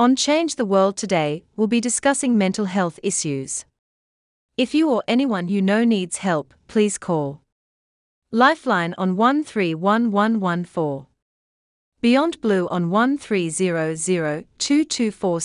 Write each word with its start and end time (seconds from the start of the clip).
On 0.00 0.16
Change 0.16 0.56
the 0.56 0.64
World 0.64 0.96
today, 0.96 1.44
we'll 1.56 1.66
be 1.66 1.78
discussing 1.78 2.38
mental 2.38 2.64
health 2.64 2.98
issues. 3.02 3.66
If 4.56 4.72
you 4.72 4.88
or 4.88 5.04
anyone 5.06 5.48
you 5.48 5.60
know 5.60 5.84
needs 5.84 6.16
help, 6.16 6.54
please 6.68 6.96
call 6.96 7.42
Lifeline 8.32 8.94
on 8.96 9.18
131114. 9.18 11.06
Beyond 12.00 12.40
Blue 12.40 12.66
on 12.68 12.88
1300 12.88 14.46
224 14.56 15.40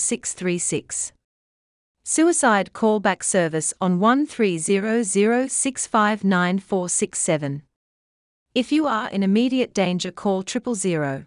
Suicide 2.02 2.70
Callback 2.72 3.22
Service 3.22 3.74
on 3.78 4.00
1300 4.00 5.50
659 5.50 7.62
If 8.54 8.72
you 8.72 8.86
are 8.86 9.10
in 9.10 9.22
immediate 9.22 9.74
danger, 9.74 10.10
call 10.10 10.42
triple 10.42 10.74
zero. 10.74 11.26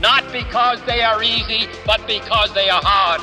not 0.00 0.30
because 0.32 0.80
they 0.82 1.02
are 1.02 1.22
easy, 1.22 1.68
but 1.84 2.06
because 2.06 2.52
they 2.54 2.68
are 2.68 2.82
hard. 2.82 3.20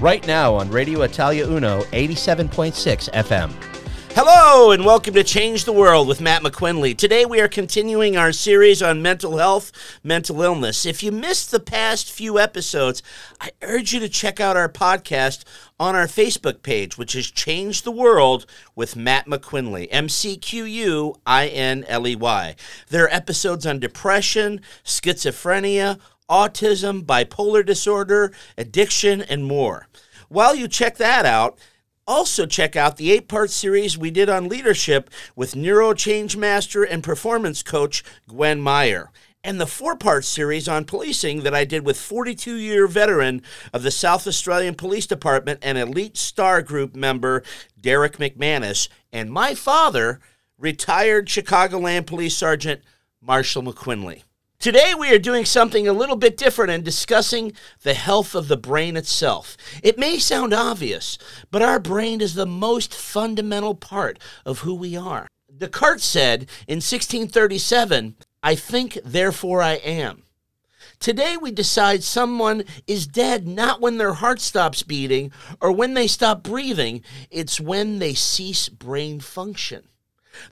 Right 0.00 0.26
now 0.26 0.54
on 0.54 0.70
Radio 0.70 1.02
Italia 1.02 1.46
Uno, 1.46 1.82
87.6 1.92 3.10
FM. 3.10 3.52
Hello, 4.20 4.72
and 4.72 4.84
welcome 4.84 5.14
to 5.14 5.22
Change 5.22 5.64
the 5.64 5.72
World 5.72 6.08
with 6.08 6.20
Matt 6.20 6.42
McQuinley. 6.42 6.98
Today 6.98 7.24
we 7.24 7.40
are 7.40 7.46
continuing 7.46 8.16
our 8.16 8.32
series 8.32 8.82
on 8.82 9.00
mental 9.00 9.36
health, 9.36 9.70
mental 10.02 10.42
illness. 10.42 10.84
If 10.84 11.04
you 11.04 11.12
missed 11.12 11.52
the 11.52 11.60
past 11.60 12.10
few 12.10 12.36
episodes, 12.36 13.00
I 13.40 13.50
urge 13.62 13.92
you 13.92 14.00
to 14.00 14.08
check 14.08 14.40
out 14.40 14.56
our 14.56 14.68
podcast 14.68 15.44
on 15.78 15.94
our 15.94 16.08
Facebook 16.08 16.62
page, 16.62 16.98
which 16.98 17.14
is 17.14 17.30
Change 17.30 17.82
the 17.82 17.92
World 17.92 18.44
with 18.74 18.96
Matt 18.96 19.26
McQuinley, 19.26 19.86
M 19.92 20.08
C 20.08 20.36
Q 20.36 20.64
U 20.64 21.14
I 21.24 21.46
N 21.46 21.84
L 21.86 22.04
E 22.04 22.16
Y. 22.16 22.56
There 22.88 23.04
are 23.04 23.14
episodes 23.14 23.66
on 23.66 23.78
depression, 23.78 24.62
schizophrenia, 24.84 26.00
autism, 26.28 27.04
bipolar 27.04 27.64
disorder, 27.64 28.32
addiction, 28.56 29.22
and 29.22 29.44
more. 29.44 29.86
While 30.28 30.54
you 30.54 30.68
check 30.68 30.96
that 30.96 31.24
out, 31.24 31.58
also, 32.08 32.46
check 32.46 32.74
out 32.74 32.96
the 32.96 33.12
eight 33.12 33.28
part 33.28 33.50
series 33.50 33.98
we 33.98 34.10
did 34.10 34.30
on 34.30 34.48
leadership 34.48 35.10
with 35.36 35.54
neuro 35.54 35.92
change 35.92 36.38
master 36.38 36.82
and 36.82 37.04
performance 37.04 37.62
coach 37.62 38.02
Gwen 38.26 38.62
Meyer, 38.62 39.10
and 39.44 39.60
the 39.60 39.66
four 39.66 39.94
part 39.94 40.24
series 40.24 40.68
on 40.68 40.86
policing 40.86 41.42
that 41.42 41.54
I 41.54 41.66
did 41.66 41.84
with 41.84 42.00
42 42.00 42.54
year 42.54 42.86
veteran 42.86 43.42
of 43.74 43.82
the 43.82 43.90
South 43.90 44.26
Australian 44.26 44.74
Police 44.74 45.06
Department 45.06 45.58
and 45.60 45.76
elite 45.76 46.16
star 46.16 46.62
group 46.62 46.96
member 46.96 47.42
Derek 47.78 48.16
McManus, 48.16 48.88
and 49.12 49.30
my 49.30 49.54
father, 49.54 50.18
retired 50.56 51.26
Chicagoland 51.26 52.06
Police 52.06 52.36
Sergeant 52.36 52.80
Marshall 53.20 53.62
McQuinley. 53.62 54.22
Today, 54.60 54.92
we 54.92 55.14
are 55.14 55.20
doing 55.20 55.44
something 55.44 55.86
a 55.86 55.92
little 55.92 56.16
bit 56.16 56.36
different 56.36 56.72
and 56.72 56.84
discussing 56.84 57.52
the 57.84 57.94
health 57.94 58.34
of 58.34 58.48
the 58.48 58.56
brain 58.56 58.96
itself. 58.96 59.56
It 59.84 60.00
may 60.00 60.18
sound 60.18 60.52
obvious, 60.52 61.16
but 61.52 61.62
our 61.62 61.78
brain 61.78 62.20
is 62.20 62.34
the 62.34 62.44
most 62.44 62.92
fundamental 62.92 63.76
part 63.76 64.18
of 64.44 64.60
who 64.60 64.74
we 64.74 64.96
are. 64.96 65.28
Descartes 65.56 66.02
said 66.02 66.40
in 66.66 66.78
1637, 66.78 68.16
I 68.42 68.56
think, 68.56 68.98
therefore 69.04 69.62
I 69.62 69.74
am. 69.74 70.24
Today, 70.98 71.36
we 71.36 71.52
decide 71.52 72.02
someone 72.02 72.64
is 72.88 73.06
dead 73.06 73.46
not 73.46 73.80
when 73.80 73.98
their 73.98 74.14
heart 74.14 74.40
stops 74.40 74.82
beating 74.82 75.30
or 75.60 75.70
when 75.70 75.94
they 75.94 76.08
stop 76.08 76.42
breathing, 76.42 77.04
it's 77.30 77.60
when 77.60 78.00
they 78.00 78.12
cease 78.12 78.68
brain 78.68 79.20
function. 79.20 79.84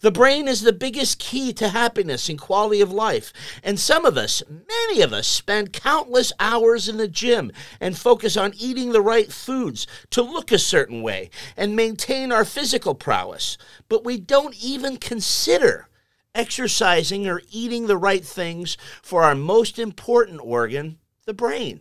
The 0.01 0.11
brain 0.11 0.49
is 0.49 0.63
the 0.63 0.73
biggest 0.73 1.19
key 1.19 1.53
to 1.55 1.69
happiness 1.69 2.29
and 2.29 2.41
quality 2.41 2.81
of 2.81 2.93
life. 2.93 3.33
And 3.63 3.79
some 3.79 4.05
of 4.05 4.17
us, 4.17 4.43
many 4.49 5.03
of 5.03 5.13
us, 5.13 5.27
spend 5.27 5.73
countless 5.73 6.33
hours 6.39 6.89
in 6.89 6.97
the 6.97 7.09
gym 7.09 7.53
and 7.81 7.97
focus 7.97 8.37
on 8.37 8.55
eating 8.57 8.93
the 8.93 9.01
right 9.01 9.33
foods 9.33 9.87
to 10.11 10.23
look 10.23 10.53
a 10.53 10.59
certain 10.59 11.03
way 11.03 11.31
and 11.57 11.77
maintain 11.77 12.33
our 12.33 12.45
physical 12.45 12.95
prowess. 12.95 13.59
But 13.89 14.05
we 14.05 14.19
don't 14.19 14.57
even 14.63 14.97
consider 14.97 15.89
exercising 16.35 17.27
or 17.27 17.43
eating 17.51 17.87
the 17.87 17.97
right 17.97 18.25
things 18.25 18.77
for 19.03 19.23
our 19.23 19.35
most 19.35 19.79
important 19.79 20.41
organ, 20.43 20.99
the 21.25 21.35
brain, 21.35 21.81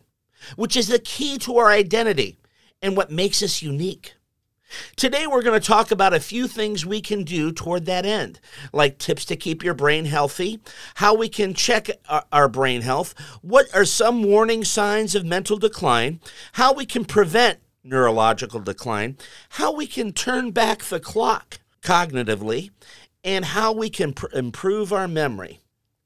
which 0.55 0.77
is 0.77 0.87
the 0.87 0.99
key 0.99 1.37
to 1.39 1.57
our 1.57 1.69
identity 1.69 2.37
and 2.81 2.95
what 2.95 3.11
makes 3.11 3.43
us 3.43 3.61
unique. 3.61 4.15
Today, 4.95 5.27
we're 5.27 5.41
going 5.41 5.59
to 5.59 5.65
talk 5.65 5.91
about 5.91 6.13
a 6.13 6.19
few 6.19 6.47
things 6.47 6.85
we 6.85 7.01
can 7.01 7.23
do 7.23 7.51
toward 7.51 7.85
that 7.85 8.05
end, 8.05 8.39
like 8.73 8.97
tips 8.97 9.25
to 9.25 9.35
keep 9.35 9.63
your 9.63 9.73
brain 9.73 10.05
healthy, 10.05 10.59
how 10.95 11.13
we 11.13 11.29
can 11.29 11.53
check 11.53 11.89
our 12.31 12.47
brain 12.47 12.81
health, 12.81 13.13
what 13.41 13.67
are 13.73 13.85
some 13.85 14.23
warning 14.23 14.63
signs 14.63 15.13
of 15.13 15.25
mental 15.25 15.57
decline, 15.57 16.19
how 16.53 16.73
we 16.73 16.85
can 16.85 17.05
prevent 17.05 17.59
neurological 17.83 18.59
decline, 18.59 19.17
how 19.49 19.71
we 19.73 19.85
can 19.85 20.11
turn 20.11 20.51
back 20.51 20.83
the 20.83 20.99
clock 20.99 21.59
cognitively, 21.81 22.71
and 23.23 23.45
how 23.45 23.71
we 23.71 23.89
can 23.89 24.13
pr- 24.13 24.27
improve 24.33 24.91
our 24.91 25.07
memory. 25.07 25.59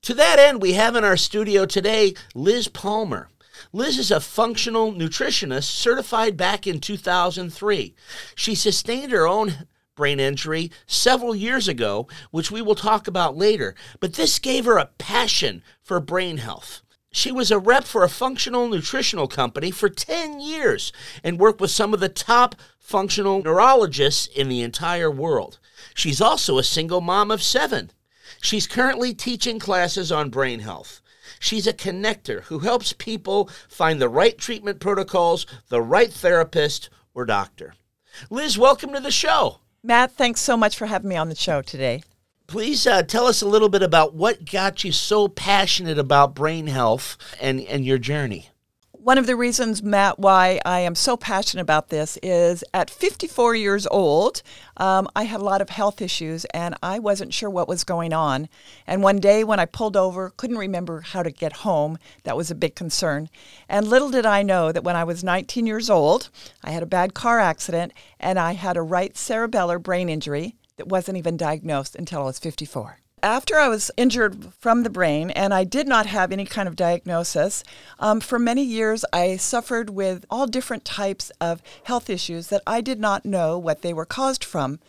To 0.04 0.14
that 0.14 0.40
end, 0.40 0.62
we 0.62 0.74
have 0.74 0.96
in 0.96 1.04
our 1.04 1.18
studio 1.18 1.66
today 1.66 2.14
Liz 2.34 2.68
Palmer. 2.68 3.30
Liz 3.74 3.98
is 3.98 4.12
a 4.12 4.20
functional 4.20 4.94
nutritionist 4.94 5.66
certified 5.66 6.38
back 6.38 6.66
in 6.66 6.80
2003. 6.80 7.96
She 8.36 8.56
sustained 8.56 9.12
her 9.12 9.28
own 9.28 9.68
brain 9.96 10.20
injury 10.20 10.72
several 10.88 11.36
years 11.36 11.68
ago, 11.68 12.08
which 12.32 12.50
we 12.52 12.62
will 12.62 12.76
talk 12.76 13.08
about 13.08 13.36
later, 13.36 13.76
but 14.00 14.14
this 14.14 14.40
gave 14.40 14.66
her 14.66 14.78
a 14.78 14.90
passion 14.98 15.62
for 15.84 16.00
brain 16.00 16.38
health. 16.38 16.82
She 17.12 17.32
was 17.32 17.50
a 17.50 17.60
rep 17.60 17.86
for 17.86 18.04
a 18.04 18.10
functional 18.10 18.68
nutritional 18.68 19.28
company 19.28 19.72
for 19.72 19.90
10 19.90 20.40
years 20.40 20.94
and 21.24 21.40
worked 21.40 21.60
with 21.60 21.72
some 21.72 21.94
of 21.94 22.00
the 22.00 22.08
top 22.08 22.56
functional 22.78 23.42
neurologists 23.42 24.28
in 24.28 24.48
the 24.48 24.62
entire 24.62 25.10
world. 25.10 25.60
She's 25.96 26.22
also 26.22 26.58
a 26.58 26.64
single 26.64 27.02
mom 27.02 27.32
of 27.32 27.42
seven. 27.42 27.92
She's 28.42 28.68
currently 28.68 29.14
teaching 29.14 29.60
classes 29.60 30.12
on 30.12 30.30
brain 30.30 30.60
health. 30.60 31.02
She's 31.40 31.68
a 31.68 31.74
connector 31.74 32.44
who 32.44 32.60
helps 32.60 32.94
people 32.94 33.50
find 33.68 34.02
the 34.02 34.10
right 34.10 34.38
treatment 34.38 34.80
protocols, 34.80 35.46
the 35.68 35.82
right 35.82 36.12
therapist 36.12 36.90
or 37.14 37.26
doctor. 37.26 37.74
Liz, 38.30 38.58
welcome 38.58 38.94
to 38.94 39.00
the 39.00 39.12
show. 39.12 39.60
Matt, 39.84 40.12
thanks 40.12 40.42
so 40.42 40.58
much 40.58 40.78
for 40.78 40.88
having 40.88 41.10
me 41.10 41.16
on 41.16 41.30
the 41.30 41.36
show 41.36 41.62
today. 41.62 42.04
Please 42.48 42.88
uh, 42.88 43.04
tell 43.04 43.28
us 43.28 43.42
a 43.42 43.48
little 43.48 43.70
bit 43.70 43.84
about 43.84 44.16
what 44.16 44.44
got 44.44 44.84
you 44.84 44.92
so 44.92 45.28
passionate 45.28 46.00
about 46.00 46.34
brain 46.34 46.68
health 46.68 47.18
and, 47.40 47.62
and 47.62 47.86
your 47.86 48.00
journey. 48.00 48.50
One 49.02 49.18
of 49.18 49.28
the 49.28 49.38
reasons, 49.38 49.82
Matt, 49.82 50.20
why 50.20 50.60
I 50.66 50.82
am 50.82 50.94
so 50.94 51.16
passionate 51.16 51.62
about 51.62 51.88
this 51.88 52.18
is 52.22 52.66
at 52.74 52.90
54 52.90 53.56
years 53.56 53.88
old, 53.88 54.42
um, 54.76 55.08
I 55.16 55.24
had 55.24 55.40
a 55.40 55.44
lot 55.46 55.62
of 55.62 55.70
health 55.70 56.02
issues 56.02 56.44
and 56.54 56.76
I 56.84 57.00
wasn't 57.00 57.34
sure 57.34 57.50
what 57.50 57.70
was 57.70 57.86
going 57.86 58.12
on. 58.12 58.50
And 58.86 59.02
one 59.02 59.20
day 59.20 59.46
when 59.46 59.58
I 59.58 59.64
pulled 59.64 59.96
over, 59.96 60.32
couldn't 60.32 60.58
remember 60.58 61.00
how 61.00 61.24
to 61.24 61.32
get 61.32 61.54
home. 61.54 61.98
That 62.26 62.36
was 62.36 62.52
a 62.52 62.56
big 62.56 62.76
concern. 62.76 63.30
And 63.70 63.88
little 63.88 64.12
did 64.12 64.26
I 64.26 64.44
know 64.44 64.74
that 64.74 64.84
when 64.84 64.98
I 64.98 65.06
was 65.06 65.24
19 65.24 65.66
years 65.66 65.90
old, 65.90 66.30
I 66.62 66.72
had 66.72 66.84
a 66.84 66.86
bad 66.86 67.14
car 67.14 67.40
accident 67.40 67.94
and 68.20 68.38
I 68.38 68.52
had 68.52 68.76
a 68.76 68.82
right 68.82 69.14
cerebellar 69.14 69.82
brain 69.82 70.10
injury 70.10 70.58
that 70.76 70.90
wasn't 70.90 71.18
even 71.18 71.38
diagnosed 71.38 71.96
until 71.96 72.24
I 72.24 72.26
was 72.26 72.40
54. 72.40 73.00
After 73.22 73.58
I 73.58 73.68
was 73.68 73.92
injured 73.98 74.54
from 74.60 74.84
the 74.84 74.90
brain 74.90 75.30
and 75.32 75.54
I 75.54 75.66
did 75.66 75.88
not 75.88 76.06
have 76.06 76.32
any 76.32 76.46
kind 76.46 76.68
of 76.70 76.76
diagnosis, 76.76 77.64
um, 78.00 78.22
for 78.22 78.40
many 78.40 78.64
years 78.64 79.04
I 79.12 79.36
suffered 79.36 79.90
with 79.90 80.26
all 80.30 80.48
different 80.48 80.86
types 80.86 81.30
of 81.42 81.62
health 81.84 82.10
issues 82.10 82.48
that 82.48 82.64
I 82.66 82.80
did 82.80 83.00
not 83.00 83.26
know 83.26 83.58
what 83.58 83.82
they 83.82 83.94
were 83.94 84.06
caused 84.06 84.44
from. 84.44 84.80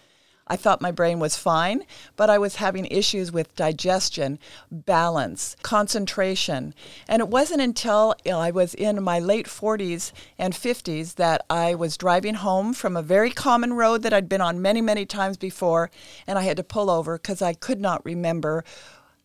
I 0.51 0.57
thought 0.57 0.83
my 0.83 0.91
brain 0.91 1.21
was 1.21 1.37
fine, 1.37 1.85
but 2.17 2.29
I 2.29 2.37
was 2.37 2.57
having 2.57 2.87
issues 2.87 3.31
with 3.31 3.55
digestion, 3.55 4.41
balance, 4.69 5.55
concentration. 5.63 6.75
And 7.07 7.21
it 7.21 7.29
wasn't 7.29 7.61
until 7.61 8.17
I 8.27 8.51
was 8.51 8.75
in 8.75 9.01
my 9.01 9.21
late 9.21 9.47
40s 9.47 10.11
and 10.39 10.53
50s 10.53 11.15
that 11.15 11.47
I 11.49 11.77
was 11.77 11.97
driving 11.97 12.35
home 12.35 12.75
from 12.75 12.97
a 12.97 13.03
very 13.03 13.31
common 13.31 13.75
road 13.75 14.03
that 14.03 14.13
I'd 14.13 14.29
been 14.29 14.41
on 14.41 14.61
many, 14.61 14.81
many 14.81 15.07
times 15.07 15.37
before, 15.37 15.89
and 16.27 16.37
I 16.37 16.43
had 16.43 16.57
to 16.57 16.65
pull 16.65 16.91
over 16.91 17.17
because 17.17 17.41
I 17.41 17.55
could 17.55 17.81
not 17.81 18.05
remember 18.05 18.65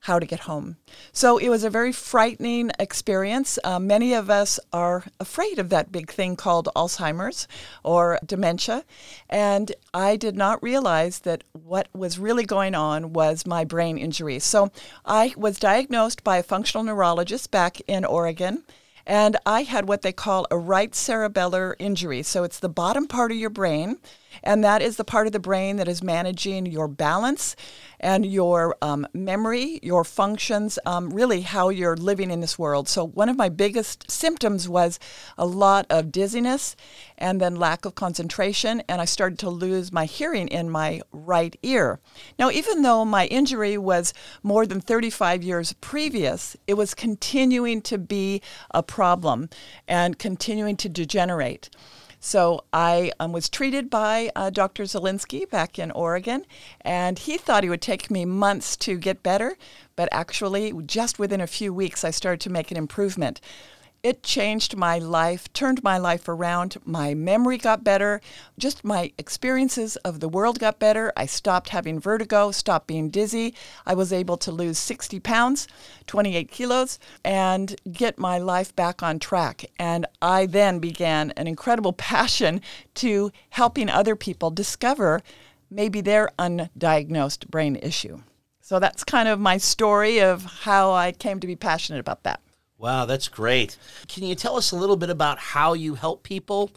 how 0.05 0.19
to 0.19 0.25
get 0.25 0.41
home. 0.41 0.77
So 1.11 1.39
it 1.39 1.49
was 1.49 1.63
a 1.63 1.69
very 1.69 1.91
frightening 1.91 2.69
experience. 2.77 3.57
Uh, 3.63 3.79
many 3.79 4.13
of 4.13 4.29
us 4.29 4.59
are 4.71 5.05
afraid 5.19 5.57
of 5.57 5.69
that 5.69 5.91
big 5.91 6.11
thing 6.11 6.35
called 6.35 6.69
Alzheimer's 6.75 7.47
or 7.83 8.19
dementia. 8.23 8.83
And 9.31 9.71
I 9.95 10.15
did 10.15 10.35
not 10.35 10.61
realize 10.61 11.19
that 11.19 11.43
what 11.53 11.87
was 11.91 12.19
really 12.19 12.45
going 12.45 12.75
on 12.75 13.13
was 13.13 13.47
my 13.47 13.65
brain 13.65 13.97
injury. 13.97 14.37
So 14.37 14.71
I 15.05 15.33
was 15.35 15.57
diagnosed 15.57 16.23
by 16.23 16.37
a 16.37 16.43
functional 16.43 16.83
neurologist 16.83 17.49
back 17.49 17.81
in 17.87 18.05
Oregon. 18.05 18.63
And 19.07 19.37
I 19.43 19.63
had 19.63 19.87
what 19.87 20.03
they 20.03 20.13
call 20.13 20.45
a 20.51 20.57
right 20.57 20.91
cerebellar 20.91 21.73
injury. 21.79 22.21
So 22.21 22.43
it's 22.43 22.59
the 22.59 22.69
bottom 22.69 23.07
part 23.07 23.31
of 23.31 23.37
your 23.37 23.49
brain 23.49 23.97
and 24.43 24.63
that 24.63 24.81
is 24.81 24.97
the 24.97 25.03
part 25.03 25.27
of 25.27 25.33
the 25.33 25.39
brain 25.39 25.77
that 25.77 25.87
is 25.87 26.03
managing 26.03 26.65
your 26.65 26.87
balance 26.87 27.55
and 27.99 28.25
your 28.25 28.75
um, 28.81 29.07
memory, 29.13 29.79
your 29.81 30.03
functions, 30.03 30.77
um, 30.85 31.09
really 31.09 31.41
how 31.41 31.69
you're 31.69 31.95
living 31.95 32.29
in 32.29 32.41
this 32.41 32.59
world. 32.59 32.87
So, 32.87 33.05
one 33.05 33.29
of 33.29 33.37
my 33.37 33.49
biggest 33.49 34.09
symptoms 34.11 34.67
was 34.67 34.99
a 35.37 35.45
lot 35.45 35.85
of 35.89 36.11
dizziness 36.11 36.75
and 37.17 37.39
then 37.39 37.55
lack 37.55 37.85
of 37.85 37.95
concentration, 37.95 38.83
and 38.87 39.01
I 39.01 39.05
started 39.05 39.39
to 39.39 39.49
lose 39.49 39.91
my 39.91 40.05
hearing 40.05 40.47
in 40.49 40.69
my 40.69 41.01
right 41.11 41.57
ear. 41.63 41.99
Now, 42.37 42.51
even 42.51 42.81
though 42.81 43.05
my 43.05 43.27
injury 43.27 43.77
was 43.77 44.13
more 44.43 44.65
than 44.65 44.81
35 44.81 45.43
years 45.43 45.73
previous, 45.73 46.55
it 46.67 46.75
was 46.75 46.93
continuing 46.93 47.81
to 47.83 47.97
be 47.97 48.41
a 48.71 48.83
problem 48.83 49.49
and 49.87 50.19
continuing 50.19 50.77
to 50.77 50.89
degenerate. 50.89 51.69
So 52.25 52.63
I 52.73 53.11
um, 53.19 53.33
was 53.33 53.49
treated 53.49 53.87
by 53.87 54.31
uh, 54.35 54.49
Dr. 54.49 54.85
Zelinsky 54.85 55.47
back 55.47 55.77
in 55.77 55.91
Oregon, 55.91 56.43
and 56.81 57.19
he 57.19 57.37
thought 57.37 57.63
it 57.63 57.69
would 57.69 57.83
take 57.83 58.09
me 58.09 58.25
months 58.25 58.75
to 58.77 58.97
get 58.97 59.21
better, 59.21 59.55
but 59.95 60.09
actually, 60.11 60.73
just 60.87 61.19
within 61.19 61.39
a 61.39 61.45
few 61.45 61.71
weeks, 61.71 62.03
I 62.03 62.09
started 62.09 62.41
to 62.41 62.49
make 62.49 62.71
an 62.71 62.77
improvement. 62.77 63.41
It 64.05 64.21
changed 64.21 64.77
my 64.77 64.99
life, 64.99 65.51
turned 65.51 65.83
my 65.83 65.97
life 65.97 66.29
around. 66.29 66.77
My 66.85 67.15
memory 67.15 67.57
got 67.57 67.83
better. 67.83 68.21
Just 68.55 68.83
my 68.83 69.11
experiences 69.17 69.95
of 69.95 70.19
the 70.19 70.29
world 70.29 70.59
got 70.59 70.77
better. 70.77 71.11
I 71.17 71.25
stopped 71.25 71.69
having 71.69 71.99
vertigo, 71.99 72.51
stopped 72.51 72.85
being 72.85 73.09
dizzy. 73.09 73.55
I 73.83 73.95
was 73.95 74.13
able 74.13 74.37
to 74.37 74.51
lose 74.51 74.77
60 74.77 75.19
pounds, 75.21 75.67
28 76.05 76.51
kilos, 76.51 76.99
and 77.23 77.75
get 77.91 78.19
my 78.19 78.37
life 78.37 78.75
back 78.75 79.01
on 79.01 79.17
track. 79.17 79.65
And 79.79 80.05
I 80.21 80.45
then 80.45 80.77
began 80.77 81.31
an 81.31 81.47
incredible 81.47 81.93
passion 82.13 82.61
to 83.01 83.31
helping 83.49 83.89
other 83.89 84.15
people 84.15 84.51
discover 84.51 85.23
maybe 85.71 86.01
their 86.01 86.29
undiagnosed 86.37 87.49
brain 87.49 87.75
issue. 87.77 88.19
So 88.61 88.77
that's 88.77 89.03
kind 89.03 89.27
of 89.27 89.39
my 89.39 89.57
story 89.57 90.21
of 90.21 90.45
how 90.45 90.91
I 90.91 91.11
came 91.11 91.39
to 91.39 91.47
be 91.47 91.55
passionate 91.55 92.01
about 92.01 92.21
that. 92.21 92.39
Wow, 92.77 93.05
that's 93.05 93.29
great. 93.29 93.77
Can 94.07 94.23
you 94.23 94.35
tell 94.35 94.57
us 94.57 94.71
a 94.71 94.75
little 94.75 94.97
bit 94.97 95.09
about 95.09 95.39
how 95.39 95.73
you 95.73 95.95
help 95.95 96.23
people 96.23 96.71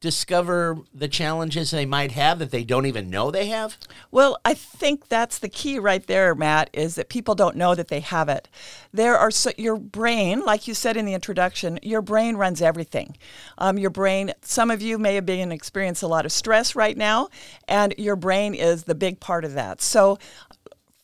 discover 0.00 0.78
the 0.92 1.08
challenges 1.08 1.70
they 1.70 1.86
might 1.86 2.10
have 2.12 2.38
that 2.38 2.50
they 2.50 2.64
don't 2.64 2.86
even 2.86 3.10
know 3.10 3.30
they 3.30 3.46
have? 3.46 3.76
Well, 4.10 4.38
I 4.44 4.54
think 4.54 5.08
that's 5.08 5.38
the 5.38 5.48
key 5.48 5.78
right 5.78 6.04
there, 6.06 6.34
Matt, 6.34 6.70
is 6.72 6.96
that 6.96 7.08
people 7.08 7.34
don't 7.34 7.56
know 7.56 7.74
that 7.74 7.88
they 7.88 8.00
have 8.00 8.28
it. 8.28 8.48
There 8.92 9.16
are 9.16 9.30
so, 9.30 9.52
your 9.56 9.76
brain, 9.76 10.40
like 10.40 10.66
you 10.66 10.74
said 10.74 10.96
in 10.96 11.04
the 11.04 11.14
introduction, 11.14 11.78
your 11.82 12.02
brain 12.02 12.36
runs 12.36 12.60
everything. 12.60 13.16
Um, 13.58 13.78
your 13.78 13.90
brain, 13.90 14.32
some 14.42 14.70
of 14.70 14.82
you 14.82 14.98
may 14.98 15.14
have 15.14 15.26
been 15.26 15.52
experiencing 15.52 16.06
a 16.06 16.10
lot 16.10 16.26
of 16.26 16.32
stress 16.32 16.74
right 16.74 16.96
now, 16.96 17.28
and 17.68 17.94
your 17.98 18.16
brain 18.16 18.54
is 18.54 18.84
the 18.84 18.94
big 18.94 19.20
part 19.20 19.44
of 19.44 19.52
that. 19.54 19.82
So, 19.82 20.18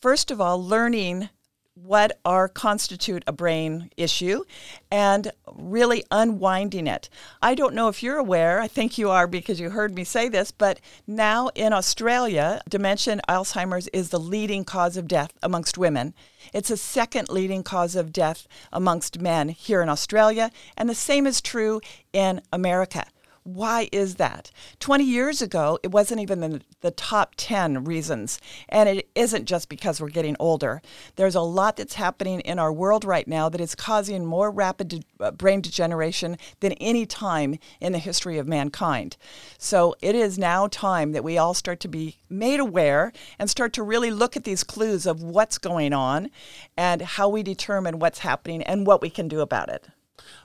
first 0.01 0.31
of 0.31 0.41
all, 0.41 0.63
learning 0.63 1.29
what 1.83 2.19
are 2.25 2.49
constitute 2.49 3.23
a 3.27 3.33
brain 3.33 3.91
issue 3.97 4.45
and 4.91 5.31
really 5.55 6.05
unwinding 6.11 6.87
it. 6.87 7.09
I 7.43 7.55
don't 7.55 7.75
know 7.75 7.89
if 7.89 8.03
you're 8.03 8.17
aware, 8.17 8.61
I 8.61 8.69
think 8.69 8.99
you 8.99 9.11
are 9.11 9.27
because 9.27 9.61
you 9.61 9.71
heard 9.71 9.95
me 9.95 10.05
say 10.05 10.29
this, 10.29 10.51
but 10.51 10.81
now 11.07 11.49
in 11.55 11.73
Australia, 11.73 12.61
dementia 12.69 13.13
and 13.13 13.23
Alzheimer's 13.29 13.89
is 13.89 14.11
the 14.11 14.21
leading 14.21 14.65
cause 14.65 14.97
of 14.97 15.09
death 15.09 15.33
amongst 15.43 15.79
women. 15.79 16.15
It's 16.53 16.71
a 16.71 16.77
second 16.77 17.29
leading 17.29 17.63
cause 17.63 17.97
of 17.97 18.13
death 18.13 18.47
amongst 18.73 19.21
men 19.21 19.49
here 19.49 19.83
in 19.83 19.89
Australia, 19.89 20.51
and 20.77 20.89
the 20.89 20.95
same 20.95 21.27
is 21.27 21.41
true 21.41 21.81
in 22.13 22.41
America. 22.53 23.05
Why 23.49 23.89
is 23.93 24.17
that? 24.17 24.51
20 24.79 25.05
years 25.05 25.41
ago, 25.41 25.79
it 25.83 25.91
wasn't 25.91 26.21
even 26.21 26.41
the, 26.41 26.61
the 26.83 26.91
top 26.91 27.33
10 27.39 27.85
reasons. 27.85 28.39
And 28.69 28.91
it 28.91 29.09
isn't 29.15 29.47
just 29.47 29.71
because 29.71 30.03
we're 30.03 30.11
getting 30.11 30.37
older. 30.39 30.83
There's 31.17 31.35
a 31.35 31.41
lot 31.41 31.79
that's 31.79 31.95
happening 31.95 32.41
in 32.41 32.59
our 32.59 32.71
world 32.71 33.07
right 33.07 33.27
now 33.27 33.49
that 33.49 33.61
is 33.63 33.75
causing 33.75 34.27
more 34.27 34.51
rapid 34.51 34.89
de- 34.89 35.03
uh, 35.19 35.31
brain 35.31 35.63
degeneration 35.63 36.37
than 36.61 36.73
any 36.73 37.07
time 37.07 37.59
in 37.81 37.93
the 37.93 37.99
history 37.99 38.37
of 38.37 38.47
mankind. 38.47 39.17
So 39.57 39.95
it 40.03 40.15
is 40.15 40.39
now 40.39 40.67
time 40.67 41.13
that 41.13 41.25
we 41.25 41.39
all 41.39 41.55
start 41.55 41.81
to 41.81 41.89
be 41.89 42.19
made 42.29 42.61
aware 42.61 43.15
and 43.39 43.49
start 43.49 43.73
to 43.73 43.83
really 43.83 44.11
look 44.11 44.37
at 44.37 44.45
these 44.45 44.63
clues 44.63 45.07
of 45.07 45.23
what's 45.23 45.57
going 45.57 45.95
on 45.95 46.31
and 46.77 47.01
how 47.01 47.31
we 47.31 47.43
determine 47.43 47.99
what's 47.99 48.19
happening 48.19 48.63
and 48.65 48.87
what 48.87 49.01
we 49.01 49.09
can 49.09 49.27
do 49.27 49.41
about 49.41 49.71
it. 49.71 49.89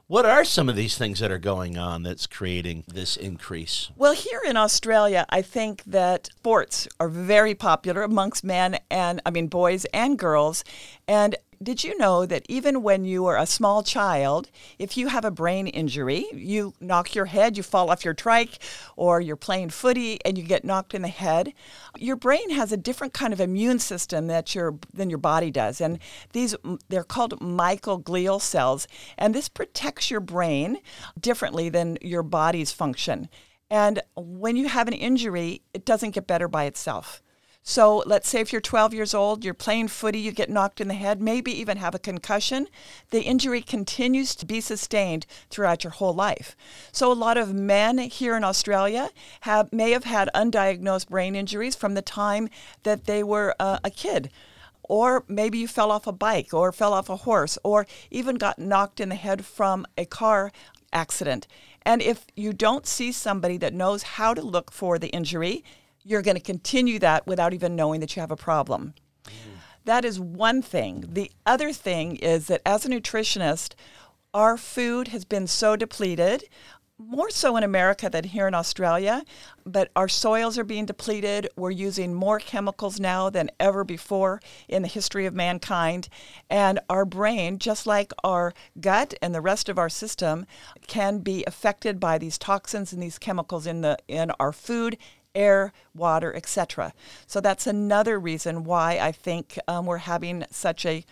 What 0.08 0.26
are 0.26 0.44
some 0.44 0.70
of 0.70 0.76
these 0.76 0.98
things 0.98 1.20
that 1.20 1.32
are 1.32 1.40
going 1.40 1.78
on 1.78 2.04
that's 2.04 2.28
creating 2.28 2.84
this 2.88 3.16
increase? 3.16 3.90
Well, 3.96 4.14
here 4.14 4.42
in 4.46 4.58
Australia, 4.58 5.26
I 5.30 5.42
think 5.42 5.84
that 5.86 6.28
sports 6.28 6.88
are 7.00 7.10
very 7.10 7.56
popular 7.56 8.04
amongst 8.04 8.44
men 8.44 8.80
and, 8.92 9.22
I 9.26 9.32
mean, 9.32 9.48
boys 9.48 9.86
and 9.94 10.20
girls. 10.20 10.64
And 11.08 11.36
did 11.64 11.84
you 11.84 11.98
know 11.98 12.26
that 12.26 12.46
even 12.50 12.84
when 12.84 13.06
you 13.06 13.26
are 13.26 13.38
a 13.38 13.46
small 13.46 13.84
child, 13.84 14.50
if 14.78 14.98
you 14.98 15.08
have 15.08 15.26
a 15.26 15.32
brain 15.32 15.68
injury, 15.68 16.26
you 16.34 16.74
knock 16.80 17.16
your 17.16 17.26
head, 17.26 17.58
you 17.58 17.64
fall 17.64 17.90
off 17.90 18.04
your 18.04 18.14
trike, 18.14 18.60
or 18.96 19.22
you're 19.22 19.36
playing 19.36 19.70
footy 19.70 20.20
and 20.26 20.38
you 20.38 20.44
get 20.44 20.66
knocked 20.66 20.94
in 20.94 21.02
the 21.02 21.08
head, 21.08 21.54
your 21.98 22.16
brain 22.16 22.50
has 22.52 22.72
a 22.72 22.78
different 22.78 23.14
kind 23.14 23.34
of 23.34 23.42
immune 23.42 23.80
system 23.80 24.28
that 24.28 24.54
your 24.54 24.78
than 24.94 25.10
your 25.10 25.20
body 25.20 25.52
does, 25.52 25.80
and 25.80 26.00
these 26.34 26.56
they're 26.90 27.04
called 27.04 27.40
microglial 27.40 28.42
cells, 28.42 28.88
and 29.18 29.34
this 29.34 29.50
protects 29.50 30.12
your 30.12 30.20
brain 30.20 30.80
differently 31.20 31.70
than 31.70 31.98
your 32.02 32.24
body's 32.24 32.72
function. 32.72 33.30
And 33.70 34.02
when 34.16 34.56
you 34.56 34.68
have 34.68 34.88
an 34.88 34.94
injury, 34.94 35.64
it 35.74 35.86
doesn't 35.86 36.12
get 36.12 36.28
better 36.28 36.48
by 36.48 36.66
itself. 36.66 37.24
So 37.66 38.04
let's 38.06 38.28
say 38.28 38.42
if 38.42 38.52
you're 38.52 38.62
12 38.62 38.94
years 38.94 39.14
old, 39.14 39.46
you're 39.46 39.54
playing 39.54 39.88
footy, 39.88 40.20
you 40.20 40.34
get 40.34 40.50
knocked 40.50 40.82
in 40.82 40.90
the 40.90 40.94
head, 40.94 41.22
maybe 41.22 41.52
even 41.52 41.78
have 41.78 41.96
a 41.96 42.00
concussion, 42.00 42.68
the 43.12 43.22
injury 43.22 43.62
continues 43.62 44.36
to 44.36 44.46
be 44.46 44.60
sustained 44.60 45.26
throughout 45.50 45.86
your 45.86 45.92
whole 45.92 46.14
life. 46.14 46.58
So 46.92 47.10
a 47.10 47.14
lot 47.14 47.38
of 47.38 47.54
men 47.54 47.98
here 48.00 48.36
in 48.36 48.44
Australia 48.44 49.10
have 49.42 49.72
may 49.72 49.92
have 49.92 50.04
had 50.04 50.30
undiagnosed 50.36 51.08
brain 51.08 51.36
injuries 51.38 51.76
from 51.76 51.94
the 51.94 52.02
time 52.02 52.50
that 52.84 53.06
they 53.06 53.24
were 53.24 53.56
uh, 53.60 53.80
a 53.84 53.90
kid 53.90 54.30
or 54.84 55.24
maybe 55.30 55.58
you 55.58 55.68
fell 55.68 55.92
off 55.92 56.06
a 56.06 56.12
bike 56.12 56.54
or 56.54 56.72
fell 56.74 56.94
off 56.94 57.10
a 57.10 57.16
horse 57.16 57.58
or 57.64 57.88
even 58.12 58.36
got 58.36 58.60
knocked 58.60 59.00
in 59.00 59.10
the 59.10 59.16
head 59.16 59.46
from 59.46 59.86
a 59.98 60.06
car 60.06 60.52
accident. 60.92 61.48
And 61.84 62.02
if 62.02 62.26
you 62.36 62.54
don't 62.54 62.86
see 62.86 63.12
somebody 63.12 63.58
that 63.58 63.74
knows 63.74 64.04
how 64.04 64.34
to 64.34 64.42
look 64.42 64.72
for 64.72 65.00
the 65.00 65.08
injury, 65.08 65.64
you're 66.04 66.22
going 66.22 66.38
to 66.38 66.42
continue 66.42 67.00
that 67.00 67.26
without 67.26 67.54
even 67.54 67.76
knowing 67.76 68.00
that 68.02 68.16
you 68.16 68.20
have 68.20 68.32
a 68.32 68.36
problem. 68.36 68.94
That 69.86 70.06
is 70.06 70.20
one 70.20 70.62
thing. 70.62 71.06
The 71.10 71.32
other 71.46 71.74
thing 71.74 72.16
is 72.18 72.48
that 72.48 72.62
as 72.66 72.86
a 72.86 72.90
nutritionist, 72.90 73.74
our 74.34 74.58
food 74.58 75.10
has 75.10 75.26
been 75.26 75.46
so 75.46 75.76
depleted, 75.76 76.46
more 76.98 77.30
so 77.30 77.58
in 77.58 77.64
America 77.64 78.10
than 78.10 78.24
here 78.24 78.48
in 78.48 78.54
Australia, 78.54 79.24
but 79.66 79.92
our 79.96 80.08
soils 80.08 80.58
are 80.58 80.64
being 80.64 80.86
depleted. 80.86 81.50
We're 81.58 81.72
using 81.72 82.14
more 82.14 82.40
chemicals 82.40 83.00
now 83.00 83.30
than 83.30 83.52
ever 83.60 83.84
before 83.84 84.40
in 84.70 84.84
the 84.84 84.88
history 84.88 85.26
of 85.26 85.34
mankind. 85.34 86.08
And 86.50 86.80
our 86.90 87.04
brain, 87.04 87.60
just 87.60 87.86
like 87.86 88.14
our 88.24 88.54
gut 88.80 89.16
and 89.22 89.36
the 89.36 89.42
rest 89.42 89.70
of 89.70 89.78
our 89.78 89.90
system, 89.90 90.46
can 90.88 91.20
be 91.20 91.44
affected 91.46 92.00
by 92.00 92.18
these 92.18 92.38
toxins 92.38 92.94
and 92.94 93.04
these 93.04 93.20
chemicals 93.20 93.68
in 93.68 93.82
the 93.82 93.98
in 94.08 94.32
our 94.40 94.54
food 94.54 94.98
air, 95.36 95.72
water, 95.94 96.36
etc. 96.36 96.94
So 97.28 97.42
that's 97.42 97.68
another 97.68 98.20
reason 98.20 98.64
why 98.64 99.00
I 99.00 99.12
think 99.12 99.58
um, 99.68 99.86
we're 99.86 99.98
having 99.98 100.46
such 100.52 100.86
a 100.86 101.06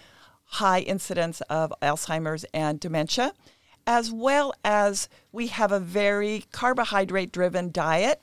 high 0.46 0.82
incidence 0.82 1.42
of 1.42 1.74
Alzheimer's 1.82 2.46
and 2.54 2.80
dementia, 2.80 3.34
as 3.88 4.12
well 4.12 4.54
as 4.64 5.08
we 5.32 5.48
have 5.48 5.72
a 5.72 5.80
very 5.80 6.46
carbohydrate 6.52 7.32
driven 7.32 7.72
diet. 7.72 8.22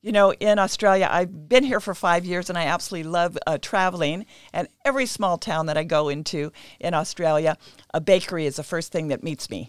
You 0.00 0.12
know, 0.12 0.32
in 0.32 0.58
Australia, 0.58 1.08
I've 1.10 1.48
been 1.48 1.64
here 1.64 1.80
for 1.80 1.94
five 1.94 2.24
years 2.24 2.48
and 2.48 2.56
I 2.56 2.64
absolutely 2.64 3.10
love 3.10 3.36
uh, 3.46 3.58
traveling. 3.60 4.26
And 4.52 4.68
every 4.84 5.06
small 5.06 5.38
town 5.38 5.66
that 5.66 5.76
I 5.76 5.84
go 5.84 6.08
into 6.08 6.52
in 6.80 6.94
Australia, 6.94 7.58
a 7.92 8.00
bakery 8.00 8.46
is 8.46 8.56
the 8.56 8.62
first 8.62 8.92
thing 8.92 9.08
that 9.08 9.24
meets 9.24 9.50
me. 9.50 9.68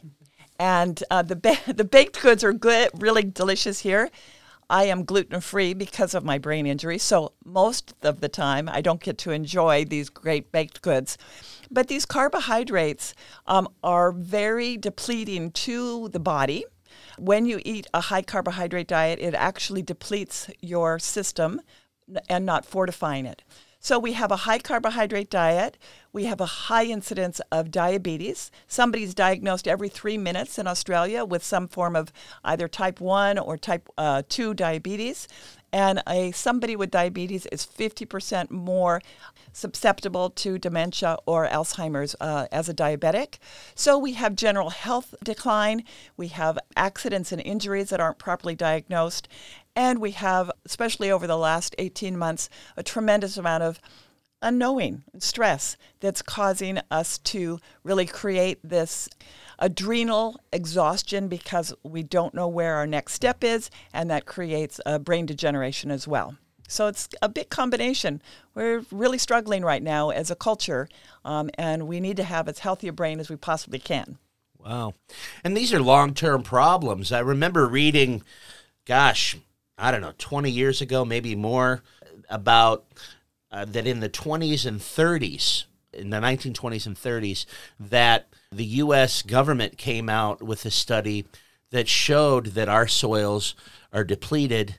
And 0.59 1.03
uh, 1.09 1.23
the, 1.23 1.35
ba- 1.35 1.57
the 1.67 1.83
baked 1.83 2.21
goods 2.21 2.43
are 2.43 2.53
good, 2.53 2.89
really 2.93 3.23
delicious 3.23 3.79
here 3.79 4.09
I 4.69 4.83
am 4.83 5.03
gluten 5.03 5.41
free 5.41 5.73
because 5.73 6.13
of 6.13 6.23
my 6.23 6.37
brain 6.37 6.67
injury, 6.67 6.99
so 6.99 7.33
most 7.43 7.95
of 8.03 8.21
the 8.21 8.29
time 8.29 8.69
I 8.69 8.81
don't 8.81 9.01
get 9.01 9.17
to 9.19 9.31
enjoy 9.31 9.83
these 9.85 10.09
great 10.09 10.51
baked 10.51 10.83
goods. 10.83 11.17
But 11.71 11.87
these 11.87 12.05
carbohydrates 12.05 13.15
um, 13.47 13.67
are 13.83 14.11
very 14.11 14.77
depleting 14.77 15.51
to 15.51 16.09
the 16.09 16.19
body. 16.19 16.65
When 17.17 17.45
you 17.45 17.59
eat 17.65 17.87
a 17.93 18.01
high 18.01 18.21
carbohydrate 18.21 18.87
diet, 18.87 19.19
it 19.19 19.33
actually 19.33 19.81
depletes 19.81 20.49
your 20.61 20.99
system 20.99 21.61
and 22.27 22.45
not 22.45 22.65
fortifying 22.65 23.25
it. 23.25 23.43
So 23.81 23.97
we 23.97 24.13
have 24.13 24.29
a 24.29 24.37
high 24.37 24.59
carbohydrate 24.59 25.29
diet. 25.29 25.77
We 26.11 26.25
have 26.25 26.41
a 26.41 26.45
high 26.45 26.85
incidence 26.85 27.39
of 27.49 27.71
diabetes. 27.71 28.51
Somebody's 28.67 29.13
diagnosed 29.13 29.69
every 29.69 29.87
three 29.87 30.17
minutes 30.17 30.59
in 30.59 30.67
Australia 30.67 31.23
with 31.23 31.43
some 31.45 31.67
form 31.67 31.95
of 31.95 32.11
either 32.43 32.67
type 32.67 32.99
1 32.99 33.37
or 33.37 33.57
type 33.57 33.87
uh, 33.97 34.23
2 34.27 34.53
diabetes. 34.53 35.29
And 35.71 36.01
a, 36.07 36.31
somebody 36.31 36.75
with 36.75 36.91
diabetes 36.91 37.45
is 37.47 37.65
50% 37.65 38.49
more 38.49 39.01
susceptible 39.53 40.29
to 40.31 40.57
dementia 40.57 41.17
or 41.25 41.47
Alzheimer's 41.47 42.15
uh, 42.19 42.47
as 42.51 42.67
a 42.67 42.73
diabetic. 42.73 43.37
So 43.75 43.97
we 43.97 44.13
have 44.13 44.35
general 44.35 44.71
health 44.71 45.13
decline. 45.23 45.83
We 46.17 46.29
have 46.29 46.59
accidents 46.75 47.31
and 47.31 47.41
injuries 47.41 47.89
that 47.89 47.99
aren't 47.99 48.17
properly 48.17 48.55
diagnosed. 48.55 49.27
And 49.79 49.99
we 49.99 50.11
have, 50.11 50.51
especially 50.65 51.09
over 51.09 51.25
the 51.25 51.37
last 51.37 51.73
18 51.77 52.17
months, 52.17 52.49
a 52.75 52.83
tremendous 52.83 53.37
amount 53.37 53.63
of 53.63 53.79
unknowing 54.41 55.03
stress 55.19 55.77
that's 56.01 56.21
causing 56.21 56.81
us 56.91 57.17
to 57.19 57.61
really 57.85 58.05
create 58.05 58.59
this 58.61 59.07
adrenal 59.57 60.37
exhaustion 60.51 61.29
because 61.29 61.73
we 61.81 62.03
don't 62.03 62.33
know 62.33 62.45
where 62.45 62.75
our 62.75 62.85
next 62.85 63.13
step 63.13 63.41
is, 63.41 63.71
and 63.93 64.11
that 64.11 64.25
creates 64.25 64.81
a 64.85 64.99
brain 64.99 65.25
degeneration 65.25 65.91
as 65.91 66.05
well. 66.05 66.35
So 66.67 66.87
it's 66.87 67.07
a 67.21 67.29
big 67.29 67.49
combination. 67.49 68.21
We're 68.55 68.83
really 68.91 69.17
struggling 69.17 69.63
right 69.63 69.81
now 69.81 70.09
as 70.09 70.29
a 70.29 70.35
culture, 70.35 70.89
um, 71.23 71.49
and 71.53 71.87
we 71.87 72.01
need 72.01 72.17
to 72.17 72.23
have 72.23 72.49
as 72.49 72.59
healthy 72.59 72.89
a 72.89 72.93
brain 72.93 73.21
as 73.21 73.29
we 73.29 73.37
possibly 73.37 73.79
can. 73.79 74.17
Wow. 74.57 74.95
And 75.41 75.55
these 75.55 75.71
are 75.71 75.81
long 75.81 76.13
term 76.13 76.43
problems. 76.43 77.13
I 77.13 77.19
remember 77.19 77.65
reading, 77.65 78.23
gosh, 78.83 79.37
I 79.79 79.91
don't 79.91 80.01
know, 80.01 80.13
20 80.17 80.51
years 80.51 80.81
ago, 80.81 81.05
maybe 81.05 81.35
more, 81.35 81.81
about 82.29 82.85
uh, 83.51 83.65
that 83.65 83.87
in 83.87 83.99
the 83.99 84.09
20s 84.09 84.65
and 84.65 84.79
30s, 84.79 85.65
in 85.93 86.09
the 86.09 86.17
1920s 86.17 86.85
and 86.85 86.95
30s, 86.95 87.45
that 87.79 88.27
the 88.51 88.65
U.S. 88.65 89.21
government 89.21 89.77
came 89.77 90.09
out 90.09 90.43
with 90.43 90.65
a 90.65 90.71
study 90.71 91.25
that 91.71 91.87
showed 91.87 92.47
that 92.47 92.69
our 92.69 92.87
soils 92.87 93.55
are 93.93 94.03
depleted 94.03 94.77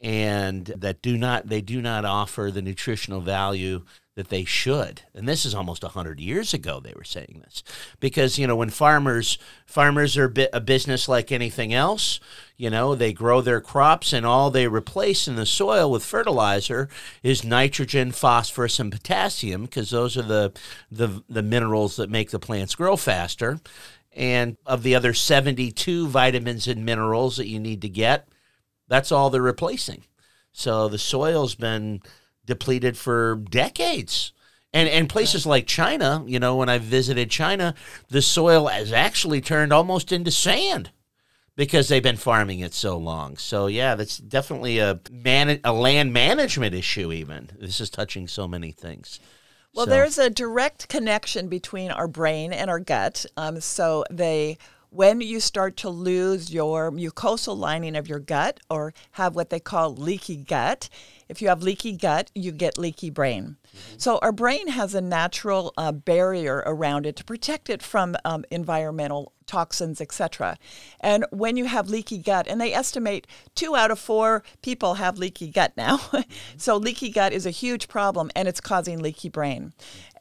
and 0.00 0.66
that 0.66 1.00
do 1.00 1.16
not 1.16 1.48
they 1.48 1.60
do 1.60 1.80
not 1.80 2.04
offer 2.04 2.50
the 2.50 2.62
nutritional 2.62 3.20
value 3.20 3.82
that 4.14 4.28
they 4.28 4.44
should. 4.44 5.02
And 5.14 5.26
this 5.26 5.46
is 5.46 5.54
almost 5.54 5.82
100 5.82 6.20
years 6.20 6.52
ago 6.52 6.80
they 6.80 6.92
were 6.94 7.04
saying 7.04 7.40
this. 7.42 7.62
Because, 7.98 8.38
you 8.38 8.46
know, 8.46 8.56
when 8.56 8.68
farmers 8.68 9.38
farmers 9.64 10.18
are 10.18 10.32
a 10.52 10.60
business 10.60 11.08
like 11.08 11.32
anything 11.32 11.72
else, 11.72 12.20
you 12.56 12.68
know, 12.68 12.94
they 12.94 13.12
grow 13.12 13.40
their 13.40 13.60
crops 13.60 14.12
and 14.12 14.26
all 14.26 14.50
they 14.50 14.68
replace 14.68 15.26
in 15.26 15.36
the 15.36 15.46
soil 15.46 15.90
with 15.90 16.04
fertilizer 16.04 16.90
is 17.22 17.42
nitrogen, 17.42 18.12
phosphorus 18.12 18.78
and 18.78 18.92
potassium 18.92 19.62
because 19.62 19.90
those 19.90 20.16
are 20.16 20.22
the, 20.22 20.52
the 20.90 21.22
the 21.28 21.42
minerals 21.42 21.96
that 21.96 22.10
make 22.10 22.30
the 22.30 22.38
plants 22.38 22.74
grow 22.74 22.96
faster. 22.96 23.60
And 24.14 24.58
of 24.66 24.82
the 24.82 24.94
other 24.94 25.14
72 25.14 26.06
vitamins 26.06 26.68
and 26.68 26.84
minerals 26.84 27.38
that 27.38 27.48
you 27.48 27.58
need 27.58 27.80
to 27.80 27.88
get, 27.88 28.28
that's 28.86 29.10
all 29.10 29.30
they're 29.30 29.40
replacing. 29.40 30.04
So 30.52 30.86
the 30.88 30.98
soil's 30.98 31.54
been 31.54 32.02
depleted 32.46 32.96
for 32.96 33.36
decades. 33.36 34.32
And 34.74 34.88
and 34.88 35.08
places 35.08 35.44
like 35.44 35.66
China, 35.66 36.24
you 36.26 36.40
know, 36.40 36.56
when 36.56 36.70
I 36.70 36.78
visited 36.78 37.30
China, 37.30 37.74
the 38.08 38.22
soil 38.22 38.68
has 38.68 38.92
actually 38.92 39.42
turned 39.42 39.72
almost 39.72 40.12
into 40.12 40.30
sand 40.30 40.90
because 41.56 41.88
they've 41.88 42.02
been 42.02 42.16
farming 42.16 42.60
it 42.60 42.72
so 42.72 42.96
long. 42.96 43.36
So 43.36 43.66
yeah, 43.66 43.94
that's 43.94 44.16
definitely 44.16 44.78
a 44.78 45.00
man 45.10 45.60
a 45.62 45.72
land 45.72 46.12
management 46.12 46.74
issue. 46.74 47.12
Even 47.12 47.50
this 47.58 47.80
is 47.80 47.90
touching 47.90 48.26
so 48.26 48.48
many 48.48 48.72
things. 48.72 49.20
Well, 49.74 49.86
so. 49.86 49.90
there's 49.90 50.18
a 50.18 50.30
direct 50.30 50.88
connection 50.88 51.48
between 51.48 51.90
our 51.90 52.08
brain 52.08 52.52
and 52.52 52.70
our 52.70 52.80
gut. 52.80 53.24
Um, 53.36 53.60
so 53.60 54.04
they 54.10 54.58
when 54.90 55.22
you 55.22 55.40
start 55.40 55.76
to 55.78 55.88
lose 55.88 56.52
your 56.52 56.90
mucosal 56.90 57.56
lining 57.56 57.96
of 57.96 58.08
your 58.08 58.18
gut 58.18 58.60
or 58.68 58.92
have 59.12 59.34
what 59.34 59.48
they 59.48 59.60
call 59.60 59.94
leaky 59.94 60.36
gut, 60.36 60.90
if 61.32 61.40
you 61.40 61.48
have 61.48 61.62
leaky 61.62 61.92
gut, 61.92 62.30
you 62.34 62.52
get 62.52 62.76
leaky 62.76 63.08
brain. 63.08 63.56
Mm-hmm. 63.66 63.94
So, 63.96 64.18
our 64.18 64.32
brain 64.32 64.68
has 64.68 64.94
a 64.94 65.00
natural 65.00 65.72
uh, 65.78 65.90
barrier 65.90 66.62
around 66.66 67.06
it 67.06 67.16
to 67.16 67.24
protect 67.24 67.70
it 67.70 67.82
from 67.82 68.16
um, 68.26 68.44
environmental 68.50 69.32
toxins, 69.46 70.02
etc. 70.02 70.58
And 71.00 71.24
when 71.30 71.56
you 71.56 71.64
have 71.64 71.88
leaky 71.88 72.18
gut, 72.18 72.46
and 72.46 72.60
they 72.60 72.74
estimate 72.74 73.26
two 73.54 73.74
out 73.74 73.90
of 73.90 73.98
four 73.98 74.42
people 74.60 74.94
have 74.94 75.16
leaky 75.16 75.48
gut 75.48 75.72
now. 75.74 76.00
so, 76.58 76.76
leaky 76.76 77.08
gut 77.08 77.32
is 77.32 77.46
a 77.46 77.50
huge 77.50 77.88
problem 77.88 78.30
and 78.36 78.46
it's 78.46 78.60
causing 78.60 79.00
leaky 79.00 79.30
brain. 79.30 79.72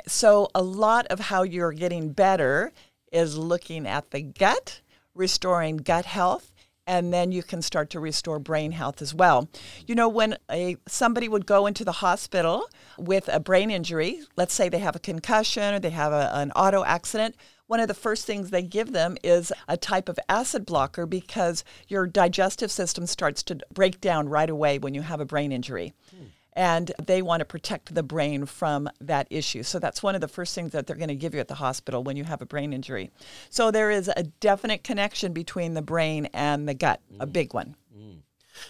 So, 0.07 0.47
a 0.55 0.63
lot 0.63 1.07
of 1.07 1.19
how 1.19 1.43
you're 1.43 1.73
getting 1.73 2.13
better 2.13 2.71
is 3.11 3.37
looking 3.37 3.85
at 3.85 4.11
the 4.11 4.21
gut, 4.21 4.79
restoring 5.13 5.75
gut 5.75 6.05
health, 6.05 6.50
and 6.91 7.13
then 7.13 7.31
you 7.31 7.41
can 7.41 7.61
start 7.61 7.89
to 7.89 8.01
restore 8.01 8.37
brain 8.37 8.73
health 8.73 9.01
as 9.01 9.13
well. 9.13 9.47
You 9.87 9.95
know, 9.95 10.09
when 10.09 10.35
a 10.51 10.75
somebody 10.89 11.29
would 11.29 11.45
go 11.45 11.65
into 11.65 11.85
the 11.85 11.93
hospital 11.93 12.67
with 12.97 13.29
a 13.31 13.39
brain 13.39 13.71
injury, 13.71 14.19
let's 14.35 14.53
say 14.53 14.67
they 14.67 14.79
have 14.79 14.97
a 14.97 14.99
concussion 14.99 15.73
or 15.73 15.79
they 15.79 15.91
have 15.91 16.11
a, 16.11 16.29
an 16.33 16.51
auto 16.51 16.83
accident, 16.83 17.37
one 17.67 17.79
of 17.79 17.87
the 17.87 17.93
first 17.93 18.25
things 18.25 18.49
they 18.49 18.61
give 18.61 18.91
them 18.91 19.15
is 19.23 19.53
a 19.69 19.77
type 19.77 20.09
of 20.09 20.19
acid 20.27 20.65
blocker 20.65 21.05
because 21.05 21.63
your 21.87 22.05
digestive 22.05 22.69
system 22.69 23.05
starts 23.05 23.41
to 23.43 23.59
break 23.73 24.01
down 24.01 24.27
right 24.27 24.49
away 24.49 24.77
when 24.77 24.93
you 24.93 25.01
have 25.01 25.21
a 25.21 25.25
brain 25.25 25.53
injury. 25.53 25.93
Hmm 26.13 26.25
and 26.53 26.91
they 27.05 27.21
want 27.21 27.39
to 27.39 27.45
protect 27.45 27.93
the 27.93 28.03
brain 28.03 28.45
from 28.45 28.89
that 28.99 29.27
issue. 29.29 29.63
So 29.63 29.79
that's 29.79 30.03
one 30.03 30.15
of 30.15 30.21
the 30.21 30.27
first 30.27 30.53
things 30.53 30.71
that 30.71 30.87
they're 30.87 30.95
going 30.95 31.07
to 31.07 31.15
give 31.15 31.33
you 31.33 31.39
at 31.39 31.47
the 31.47 31.55
hospital 31.55 32.03
when 32.03 32.17
you 32.17 32.23
have 32.23 32.41
a 32.41 32.45
brain 32.45 32.73
injury. 32.73 33.11
So 33.49 33.71
there 33.71 33.91
is 33.91 34.09
a 34.15 34.23
definite 34.23 34.83
connection 34.83 35.33
between 35.33 35.73
the 35.73 35.81
brain 35.81 36.27
and 36.33 36.67
the 36.67 36.73
gut, 36.73 37.01
mm. 37.11 37.17
a 37.19 37.25
big 37.25 37.53
one. 37.53 37.75
Mm. 37.97 38.19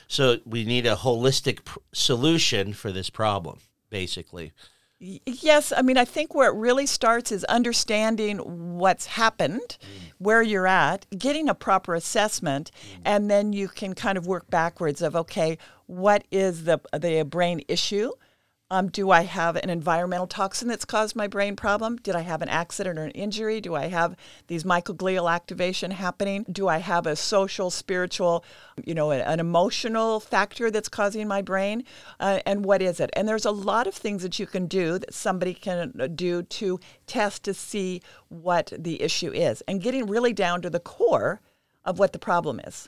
So 0.07 0.37
we 0.45 0.63
need 0.63 0.85
a 0.85 0.95
holistic 0.95 1.63
pr- 1.63 1.79
solution 1.91 2.73
for 2.73 2.91
this 2.91 3.09
problem, 3.09 3.59
basically. 3.89 4.51
Yes, 5.01 5.73
I 5.75 5.81
mean, 5.81 5.97
I 5.97 6.05
think 6.05 6.35
where 6.35 6.51
it 6.51 6.55
really 6.55 6.85
starts 6.85 7.31
is 7.31 7.43
understanding 7.45 8.37
what's 8.77 9.07
happened, 9.07 9.77
mm. 9.81 10.11
where 10.19 10.43
you're 10.43 10.67
at, 10.67 11.07
getting 11.17 11.49
a 11.49 11.55
proper 11.55 11.95
assessment, 11.95 12.69
mm. 12.69 12.99
and 13.03 13.27
then 13.27 13.51
you 13.51 13.67
can 13.67 13.95
kind 13.95 14.15
of 14.15 14.27
work 14.27 14.47
backwards 14.51 15.01
of 15.01 15.15
okay, 15.15 15.57
what 15.87 16.23
is 16.29 16.65
the 16.65 16.79
the 16.93 17.23
brain 17.23 17.63
issue? 17.67 18.11
Um, 18.71 18.87
do 18.87 19.11
I 19.11 19.23
have 19.23 19.57
an 19.57 19.69
environmental 19.69 20.27
toxin 20.27 20.69
that's 20.69 20.85
caused 20.85 21.13
my 21.13 21.27
brain 21.27 21.57
problem? 21.57 21.97
Did 21.97 22.15
I 22.15 22.21
have 22.21 22.41
an 22.41 22.47
accident 22.47 22.97
or 22.97 23.03
an 23.03 23.11
injury? 23.11 23.59
Do 23.59 23.75
I 23.75 23.87
have 23.87 24.15
these 24.47 24.63
microglial 24.63 25.29
activation 25.29 25.91
happening? 25.91 26.45
Do 26.49 26.69
I 26.69 26.77
have 26.77 27.05
a 27.05 27.17
social, 27.17 27.69
spiritual, 27.69 28.45
you 28.85 28.95
know, 28.95 29.11
an 29.11 29.41
emotional 29.41 30.21
factor 30.21 30.71
that's 30.71 30.87
causing 30.87 31.27
my 31.27 31.41
brain? 31.41 31.83
Uh, 32.17 32.39
and 32.45 32.63
what 32.63 32.81
is 32.81 33.01
it? 33.01 33.09
And 33.11 33.27
there's 33.27 33.43
a 33.43 33.51
lot 33.51 33.87
of 33.87 33.93
things 33.93 34.23
that 34.23 34.39
you 34.39 34.47
can 34.47 34.67
do 34.67 34.97
that 34.99 35.13
somebody 35.13 35.53
can 35.53 35.91
uh, 35.99 36.07
do 36.07 36.41
to 36.41 36.79
test 37.07 37.43
to 37.43 37.53
see 37.53 38.01
what 38.29 38.71
the 38.79 39.01
issue 39.01 39.33
is 39.33 39.61
and 39.67 39.81
getting 39.81 40.07
really 40.07 40.31
down 40.31 40.61
to 40.61 40.69
the 40.69 40.79
core 40.79 41.41
of 41.83 41.99
what 41.99 42.13
the 42.13 42.19
problem 42.19 42.61
is. 42.61 42.87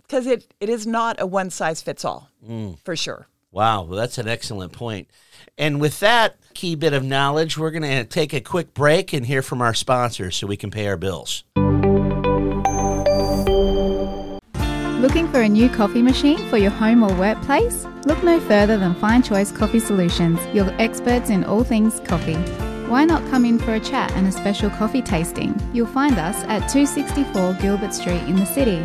Because 0.00 0.26
it, 0.26 0.54
it 0.60 0.70
is 0.70 0.86
not 0.86 1.20
a 1.20 1.26
one 1.26 1.50
size 1.50 1.82
fits 1.82 2.06
all, 2.06 2.30
mm. 2.42 2.78
for 2.84 2.96
sure. 2.96 3.26
Wow, 3.54 3.84
well, 3.84 3.96
that's 3.96 4.18
an 4.18 4.26
excellent 4.26 4.72
point. 4.72 5.08
And 5.56 5.80
with 5.80 6.00
that 6.00 6.34
key 6.54 6.74
bit 6.74 6.92
of 6.92 7.04
knowledge, 7.04 7.56
we're 7.56 7.70
going 7.70 7.82
to 7.82 8.02
take 8.02 8.32
a 8.32 8.40
quick 8.40 8.74
break 8.74 9.12
and 9.12 9.24
hear 9.24 9.42
from 9.42 9.62
our 9.62 9.74
sponsors 9.74 10.34
so 10.34 10.48
we 10.48 10.56
can 10.56 10.72
pay 10.72 10.88
our 10.88 10.96
bills. 10.96 11.44
Looking 15.00 15.30
for 15.30 15.42
a 15.42 15.48
new 15.48 15.68
coffee 15.68 16.02
machine 16.02 16.38
for 16.48 16.58
your 16.58 16.72
home 16.72 17.04
or 17.04 17.14
workplace? 17.14 17.86
Look 18.06 18.24
no 18.24 18.40
further 18.40 18.76
than 18.76 18.96
Fine 18.96 19.22
Choice 19.22 19.52
Coffee 19.52 19.78
Solutions, 19.78 20.40
your 20.52 20.68
experts 20.80 21.30
in 21.30 21.44
all 21.44 21.62
things 21.62 22.00
coffee. 22.00 22.34
Why 22.88 23.04
not 23.04 23.22
come 23.30 23.44
in 23.44 23.60
for 23.60 23.74
a 23.74 23.80
chat 23.80 24.10
and 24.12 24.26
a 24.26 24.32
special 24.32 24.70
coffee 24.70 25.02
tasting? 25.02 25.54
You'll 25.72 25.86
find 25.86 26.18
us 26.18 26.42
at 26.48 26.68
264 26.70 27.54
Gilbert 27.60 27.94
Street 27.94 28.22
in 28.24 28.34
the 28.34 28.46
city. 28.46 28.84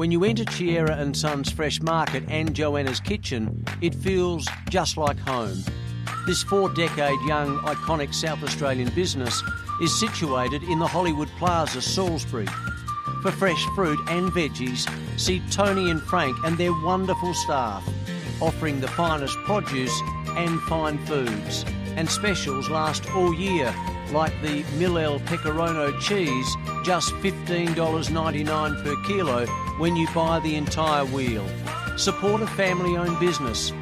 When 0.00 0.10
you 0.10 0.24
enter 0.24 0.46
Chiera 0.46 0.96
and 0.96 1.14
Sons 1.14 1.52
Fresh 1.52 1.82
Market 1.82 2.24
and 2.28 2.54
Joanna's 2.54 3.00
Kitchen, 3.00 3.62
it 3.82 3.94
feels 3.94 4.48
just 4.70 4.96
like 4.96 5.18
home. 5.18 5.62
This 6.26 6.42
four 6.42 6.72
decade 6.72 7.20
young, 7.26 7.58
iconic 7.58 8.14
South 8.14 8.42
Australian 8.42 8.88
business 8.94 9.42
is 9.82 10.00
situated 10.00 10.62
in 10.62 10.78
the 10.78 10.86
Hollywood 10.86 11.28
Plaza, 11.38 11.82
Salisbury. 11.82 12.46
For 13.20 13.30
fresh 13.30 13.62
fruit 13.74 13.98
and 14.08 14.32
veggies, 14.32 14.88
see 15.20 15.42
Tony 15.50 15.90
and 15.90 16.00
Frank 16.00 16.34
and 16.46 16.56
their 16.56 16.72
wonderful 16.72 17.34
staff, 17.34 17.86
offering 18.40 18.80
the 18.80 18.88
finest 18.88 19.36
produce 19.44 20.00
and 20.28 20.58
fine 20.62 20.96
foods. 21.04 21.66
And 21.96 22.08
specials 22.08 22.70
last 22.70 23.06
all 23.14 23.34
year, 23.34 23.74
like 24.12 24.32
the 24.42 24.62
Millel 24.78 25.24
Pecorino 25.26 25.98
cheese, 26.00 26.56
just 26.84 27.12
$15.99 27.14 28.84
per 28.84 28.96
kilo 29.06 29.46
when 29.78 29.96
you 29.96 30.06
buy 30.14 30.40
the 30.40 30.56
entire 30.56 31.04
wheel. 31.04 31.46
Support 31.96 32.42
a 32.42 32.46
family 32.48 32.96
owned 32.96 33.18
business. 33.20 33.72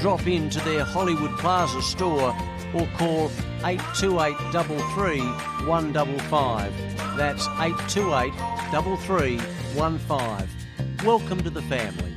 Drop 0.00 0.26
into 0.26 0.60
their 0.60 0.84
Hollywood 0.84 1.36
Plaza 1.38 1.82
store 1.82 2.36
or 2.74 2.86
call 2.96 3.30
828 3.64 4.36
33 4.52 5.20
155. 5.66 6.72
That's 7.16 7.46
828 7.46 8.32
3315. 8.70 11.06
Welcome 11.06 11.42
to 11.42 11.50
the 11.50 11.62
family. 11.62 12.11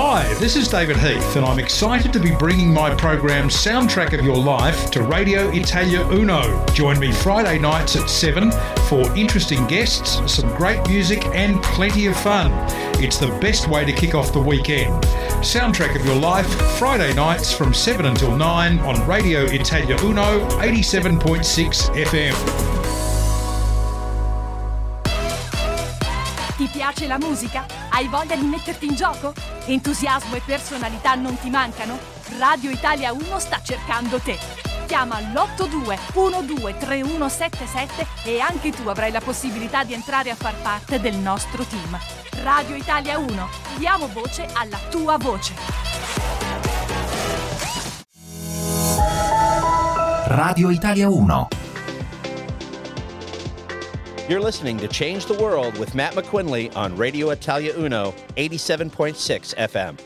Hi, 0.00 0.32
this 0.34 0.54
is 0.54 0.68
David 0.68 0.96
Heath, 0.96 1.34
and 1.34 1.44
I'm 1.44 1.58
excited 1.58 2.12
to 2.12 2.20
be 2.20 2.30
bringing 2.30 2.72
my 2.72 2.94
program 2.94 3.48
Soundtrack 3.48 4.16
of 4.16 4.24
Your 4.24 4.36
Life 4.36 4.92
to 4.92 5.02
Radio 5.02 5.48
Italia 5.48 6.06
Uno. 6.06 6.64
Join 6.66 7.00
me 7.00 7.10
Friday 7.10 7.58
nights 7.58 7.96
at 7.96 8.08
7 8.08 8.52
for 8.88 9.12
interesting 9.16 9.66
guests, 9.66 10.32
some 10.32 10.54
great 10.54 10.86
music, 10.86 11.24
and 11.34 11.60
plenty 11.64 12.06
of 12.06 12.16
fun. 12.16 12.52
It's 13.02 13.18
the 13.18 13.36
best 13.40 13.66
way 13.66 13.84
to 13.84 13.92
kick 13.92 14.14
off 14.14 14.32
the 14.32 14.38
weekend. 14.38 15.02
Soundtrack 15.42 15.96
of 15.96 16.06
Your 16.06 16.14
Life, 16.14 16.48
Friday 16.78 17.12
nights 17.14 17.52
from 17.52 17.74
7 17.74 18.06
until 18.06 18.36
9 18.36 18.78
on 18.78 19.04
Radio 19.08 19.46
Italia 19.46 19.96
Uno 20.04 20.48
87.6 20.60 21.90
FM. 22.04 22.77
Piace 26.88 27.06
la 27.06 27.18
musica? 27.18 27.66
Hai 27.90 28.08
voglia 28.08 28.34
di 28.34 28.46
metterti 28.46 28.86
in 28.86 28.94
gioco? 28.94 29.34
Entusiasmo 29.66 30.34
e 30.36 30.42
personalità 30.44 31.14
non 31.16 31.38
ti 31.38 31.50
mancano? 31.50 31.98
Radio 32.38 32.70
Italia 32.70 33.12
1 33.12 33.38
sta 33.38 33.60
cercando 33.62 34.18
te. 34.18 34.38
Chiama 34.86 35.20
l'82 35.20 35.98
123177 36.14 38.06
e 38.24 38.40
anche 38.40 38.70
tu 38.70 38.88
avrai 38.88 39.12
la 39.12 39.20
possibilità 39.20 39.84
di 39.84 39.92
entrare 39.92 40.30
a 40.30 40.34
far 40.34 40.54
parte 40.62 40.98
del 40.98 41.16
nostro 41.16 41.62
team. 41.64 41.98
Radio 42.42 42.74
Italia 42.74 43.18
1, 43.18 43.48
diamo 43.76 44.08
voce 44.08 44.48
alla 44.54 44.78
tua 44.88 45.18
voce. 45.18 45.52
Radio 50.28 50.70
Italia 50.70 51.10
1. 51.10 51.67
You're 54.28 54.40
listening 54.40 54.76
to 54.80 54.88
Change 54.88 55.24
the 55.24 55.42
World 55.42 55.78
with 55.78 55.94
Matt 55.94 56.12
McQuinley 56.12 56.76
on 56.76 56.94
Radio 56.98 57.30
Italia 57.30 57.72
Uno, 57.74 58.12
87.6 58.36 59.54
FM. 59.54 59.98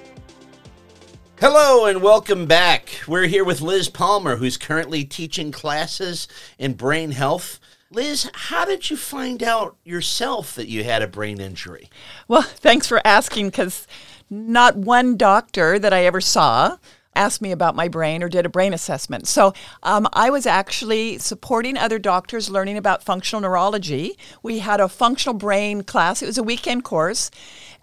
Hello 1.41 1.87
and 1.87 2.01
welcome 2.01 2.47
back. 2.47 3.01
We're 3.09 3.27
here 3.27 3.45
with 3.45 3.61
Liz 3.61 3.89
Palmer, 3.89 4.37
who's 4.37 4.57
currently 4.57 5.05
teaching 5.05 5.51
classes 5.51 6.29
in 6.57 6.75
brain 6.75 7.11
health. 7.11 7.59
Liz, 7.91 8.31
how 8.33 8.65
did 8.65 8.91
you 8.91 8.97
find 8.97 9.43
out 9.43 9.77
yourself 9.83 10.55
that 10.55 10.69
you 10.69 10.85
had 10.85 11.03
a 11.03 11.09
brain 11.09 11.41
injury? 11.41 11.91
Well, 12.29 12.43
thanks 12.43 12.87
for 12.87 13.05
asking 13.05 13.49
because 13.49 13.89
not 14.31 14.77
one 14.77 15.17
doctor 15.17 15.81
that 15.81 15.93
I 15.93 16.05
ever 16.05 16.21
saw 16.21 16.77
asked 17.15 17.43
me 17.43 17.53
about 17.53 17.77
my 17.77 17.89
brain 17.89 18.23
or 18.23 18.29
did 18.29 18.47
a 18.47 18.51
brain 18.51 18.73
assessment. 18.73 19.27
So 19.27 19.53
um, 19.83 20.09
I 20.13 20.31
was 20.31 20.47
actually 20.47 21.19
supporting 21.19 21.77
other 21.77 21.99
doctors 21.99 22.51
learning 22.51 22.77
about 22.77 23.03
functional 23.03 23.43
neurology. 23.43 24.17
We 24.43 24.61
had 24.61 24.81
a 24.81 24.89
functional 24.89 25.35
brain 25.35 25.83
class, 25.83 26.23
it 26.23 26.27
was 26.27 26.39
a 26.39 26.43
weekend 26.43 26.85
course, 26.85 27.31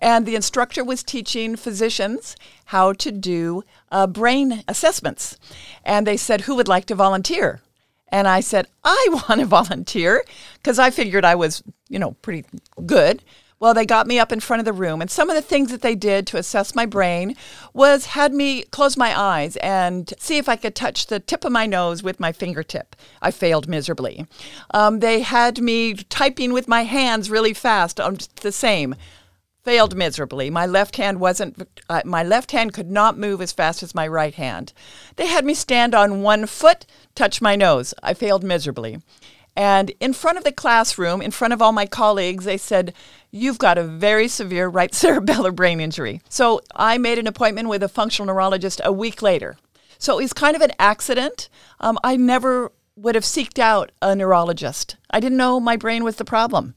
and 0.02 0.26
the 0.26 0.36
instructor 0.36 0.84
was 0.84 1.04
teaching 1.04 1.56
physicians 1.56 2.36
how 2.66 2.94
to 2.94 3.12
do 3.12 3.64
uh, 3.92 4.08
brain 4.08 4.64
assessments. 4.68 5.38
And 5.84 6.08
they 6.08 6.18
said, 6.18 6.42
Who 6.42 6.56
would 6.56 6.68
like 6.68 6.86
to 6.86 6.96
volunteer? 6.96 7.62
And 8.12 8.28
I 8.28 8.40
said, 8.40 8.68
I 8.84 9.08
want 9.30 9.42
to 9.42 9.46
volunteer 9.46 10.24
because 10.56 10.80
I 10.80 10.90
figured 10.90 11.26
I 11.26 11.36
was, 11.36 11.64
you 11.88 12.00
know, 12.00 12.12
pretty 12.22 12.46
good. 12.86 13.24
Well, 13.60 13.74
they 13.74 13.86
got 13.86 14.08
me 14.08 14.20
up 14.20 14.32
in 14.32 14.40
front 14.40 14.62
of 14.62 14.66
the 14.66 14.72
room, 14.74 15.02
and 15.02 15.12
some 15.12 15.30
of 15.30 15.36
the 15.36 15.42
things 15.42 15.70
that 15.72 15.82
they 15.82 15.94
did 15.94 16.26
to 16.28 16.38
assess 16.38 16.74
my 16.74 16.86
brain 16.86 17.36
was 17.74 18.06
had 18.08 18.34
me 18.34 18.64
close 18.64 18.96
my 18.96 19.18
eyes 19.20 19.58
and 19.58 20.14
see 20.18 20.38
if 20.38 20.48
I 20.48 20.56
could 20.56 20.76
touch 20.76 21.08
the 21.08 21.20
tip 21.20 21.44
of 21.44 21.52
my 21.52 21.66
nose 21.66 22.02
with 22.02 22.22
my 22.22 22.32
fingertip. 22.32 22.96
I 23.22 23.32
failed 23.32 23.68
miserably. 23.68 24.26
Um, 24.74 25.00
they 25.00 25.22
had 25.22 25.62
me 25.62 25.96
typing 25.96 26.54
with 26.54 26.70
my 26.70 26.84
hands 26.84 27.30
really 27.30 27.54
fast 27.54 28.00
on 28.00 28.20
the 28.42 28.54
same. 28.54 28.96
Failed 29.66 29.94
miserably. 29.94 30.50
My 30.50 30.66
left 30.66 30.96
hand 30.96 31.20
wasn't. 31.20 31.68
Uh, 31.90 32.02
my 32.06 32.24
left 32.24 32.54
hand 32.54 32.74
could 32.74 32.90
not 32.90 33.18
move 33.18 33.42
as 33.42 33.52
fast 33.52 33.84
as 33.84 33.94
my 33.94 34.08
right 34.08 34.34
hand. 34.34 34.72
They 35.18 35.28
had 35.28 35.44
me 35.44 35.54
stand 35.54 35.94
on 35.94 36.22
one 36.22 36.46
foot, 36.46 36.86
touch 37.14 37.42
my 37.42 37.58
nose. 37.58 37.94
I 38.02 38.14
failed 38.14 38.42
miserably. 38.42 39.02
And 39.56 39.92
in 40.00 40.14
front 40.14 40.38
of 40.38 40.46
the 40.46 40.54
classroom, 40.54 41.22
in 41.22 41.32
front 41.32 41.54
of 41.54 41.62
all 41.62 41.74
my 41.74 41.86
colleagues, 41.86 42.46
they 42.46 42.58
said, 42.58 42.94
You've 43.32 43.60
got 43.60 43.78
a 43.78 43.84
very 43.84 44.28
severe 44.28 44.68
right 44.68 44.92
cerebellar 44.94 45.54
brain 45.54 45.80
injury. 45.80 46.22
So 46.30 46.62
I 46.76 46.98
made 46.98 47.18
an 47.20 47.28
appointment 47.28 47.70
with 47.70 47.84
a 47.84 47.90
functional 47.90 48.28
neurologist 48.28 48.82
a 48.84 48.92
week 48.92 49.22
later. 49.22 49.58
So 49.98 50.18
it 50.20 50.24
was 50.24 50.34
kind 50.34 50.56
of 50.56 50.62
an 50.62 50.72
accident. 50.80 51.50
Um, 51.80 52.00
I 52.04 52.16
never 52.16 52.72
would 52.96 53.16
have 53.16 53.24
seeked 53.24 53.60
out 53.60 53.92
a 54.02 54.16
neurologist. 54.16 54.98
I 55.12 55.20
didn't 55.20 55.38
know 55.38 55.60
my 55.60 55.78
brain 55.78 56.04
was 56.04 56.18
the 56.18 56.26
problem. 56.26 56.76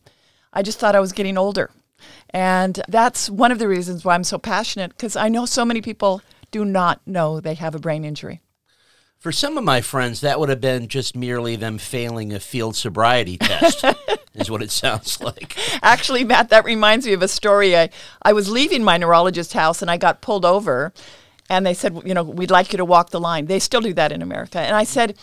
I 0.52 0.62
just 0.62 0.78
thought 0.78 0.94
I 0.94 1.00
was 1.00 1.12
getting 1.12 1.38
older. 1.38 1.70
And 2.30 2.80
that's 2.88 3.30
one 3.30 3.52
of 3.52 3.58
the 3.58 3.68
reasons 3.68 4.04
why 4.04 4.14
I'm 4.14 4.24
so 4.24 4.38
passionate 4.38 4.90
because 4.90 5.16
I 5.16 5.28
know 5.28 5.46
so 5.46 5.64
many 5.64 5.80
people 5.80 6.20
do 6.50 6.64
not 6.64 7.00
know 7.06 7.40
they 7.40 7.54
have 7.54 7.74
a 7.74 7.78
brain 7.78 8.04
injury. 8.04 8.40
For 9.22 9.30
some 9.30 9.56
of 9.56 9.62
my 9.62 9.80
friends, 9.82 10.20
that 10.22 10.40
would 10.40 10.48
have 10.48 10.60
been 10.60 10.88
just 10.88 11.16
merely 11.16 11.54
them 11.54 11.78
failing 11.78 12.32
a 12.32 12.40
field 12.40 12.74
sobriety 12.74 13.38
test, 13.38 13.84
is 14.34 14.50
what 14.50 14.64
it 14.64 14.72
sounds 14.72 15.20
like. 15.20 15.56
Actually, 15.80 16.24
Matt, 16.24 16.48
that 16.48 16.64
reminds 16.64 17.06
me 17.06 17.12
of 17.12 17.22
a 17.22 17.28
story. 17.28 17.76
I, 17.76 17.90
I 18.22 18.32
was 18.32 18.50
leaving 18.50 18.82
my 18.82 18.98
neurologist's 18.98 19.52
house 19.52 19.80
and 19.80 19.88
I 19.88 19.96
got 19.96 20.22
pulled 20.22 20.44
over, 20.44 20.92
and 21.48 21.64
they 21.64 21.72
said, 21.72 22.02
you 22.04 22.14
know, 22.14 22.24
we'd 22.24 22.50
like 22.50 22.72
you 22.72 22.78
to 22.78 22.84
walk 22.84 23.10
the 23.10 23.20
line. 23.20 23.46
They 23.46 23.60
still 23.60 23.80
do 23.80 23.94
that 23.94 24.10
in 24.10 24.22
America. 24.22 24.58
And 24.58 24.74
I 24.74 24.82
said, 24.82 25.16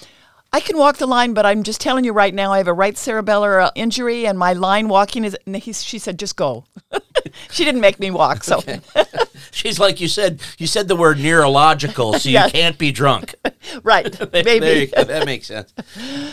I 0.54 0.62
can 0.62 0.78
walk 0.78 0.96
the 0.96 1.06
line, 1.06 1.34
but 1.34 1.46
I'm 1.46 1.64
just 1.64 1.82
telling 1.82 2.06
you 2.06 2.14
right 2.14 2.34
now, 2.34 2.54
I 2.54 2.60
have 2.60 2.70
a 2.70 2.74
right 2.74 2.96
cerebellar 2.96 3.66
uh, 3.66 3.72
injury, 3.76 4.26
and 4.26 4.40
my 4.40 4.54
line 4.54 4.88
walking 4.88 5.26
is. 5.26 5.36
And 5.46 5.58
he, 5.58 5.74
she 5.74 6.00
said, 6.00 6.18
just 6.18 6.38
go. 6.38 6.64
she 7.52 7.66
didn't 7.66 7.82
make 7.82 8.00
me 8.00 8.12
walk, 8.12 8.44
so 8.44 8.62
She's 9.52 9.80
like 9.80 10.00
you 10.00 10.08
said. 10.08 10.42
You 10.58 10.68
said 10.68 10.88
the 10.88 10.96
word 10.96 11.20
neurological, 11.20 12.14
so 12.14 12.30
Yeah. 12.30 12.46
you 12.46 12.52
can't 12.60 12.78
be 12.78 12.92
drunk. 12.92 13.36
right, 13.84 14.06
maybe. 14.32 14.86
that 14.88 15.24
makes 15.26 15.48
sense. 15.48 15.74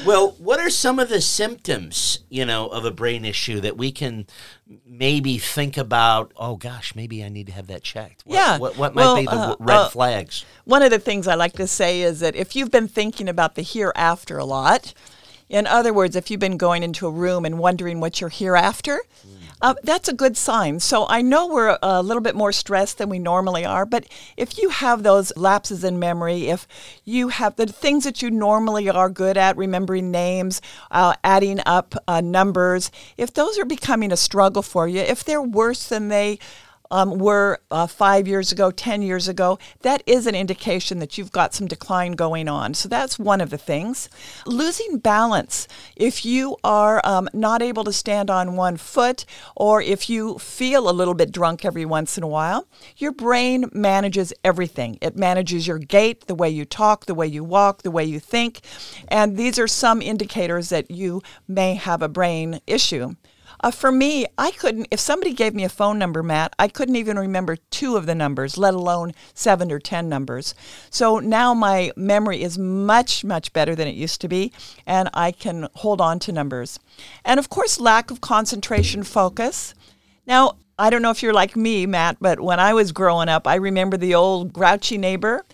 Well, 0.05 0.33
what 0.39 0.61
are 0.61 0.71
some 0.71 0.99
of 0.99 1.09
the 1.09 1.21
symptoms, 1.21 2.21
you 2.29 2.45
know, 2.45 2.67
of 2.69 2.85
a 2.85 2.91
brain 2.91 3.25
issue 3.25 3.61
that 3.61 3.77
we 3.77 3.91
can 3.93 4.27
maybe 4.85 5.39
think 5.39 5.77
about? 5.77 6.33
Oh 6.37 6.57
gosh, 6.57 6.95
maybe 6.95 7.25
I 7.25 7.29
need 7.29 7.47
to 7.47 7.53
have 7.53 7.69
that 7.69 7.83
checked. 7.83 8.23
What, 8.25 8.35
Yeah. 8.35 8.59
What, 8.59 8.77
what 8.77 8.95
might 8.95 9.03
Well, 9.03 9.17
be 9.17 9.25
the 9.25 9.31
uh, 9.33 9.57
red 9.59 9.77
uh, 9.77 9.89
flags? 9.89 10.45
One 10.65 10.83
of 10.83 10.91
the 10.91 10.99
things 10.99 11.27
I 11.27 11.35
like 11.35 11.55
to 11.55 11.67
say 11.67 12.03
is 12.03 12.21
that 12.21 12.37
if 12.37 12.55
you've 12.55 12.71
been 12.71 12.89
thinking 12.89 13.29
about 13.29 13.55
the 13.55 13.63
hereafter 13.63 14.37
a 14.39 14.45
lot, 14.45 14.93
in 15.49 15.67
other 15.67 15.93
words, 15.95 16.17
if 16.17 16.31
you've 16.31 16.41
been 16.41 16.57
going 16.57 16.83
into 16.83 17.07
a 17.07 17.11
room 17.11 17.45
and 17.45 17.59
wondering 17.59 18.01
what 18.01 18.21
you're 18.21 18.31
hereafter, 18.31 19.01
uh, 19.63 19.75
that's 19.83 20.09
a 20.09 20.13
good 20.13 20.37
sign. 20.37 20.81
So 20.81 21.07
I 21.09 21.23
know 21.23 21.47
we're 21.47 21.79
a 21.83 22.03
little 22.03 22.23
bit 22.23 22.35
more 22.35 22.53
stressed 22.53 22.99
than 22.99 23.09
we 23.09 23.19
normally 23.19 23.65
are, 23.65 23.87
but 23.87 24.07
if 24.37 24.59
you 24.59 24.69
have 24.69 25.03
those 25.03 25.35
lapses 25.37 25.83
in 25.83 25.99
memory, 25.99 26.49
if 26.49 26.69
you 27.05 27.29
have 27.29 27.57
the 27.57 27.67
things 27.67 28.05
that 28.05 28.21
you 28.23 28.31
normally 28.31 28.89
are 28.89 29.09
good 29.09 29.37
at, 29.37 29.57
remembering 29.57 30.11
names, 30.11 30.61
uh, 30.91 31.15
adding 31.25 31.61
up 31.65 31.95
uh, 32.07 32.21
numbers, 32.21 32.91
if 33.17 33.33
those 33.33 33.59
are 33.59 33.65
becoming 33.65 34.13
a 34.13 34.17
struggle 34.17 34.63
for 34.63 34.87
you, 34.87 35.01
if 35.01 35.25
they're 35.25 35.43
worse 35.43 35.89
than 35.89 36.09
they 36.09 36.39
um, 36.91 37.19
were 37.19 37.59
uh, 37.71 37.87
five 37.87 38.29
years 38.29 38.53
ago, 38.53 38.71
10 38.71 39.03
years 39.03 39.29
ago, 39.29 39.59
that 39.83 40.03
is 40.07 40.27
an 40.27 40.35
indication 40.35 40.99
that 40.99 41.17
you've 41.17 41.33
got 41.33 41.55
some 41.55 41.67
decline 41.67 42.13
going 42.13 42.49
on. 42.49 42.75
So 42.75 42.89
that's 42.89 43.19
one 43.19 43.41
of 43.41 43.51
the 43.51 43.59
things. 43.59 44.09
Losing 44.47 44.99
balance. 44.99 45.69
If 45.97 46.25
you 46.25 46.57
are 46.65 47.01
um, 47.05 47.29
not 47.33 47.63
able 47.63 47.85
to 47.85 47.93
stand 47.93 48.31
on 48.31 48.57
one 48.57 48.77
foot, 48.77 49.25
or 49.55 49.83
if 49.83 50.09
you 50.09 50.39
feel 50.39 50.89
a 50.89 50.93
little 50.93 51.15
bit 51.15 51.33
drunk 51.33 51.65
every 51.65 51.85
once 51.85 52.17
in 52.17 52.25
a 52.25 52.29
while, 52.29 52.67
your 52.97 53.13
brain 53.13 53.71
manages 53.73 54.33
everything. 54.45 54.99
It 55.01 55.17
manages 55.17 55.67
your 55.67 55.79
gait, 55.79 56.27
the 56.27 56.35
way 56.35 56.51
you 56.51 56.65
talk, 56.65 57.07
the 57.07 57.15
way 57.15 57.27
you 57.27 57.45
walk, 57.45 57.83
the 57.83 57.91
way 57.91 58.05
you 58.05 58.21
think. 58.21 58.61
And 59.09 59.37
these 59.37 59.59
are 59.59 59.69
some 59.69 60.03
indicators 60.03 60.69
that 60.71 60.91
you 60.91 61.23
may 61.49 61.75
have 61.75 62.03
a 62.03 62.09
brain 62.09 62.61
issue. 62.67 63.15
Uh, 63.61 63.71
for 63.71 63.91
me, 63.91 64.27
I 64.37 64.51
couldn't, 64.51 64.89
if 64.91 65.01
somebody 65.01 65.33
gave 65.33 65.55
me 65.55 65.65
a 65.65 65.69
phone 65.69 65.99
number, 65.99 66.23
Matt, 66.23 66.55
I 66.59 66.69
couldn't 66.69 66.97
even 66.97 67.19
remember 67.19 67.57
two 67.71 67.97
of 67.97 68.07
the 68.07 68.15
numbers, 68.15 68.59
let 68.59 68.75
alone 68.75 69.13
seven 69.35 69.73
or 69.73 69.79
10 69.79 70.09
numbers. 70.09 70.55
So 70.91 71.19
now 71.19 71.55
my 71.55 71.93
memory 71.97 72.43
is 72.43 72.59
much, 72.59 73.25
much 73.25 73.53
better 73.53 73.75
than 73.75 73.89
it 73.89 73.95
used 73.95 74.21
to 74.23 74.29
be, 74.29 74.53
and 74.87 75.09
I 75.15 75.33
can 75.33 75.69
hold 75.75 76.01
on 76.01 76.19
to 76.21 76.33
numbers. 76.33 76.79
And 77.25 77.39
of 77.39 77.49
course, 77.49 77.81
lack 77.81 78.11
of 78.11 78.21
concentration, 78.21 79.03
focus. 79.03 79.75
Now, 80.27 80.57
I 80.79 80.91
don't 80.91 81.01
know 81.01 81.11
if 81.11 81.23
you're 81.23 81.33
like 81.33 81.57
me, 81.57 81.87
Matt, 81.87 82.19
but 82.21 82.41
when 82.41 82.61
I 82.61 82.75
was 82.75 82.93
growing 82.93 83.29
up, 83.31 83.47
I 83.47 83.55
remember 83.55 83.97
the 83.97 84.15
old 84.15 84.53
grouchy 84.53 84.99
neighbor 84.99 85.45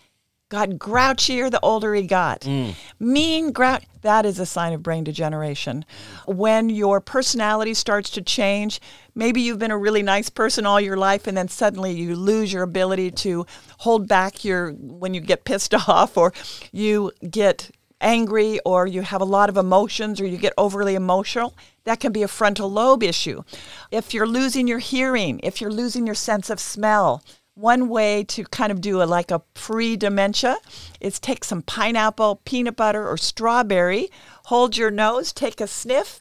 got 0.52 0.68
grouchier 0.72 1.50
the 1.50 1.58
older 1.60 1.94
he 1.94 2.02
got. 2.02 2.42
Mm. 2.42 2.74
Mean, 3.00 3.52
grouch, 3.52 3.84
that 4.02 4.26
is 4.26 4.38
a 4.38 4.44
sign 4.44 4.74
of 4.74 4.82
brain 4.82 5.02
degeneration. 5.02 5.82
When 6.26 6.68
your 6.68 7.00
personality 7.00 7.72
starts 7.72 8.10
to 8.10 8.20
change, 8.20 8.78
maybe 9.14 9.40
you've 9.40 9.58
been 9.58 9.70
a 9.70 9.78
really 9.78 10.02
nice 10.02 10.28
person 10.28 10.66
all 10.66 10.78
your 10.78 10.98
life 10.98 11.26
and 11.26 11.34
then 11.34 11.48
suddenly 11.48 11.92
you 11.92 12.14
lose 12.14 12.52
your 12.52 12.64
ability 12.64 13.12
to 13.12 13.46
hold 13.78 14.06
back 14.06 14.44
your 14.44 14.72
when 14.72 15.14
you 15.14 15.22
get 15.22 15.44
pissed 15.44 15.72
off 15.88 16.18
or 16.18 16.34
you 16.70 17.12
get 17.30 17.70
angry 18.02 18.60
or 18.66 18.86
you 18.86 19.00
have 19.00 19.22
a 19.22 19.24
lot 19.24 19.48
of 19.48 19.56
emotions 19.56 20.20
or 20.20 20.26
you 20.26 20.36
get 20.36 20.52
overly 20.58 20.94
emotional, 20.94 21.54
that 21.84 21.98
can 21.98 22.12
be 22.12 22.22
a 22.22 22.28
frontal 22.28 22.70
lobe 22.70 23.02
issue. 23.02 23.42
If 23.90 24.12
you're 24.12 24.26
losing 24.26 24.68
your 24.68 24.80
hearing, 24.80 25.40
if 25.42 25.62
you're 25.62 25.70
losing 25.70 26.04
your 26.04 26.14
sense 26.14 26.50
of 26.50 26.60
smell, 26.60 27.24
one 27.62 27.88
way 27.88 28.24
to 28.24 28.42
kind 28.42 28.72
of 28.72 28.80
do 28.80 29.00
a 29.00 29.04
like 29.04 29.30
a 29.30 29.38
pre-dementia 29.54 30.56
is 31.00 31.20
take 31.20 31.44
some 31.44 31.62
pineapple, 31.62 32.40
peanut 32.44 32.74
butter, 32.74 33.08
or 33.08 33.16
strawberry, 33.16 34.10
hold 34.46 34.76
your 34.76 34.90
nose, 34.90 35.32
take 35.32 35.60
a 35.60 35.68
sniff. 35.68 36.20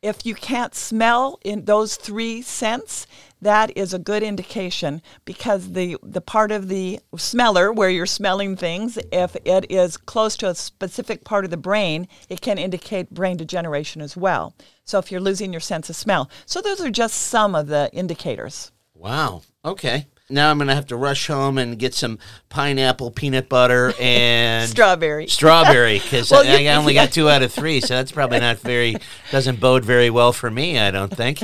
If 0.00 0.24
you 0.24 0.34
can't 0.34 0.74
smell 0.74 1.38
in 1.44 1.66
those 1.66 1.96
three 1.96 2.40
scents, 2.40 3.06
that 3.42 3.76
is 3.76 3.92
a 3.92 3.98
good 3.98 4.22
indication 4.22 5.02
because 5.26 5.72
the, 5.72 5.98
the 6.02 6.22
part 6.22 6.50
of 6.50 6.68
the 6.68 7.00
smeller 7.14 7.70
where 7.70 7.90
you're 7.90 8.06
smelling 8.06 8.56
things, 8.56 8.98
if 9.12 9.36
it 9.44 9.70
is 9.70 9.98
close 9.98 10.34
to 10.38 10.48
a 10.48 10.54
specific 10.54 11.24
part 11.24 11.44
of 11.44 11.50
the 11.50 11.58
brain, 11.58 12.08
it 12.30 12.40
can 12.40 12.56
indicate 12.56 13.10
brain 13.10 13.36
degeneration 13.36 14.00
as 14.00 14.16
well. 14.16 14.54
So 14.84 14.98
if 14.98 15.12
you're 15.12 15.20
losing 15.20 15.52
your 15.52 15.60
sense 15.60 15.90
of 15.90 15.96
smell. 15.96 16.30
So 16.46 16.62
those 16.62 16.80
are 16.80 16.90
just 16.90 17.16
some 17.18 17.54
of 17.54 17.66
the 17.66 17.90
indicators. 17.92 18.72
Wow. 18.94 19.42
Okay. 19.62 20.06
Now 20.30 20.50
I'm 20.50 20.58
going 20.58 20.68
to 20.68 20.74
have 20.74 20.86
to 20.86 20.96
rush 20.96 21.26
home 21.26 21.58
and 21.58 21.78
get 21.78 21.94
some 21.94 22.18
pineapple 22.48 23.10
peanut 23.10 23.48
butter 23.48 23.92
and 24.00 24.68
Strawberry. 24.68 25.26
Strawberry, 25.26 25.98
because 25.98 26.30
Well, 26.30 26.46
I, 26.46 26.64
I 26.64 26.74
only 26.76 26.94
got 27.00 27.12
two 27.12 27.28
out 27.28 27.42
of 27.42 27.52
three, 27.52 27.80
so 27.80 27.94
that's 27.94 28.12
probably 28.12 28.40
not 28.40 28.58
very 28.58 28.96
doesn't 29.30 29.60
bode 29.60 29.84
very 29.84 30.10
well 30.10 30.32
for 30.32 30.50
me. 30.50 30.78
I 30.78 30.90
don't 30.90 31.14
think. 31.14 31.42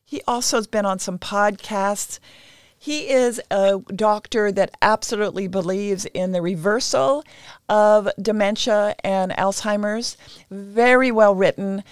He 0.03 0.21
also 0.27 0.57
has 0.57 0.67
been 0.67 0.85
on 0.85 0.99
some 0.99 1.17
podcasts. 1.17 2.19
He 2.77 3.09
is 3.09 3.41
a 3.49 3.79
doctor 3.95 4.51
that 4.51 4.75
absolutely 4.81 5.47
believes 5.47 6.05
in 6.05 6.33
the 6.33 6.41
reversal 6.41 7.23
of 7.69 8.09
dementia 8.21 8.95
and 9.03 9.31
Alzheimer's. 9.31 10.17
Very 10.51 11.09
well 11.09 11.33
written. 11.33 11.83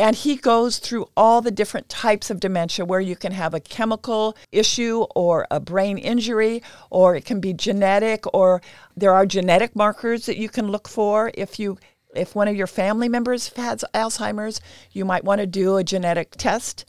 And 0.00 0.16
he 0.16 0.36
goes 0.36 0.78
through 0.78 1.10
all 1.14 1.42
the 1.42 1.50
different 1.50 1.90
types 1.90 2.30
of 2.30 2.40
dementia 2.40 2.86
where 2.86 3.00
you 3.00 3.14
can 3.14 3.32
have 3.32 3.52
a 3.52 3.60
chemical 3.60 4.34
issue 4.50 5.02
or 5.14 5.46
a 5.50 5.60
brain 5.60 5.98
injury, 5.98 6.62
or 6.88 7.14
it 7.14 7.26
can 7.26 7.38
be 7.38 7.52
genetic, 7.52 8.24
or 8.32 8.62
there 8.96 9.12
are 9.12 9.26
genetic 9.26 9.76
markers 9.76 10.24
that 10.24 10.38
you 10.38 10.48
can 10.48 10.68
look 10.68 10.88
for. 10.88 11.30
If 11.34 11.58
you 11.58 11.76
if 12.14 12.34
one 12.34 12.48
of 12.48 12.56
your 12.56 12.66
family 12.66 13.10
members 13.10 13.52
has 13.56 13.84
Alzheimer's, 13.92 14.62
you 14.90 15.04
might 15.04 15.22
want 15.22 15.42
to 15.42 15.46
do 15.46 15.76
a 15.76 15.84
genetic 15.84 16.30
test. 16.30 16.86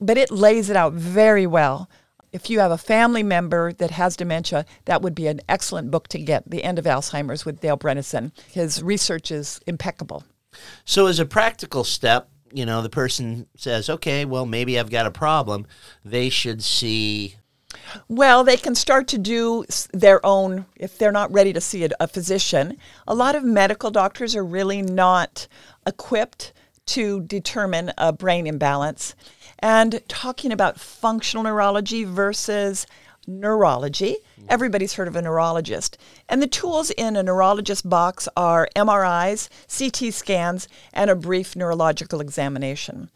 But 0.00 0.16
it 0.16 0.30
lays 0.30 0.70
it 0.70 0.76
out 0.76 0.94
very 0.94 1.46
well. 1.46 1.90
If 2.32 2.48
you 2.48 2.60
have 2.60 2.72
a 2.72 2.78
family 2.78 3.22
member 3.22 3.74
that 3.74 3.90
has 3.90 4.16
dementia, 4.16 4.64
that 4.86 5.02
would 5.02 5.14
be 5.14 5.26
an 5.26 5.42
excellent 5.50 5.90
book 5.90 6.08
to 6.08 6.18
get, 6.18 6.50
The 6.50 6.64
End 6.64 6.78
of 6.78 6.86
Alzheimer's 6.86 7.44
with 7.44 7.60
Dale 7.60 7.76
Bredesen. 7.76 8.32
His 8.50 8.82
research 8.82 9.30
is 9.30 9.60
impeccable. 9.66 10.24
So, 10.86 11.06
as 11.08 11.18
a 11.18 11.26
practical 11.26 11.84
step, 11.84 12.30
you 12.54 12.64
know, 12.64 12.82
the 12.82 12.88
person 12.88 13.46
says, 13.56 13.90
okay, 13.90 14.24
well, 14.24 14.46
maybe 14.46 14.78
I've 14.78 14.90
got 14.90 15.06
a 15.06 15.10
problem. 15.10 15.66
They 16.04 16.28
should 16.28 16.62
see. 16.62 17.36
Well, 18.08 18.44
they 18.44 18.56
can 18.56 18.76
start 18.76 19.08
to 19.08 19.18
do 19.18 19.64
their 19.92 20.24
own, 20.24 20.66
if 20.76 20.96
they're 20.96 21.10
not 21.10 21.32
ready 21.32 21.52
to 21.52 21.60
see 21.60 21.84
a, 21.84 21.88
a 21.98 22.06
physician. 22.06 22.78
A 23.08 23.14
lot 23.14 23.34
of 23.34 23.42
medical 23.42 23.90
doctors 23.90 24.36
are 24.36 24.44
really 24.44 24.82
not 24.82 25.48
equipped 25.84 26.52
to 26.86 27.22
determine 27.22 27.92
a 27.98 28.12
brain 28.12 28.46
imbalance 28.46 29.14
and 29.58 30.00
talking 30.06 30.52
about 30.52 30.78
functional 30.78 31.42
neurology 31.42 32.04
versus 32.04 32.86
neurology. 33.26 34.16
Everybody's 34.48 34.94
heard 34.94 35.08
of 35.08 35.16
a 35.16 35.22
neurologist. 35.22 35.98
And 36.28 36.42
the 36.42 36.46
tools 36.46 36.90
in 36.90 37.16
a 37.16 37.22
neurologist 37.22 37.88
box 37.88 38.28
are 38.36 38.68
MRIs, 38.76 39.48
CT 39.68 40.12
scans, 40.12 40.68
and 40.92 41.10
a 41.10 41.16
brief 41.16 41.56
neurological 41.56 42.20
examination. 42.20 43.10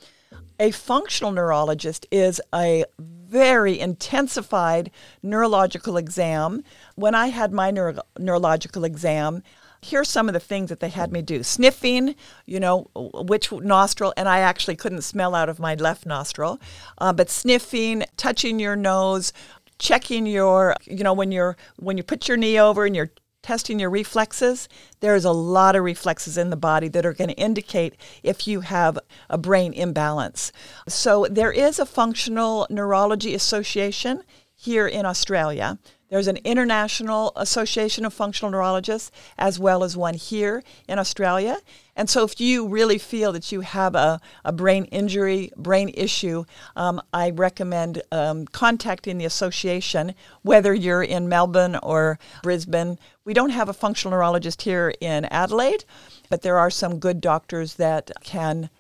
A 0.60 0.70
functional 0.72 1.30
neurologist 1.30 2.06
is 2.10 2.40
a 2.52 2.84
very 2.98 3.78
intensified 3.78 4.90
neurological 5.22 5.96
exam. 5.96 6.64
When 6.96 7.14
I 7.14 7.28
had 7.28 7.52
my 7.52 7.70
neuro- 7.70 8.02
neurological 8.18 8.84
exam, 8.84 9.42
here's 9.80 10.08
some 10.08 10.28
of 10.28 10.32
the 10.32 10.40
things 10.40 10.70
that 10.70 10.80
they 10.80 10.88
had 10.88 11.12
me 11.12 11.22
do 11.22 11.42
sniffing 11.42 12.14
you 12.46 12.58
know 12.58 12.88
which 12.94 13.52
nostril 13.52 14.12
and 14.16 14.28
i 14.28 14.40
actually 14.40 14.74
couldn't 14.74 15.02
smell 15.02 15.34
out 15.34 15.48
of 15.48 15.60
my 15.60 15.74
left 15.74 16.04
nostril 16.04 16.60
uh, 16.98 17.12
but 17.12 17.30
sniffing 17.30 18.02
touching 18.16 18.58
your 18.58 18.74
nose 18.74 19.32
checking 19.78 20.26
your 20.26 20.74
you 20.84 21.04
know 21.04 21.12
when 21.12 21.32
you're 21.32 21.56
when 21.76 21.96
you 21.96 22.02
put 22.02 22.28
your 22.28 22.36
knee 22.36 22.58
over 22.58 22.84
and 22.84 22.96
you're 22.96 23.10
testing 23.42 23.78
your 23.78 23.90
reflexes 23.90 24.68
there's 25.00 25.24
a 25.24 25.32
lot 25.32 25.76
of 25.76 25.84
reflexes 25.84 26.36
in 26.36 26.50
the 26.50 26.56
body 26.56 26.88
that 26.88 27.06
are 27.06 27.12
going 27.12 27.30
to 27.30 27.36
indicate 27.36 27.94
if 28.22 28.48
you 28.48 28.60
have 28.60 28.98
a 29.30 29.38
brain 29.38 29.72
imbalance 29.72 30.52
so 30.88 31.26
there 31.30 31.52
is 31.52 31.78
a 31.78 31.86
functional 31.86 32.66
neurology 32.68 33.34
association 33.34 34.22
here 34.54 34.88
in 34.88 35.06
australia 35.06 35.78
there's 36.08 36.26
an 36.26 36.38
international 36.38 37.32
association 37.36 38.04
of 38.04 38.14
functional 38.14 38.50
neurologists 38.50 39.10
as 39.36 39.58
well 39.58 39.84
as 39.84 39.96
one 39.96 40.14
here 40.14 40.62
in 40.88 40.98
Australia. 40.98 41.58
And 41.98 42.08
so, 42.08 42.22
if 42.22 42.40
you 42.40 42.68
really 42.68 42.96
feel 42.96 43.32
that 43.32 43.50
you 43.50 43.60
have 43.62 43.96
a, 43.96 44.20
a 44.44 44.52
brain 44.52 44.84
injury, 44.84 45.50
brain 45.56 45.90
issue, 45.94 46.44
um, 46.76 47.02
I 47.12 47.30
recommend 47.30 48.02
um, 48.12 48.46
contacting 48.46 49.18
the 49.18 49.24
association, 49.24 50.14
whether 50.42 50.72
you're 50.72 51.02
in 51.02 51.28
Melbourne 51.28 51.74
or 51.82 52.20
Brisbane. 52.44 53.00
We 53.24 53.34
don't 53.34 53.50
have 53.50 53.68
a 53.68 53.72
functional 53.72 54.16
neurologist 54.16 54.62
here 54.62 54.94
in 55.00 55.24
Adelaide, 55.24 55.84
but 56.30 56.42
there 56.42 56.56
are 56.56 56.70
some 56.70 57.00
good 57.00 57.20
doctors 57.20 57.74
that 57.74 58.12
can. 58.22 58.70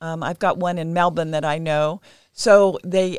Um, 0.00 0.22
I've 0.22 0.38
got 0.38 0.56
one 0.56 0.78
in 0.78 0.92
Melbourne 0.92 1.32
that 1.32 1.44
I 1.44 1.58
know. 1.58 2.00
So 2.32 2.78
they 2.84 3.18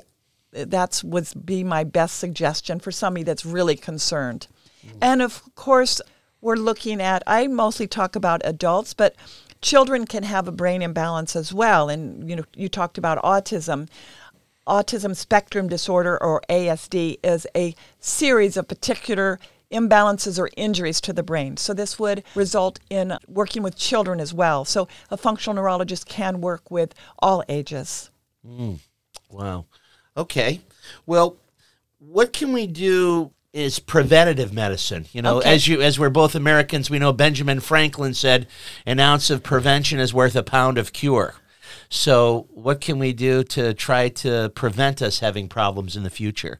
that's 0.53 1.03
would 1.03 1.27
be 1.45 1.65
my 1.65 1.83
best 1.83 2.17
suggestion 2.17 2.79
for 2.79 2.91
somebody 2.91 3.23
that's 3.23 3.45
really 3.45 3.75
concerned. 3.75 4.47
Mm. 4.85 4.97
And 5.01 5.21
of 5.21 5.43
course, 5.55 6.01
we're 6.43 6.55
looking 6.55 7.01
at 7.01 7.23
I 7.25 7.47
mostly 7.47 7.87
talk 7.87 8.15
about 8.15 8.41
adults, 8.43 8.93
but 8.93 9.15
children 9.61 10.05
can 10.05 10.23
have 10.23 10.47
a 10.47 10.51
brain 10.51 10.81
imbalance 10.81 11.35
as 11.35 11.53
well. 11.53 11.89
And 11.89 12.29
you 12.29 12.35
know, 12.35 12.43
you 12.53 12.69
talked 12.69 12.97
about 12.97 13.23
autism. 13.23 13.87
Autism 14.67 15.15
spectrum 15.15 15.67
disorder 15.67 16.21
or 16.21 16.41
ASD 16.49 17.17
is 17.23 17.47
a 17.55 17.75
series 17.99 18.55
of 18.55 18.67
particular 18.67 19.39
imbalances 19.71 20.37
or 20.37 20.49
injuries 20.55 21.01
to 21.01 21.11
the 21.11 21.23
brain. 21.23 21.57
So 21.57 21.73
this 21.73 21.97
would 21.97 22.23
result 22.35 22.79
in 22.89 23.17
working 23.27 23.63
with 23.63 23.75
children 23.75 24.19
as 24.19 24.33
well. 24.33 24.63
So 24.63 24.87
a 25.09 25.17
functional 25.17 25.55
neurologist 25.55 26.05
can 26.07 26.41
work 26.41 26.69
with 26.69 26.93
all 27.19 27.43
ages. 27.49 28.09
Mm. 28.47 28.79
Wow. 29.29 29.65
Okay. 30.15 30.61
Well, 31.05 31.37
what 31.99 32.31
can 32.31 32.53
we 32.53 32.67
do 32.67 33.31
is 33.53 33.77
preventative 33.79 34.51
medicine. 34.51 35.05
You 35.13 35.21
know, 35.21 35.37
Okay. 35.37 35.53
as 35.53 35.67
you 35.67 35.81
as 35.81 35.99
we're 35.99 36.09
both 36.09 36.35
Americans, 36.35 36.89
we 36.89 36.99
know 36.99 37.13
Benjamin 37.13 37.59
Franklin 37.59 38.13
said 38.15 38.47
an 38.85 38.99
ounce 38.99 39.29
of 39.29 39.43
prevention 39.43 39.99
is 39.99 40.13
worth 40.13 40.35
a 40.35 40.43
pound 40.43 40.77
of 40.79 40.91
cure. 40.91 41.35
So, 41.89 42.47
what 42.49 42.81
can 42.81 42.97
we 42.97 43.13
do 43.13 43.43
to 43.43 43.73
try 43.75 44.09
to 44.09 44.49
prevent 44.55 45.01
us 45.01 45.19
having 45.19 45.47
problems 45.47 45.95
in 45.95 46.01
the 46.03 46.09
future? 46.09 46.59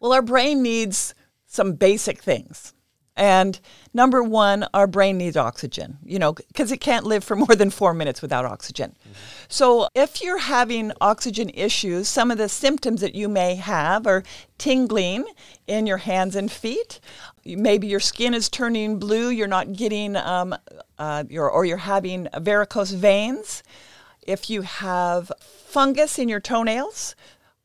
Well, 0.00 0.12
our 0.14 0.22
brain 0.22 0.62
needs 0.62 1.14
some 1.46 1.74
basic 1.74 2.22
things. 2.22 2.72
And 3.20 3.60
number 3.92 4.22
one, 4.22 4.66
our 4.72 4.86
brain 4.86 5.18
needs 5.18 5.36
oxygen, 5.36 5.98
you 6.02 6.18
know, 6.18 6.32
because 6.32 6.72
it 6.72 6.78
can't 6.78 7.04
live 7.04 7.22
for 7.22 7.36
more 7.36 7.54
than 7.54 7.68
four 7.68 7.92
minutes 7.92 8.22
without 8.22 8.46
oxygen. 8.46 8.96
So 9.46 9.88
if 9.94 10.22
you're 10.22 10.38
having 10.38 10.90
oxygen 11.02 11.50
issues, 11.50 12.08
some 12.08 12.30
of 12.30 12.38
the 12.38 12.48
symptoms 12.48 13.02
that 13.02 13.14
you 13.14 13.28
may 13.28 13.56
have 13.56 14.06
are 14.06 14.22
tingling 14.56 15.26
in 15.66 15.86
your 15.86 15.98
hands 15.98 16.34
and 16.34 16.50
feet. 16.50 16.98
Maybe 17.44 17.86
your 17.86 18.00
skin 18.00 18.32
is 18.32 18.48
turning 18.48 18.98
blue. 18.98 19.28
You're 19.28 19.48
not 19.48 19.74
getting, 19.74 20.16
um, 20.16 20.54
uh, 20.98 21.24
your, 21.28 21.50
or 21.50 21.66
you're 21.66 21.76
having 21.76 22.26
varicose 22.38 22.92
veins. 22.92 23.62
If 24.26 24.48
you 24.48 24.62
have 24.62 25.30
fungus 25.66 26.18
in 26.18 26.30
your 26.30 26.40
toenails, 26.40 27.14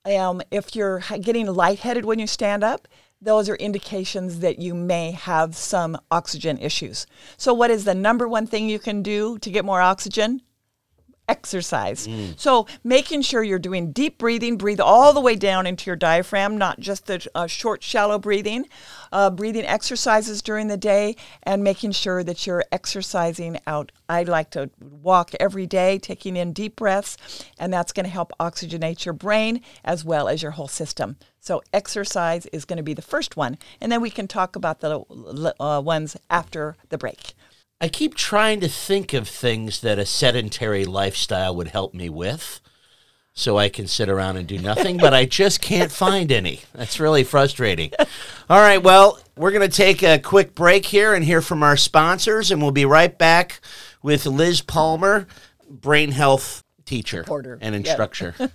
um, 0.05 0.41
if 0.51 0.75
you're 0.75 1.01
getting 1.21 1.47
lightheaded 1.47 2.03
when 2.03 2.19
you 2.19 2.27
stand 2.27 2.61
up, 2.61 2.89
those 3.21 3.49
are 3.49 3.55
indications 3.55 4.39
that 4.39 4.59
you 4.59 4.73
may 4.73 5.11
have 5.11 5.55
some 5.55 5.97
oxygen 6.11 6.57
issues. 6.57 7.05
So, 7.37 7.53
what 7.53 7.71
is 7.71 7.85
the 7.85 7.95
number 7.95 8.27
one 8.27 8.47
thing 8.47 8.69
you 8.69 8.79
can 8.79 9.01
do 9.01 9.37
to 9.39 9.49
get 9.49 9.65
more 9.65 9.81
oxygen? 9.81 10.41
Exercise. 11.27 12.07
So, 12.37 12.67
making 12.83 13.21
sure 13.23 13.43
you're 13.43 13.59
doing 13.59 13.91
deep 13.91 14.17
breathing, 14.17 14.57
breathe 14.57 14.79
all 14.79 15.13
the 15.13 15.21
way 15.21 15.35
down 15.35 15.65
into 15.65 15.89
your 15.89 15.95
diaphragm, 15.95 16.57
not 16.57 16.79
just 16.79 17.05
the 17.07 17.25
uh, 17.33 17.47
short, 17.47 17.81
shallow 17.83 18.19
breathing, 18.19 18.67
uh, 19.11 19.29
breathing 19.29 19.65
exercises 19.65 20.41
during 20.41 20.67
the 20.67 20.77
day, 20.77 21.15
and 21.43 21.63
making 21.63 21.91
sure 21.91 22.23
that 22.23 22.45
you're 22.45 22.63
exercising 22.71 23.59
out. 23.65 23.91
I 24.07 24.23
like 24.23 24.51
to 24.51 24.69
walk 24.79 25.31
every 25.39 25.65
day, 25.65 25.97
taking 25.97 26.35
in 26.37 26.53
deep 26.53 26.75
breaths, 26.75 27.17
and 27.57 27.73
that's 27.73 27.91
going 27.91 28.05
to 28.05 28.11
help 28.11 28.31
oxygenate 28.39 29.05
your 29.05 29.13
brain 29.13 29.61
as 29.83 30.03
well 30.05 30.27
as 30.27 30.41
your 30.41 30.51
whole 30.51 30.67
system. 30.67 31.17
So, 31.39 31.61
exercise 31.71 32.47
is 32.47 32.65
going 32.65 32.77
to 32.77 32.83
be 32.83 32.95
the 32.95 33.03
first 33.03 33.37
one, 33.37 33.59
and 33.79 33.91
then 33.91 34.01
we 34.01 34.09
can 34.09 34.27
talk 34.27 34.55
about 34.55 34.79
the 34.79 35.05
uh, 35.59 35.79
ones 35.79 36.17
after 36.29 36.75
the 36.89 36.97
break. 36.97 37.34
I 37.81 37.89
keep 37.89 38.15
trying 38.15 38.61
to 38.61 38.69
think 38.69 39.13
of 39.13 39.27
things 39.27 39.81
that 39.81 39.99
a 39.99 40.05
sedentary 40.05 40.85
lifestyle 40.85 41.55
would 41.55 41.67
help 41.69 41.93
me 41.93 42.09
with 42.09 42.61
so 43.33 43.57
I 43.57 43.67
can 43.67 43.85
sit 43.85 44.07
around 44.07 44.37
and 44.37 44.47
do 44.47 44.57
nothing, 44.57 44.95
but 44.97 45.13
I 45.13 45.25
just 45.25 45.59
can't 45.59 45.91
find 45.91 46.31
any. 46.31 46.61
That's 46.73 47.01
really 47.01 47.25
frustrating. 47.25 47.91
All 48.49 48.59
right, 48.61 48.81
well, 48.81 49.19
we're 49.35 49.51
going 49.51 49.69
to 49.69 49.75
take 49.75 50.03
a 50.03 50.19
quick 50.19 50.55
break 50.55 50.85
here 50.85 51.13
and 51.13 51.23
hear 51.25 51.41
from 51.41 51.61
our 51.63 51.75
sponsors, 51.75 52.49
and 52.49 52.61
we'll 52.61 52.71
be 52.71 52.85
right 52.85 53.15
back 53.17 53.59
with 54.01 54.25
Liz 54.25 54.61
Palmer, 54.61 55.27
brain 55.69 56.11
health 56.11 56.63
teacher 56.85 57.19
Reporter. 57.19 57.57
and 57.61 57.73
Yeah. 57.75 57.79
instructor. 57.79 58.35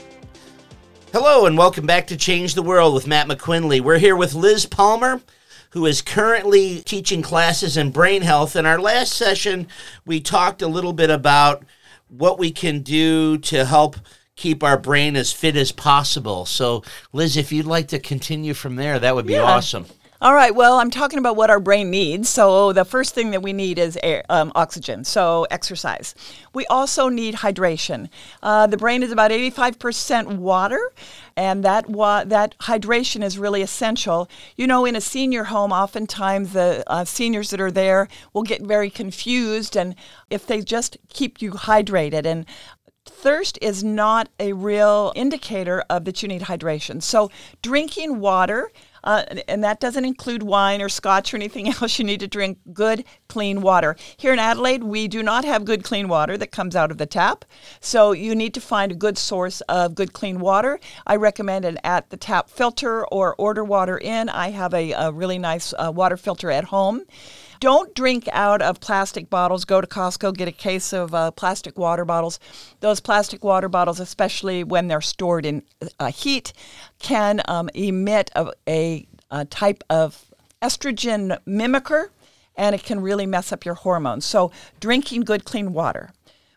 Hello, 1.12 1.48
and 1.48 1.58
welcome 1.58 1.86
back 1.86 2.08
to 2.08 2.16
Change 2.16 2.54
the 2.54 2.62
World 2.62 2.94
with 2.94 3.08
Matt 3.08 3.28
McQuinley. 3.28 3.82
We're 3.82 3.98
here 3.98 4.16
with 4.16 4.34
Liz 4.34 4.66
Palmer, 4.66 5.20
who 5.72 5.86
is 5.86 6.02
currently 6.02 6.80
teaching 6.80 7.22
classes 7.22 7.76
in 7.76 7.92
brain 7.92 8.22
health. 8.22 8.56
In 8.56 8.66
our 8.66 8.80
last 8.80 9.12
session, 9.12 9.68
we 10.06 10.22
talked 10.22 10.62
a 10.62 10.68
little 10.70 10.94
bit 10.94 11.10
about 11.10 11.66
what 12.08 12.40
we 12.40 12.52
can 12.52 12.84
do 12.84 13.38
to 13.40 13.66
help 13.66 13.98
keep 14.38 14.64
our 14.64 14.78
brain 14.78 15.18
as 15.18 15.34
fit 15.34 15.58
as 15.58 15.74
possible. 15.74 16.46
So, 16.46 16.84
Liz, 17.12 17.36
if 17.36 17.52
you'd 17.52 17.66
like 17.66 17.90
to 17.90 18.00
continue 18.00 18.54
from 18.54 18.78
there, 18.78 18.98
that 18.98 19.14
would 19.14 19.28
be 19.28 19.34
Yeah. 19.34 19.42
awesome. 19.42 19.88
All 20.24 20.36
right. 20.36 20.54
Well, 20.54 20.78
I'm 20.78 20.92
talking 20.92 21.18
about 21.18 21.36
what 21.36 21.50
our 21.50 21.60
brain 21.60 21.90
needs. 21.90 22.30
So 22.30 22.74
the 22.74 22.86
first 22.86 23.16
thing 23.16 23.32
that 23.32 23.42
we 23.42 23.54
need 23.54 23.80
is 23.80 23.98
air, 24.04 24.24
um, 24.30 24.52
oxygen. 24.54 25.04
So 25.04 25.48
exercise. 25.50 26.14
We 26.54 26.64
also 26.68 27.10
need 27.10 27.38
hydration. 27.38 28.08
Uh, 28.44 28.68
the 28.68 28.78
brain 28.78 29.02
is 29.02 29.12
about 29.12 29.32
85% 29.32 30.38
water, 30.38 30.94
and 31.36 31.64
that 31.64 31.90
wa- 31.90 32.24
that 32.26 32.56
hydration 32.60 33.24
is 33.24 33.40
really 33.40 33.64
essential. 33.64 34.30
You 34.56 34.68
know, 34.68 34.86
in 34.86 34.96
a 34.96 35.02
senior 35.02 35.46
home, 35.46 35.72
oftentimes 35.72 36.54
the 36.54 36.84
uh, 36.86 37.04
seniors 37.04 37.50
that 37.50 37.60
are 37.60 37.72
there 37.72 38.08
will 38.32 38.44
get 38.44 38.62
very 38.62 38.92
confused, 38.92 39.76
and 39.76 39.96
if 40.30 40.46
they 40.46 40.62
just 40.62 40.98
keep 41.10 41.42
you 41.42 41.54
hydrated 41.54 42.28
and 42.28 42.46
thirst 43.06 43.58
is 43.60 43.84
not 43.84 44.30
a 44.40 44.54
real 44.54 45.12
indicator 45.16 45.84
of 45.90 46.06
that 46.06 46.22
you 46.22 46.28
need 46.28 46.44
hydration. 46.44 47.02
So 47.02 47.32
drinking 47.64 48.20
water, 48.20 48.72
uh, 49.04 49.24
and- 49.48 49.64
that 49.64 49.80
doesn't 49.80 50.06
include 50.06 50.44
wine 50.44 50.82
or 50.82 50.90
scotch 50.90 51.34
or 51.34 51.38
anything 51.38 51.68
else. 51.82 52.00
You 52.00 52.06
need 52.06 52.20
to 52.22 52.28
drink 52.28 52.58
good, 52.74 53.06
clean 53.30 53.62
water. 53.62 53.96
Here 54.18 54.34
in 54.34 54.40
Adelaide, 54.40 54.84
we 54.84 55.08
do 55.08 55.22
not 55.22 55.46
have 55.46 55.66
good, 55.66 55.84
clean 55.84 56.08
water 56.08 56.38
that 56.38 56.52
comes 56.52 56.76
out 56.76 56.90
of 56.92 56.98
the 56.98 57.06
tap. 57.06 57.46
So 57.80 58.12
you 58.12 58.34
need 58.36 58.54
to 58.56 58.62
find 58.62 58.92
a 58.92 58.96
good 58.96 59.18
source 59.18 59.62
of 59.62 59.94
good, 59.96 60.14
clean 60.14 60.40
water. 60.40 60.80
I 61.06 61.16
recommend 61.16 61.66
an 61.66 61.78
at 61.84 62.10
the 62.10 62.18
tap 62.18 62.50
filter 62.50 63.06
or 63.08 63.36
order 63.36 63.64
water 63.64 63.98
in. 63.98 64.30
I 64.30 64.50
have 64.50 64.74
a, 64.74 64.92
a 64.94 65.12
really 65.12 65.38
nice 65.38 65.74
uh, 65.78 65.92
water 65.94 66.18
filter 66.18 66.50
at 66.50 66.66
home. 66.66 67.04
Don't 67.62 67.94
drink 67.94 68.28
out 68.32 68.64
of 68.64 68.80
plastic 68.80 69.30
bottles. 69.30 69.66
Go 69.66 69.82
to 69.82 69.86
Costco, 69.86 70.36
get 70.36 70.48
a 70.48 70.52
case 70.52 70.92
of 70.94 71.14
uh, 71.14 71.30
plastic 71.30 71.78
water 71.78 72.04
bottles. 72.04 72.40
Those 72.80 73.00
plastic 73.00 73.44
water 73.44 73.70
bottles, 73.70 74.00
especially 74.00 74.64
when 74.64 74.88
they're 74.88 75.00
stored 75.00 75.46
in 75.46 75.62
uh, 76.00 76.08
heat, 76.08 76.54
can 76.98 77.40
um, 77.48 77.70
emit 77.76 78.32
a, 78.36 78.52
a, 78.68 79.08
a 79.30 79.46
type 79.46 79.84
of 79.92 80.26
estrogen 80.60 81.38
mimicker, 81.48 82.08
and 82.56 82.74
it 82.74 82.82
can 82.82 83.00
really 83.00 83.28
mess 83.28 83.52
up 83.52 83.64
your 83.64 83.76
hormones. 83.76 84.26
So, 84.26 84.52
drinking 84.80 85.22
good, 85.22 85.46
clean 85.46 85.72
water. 85.72 86.14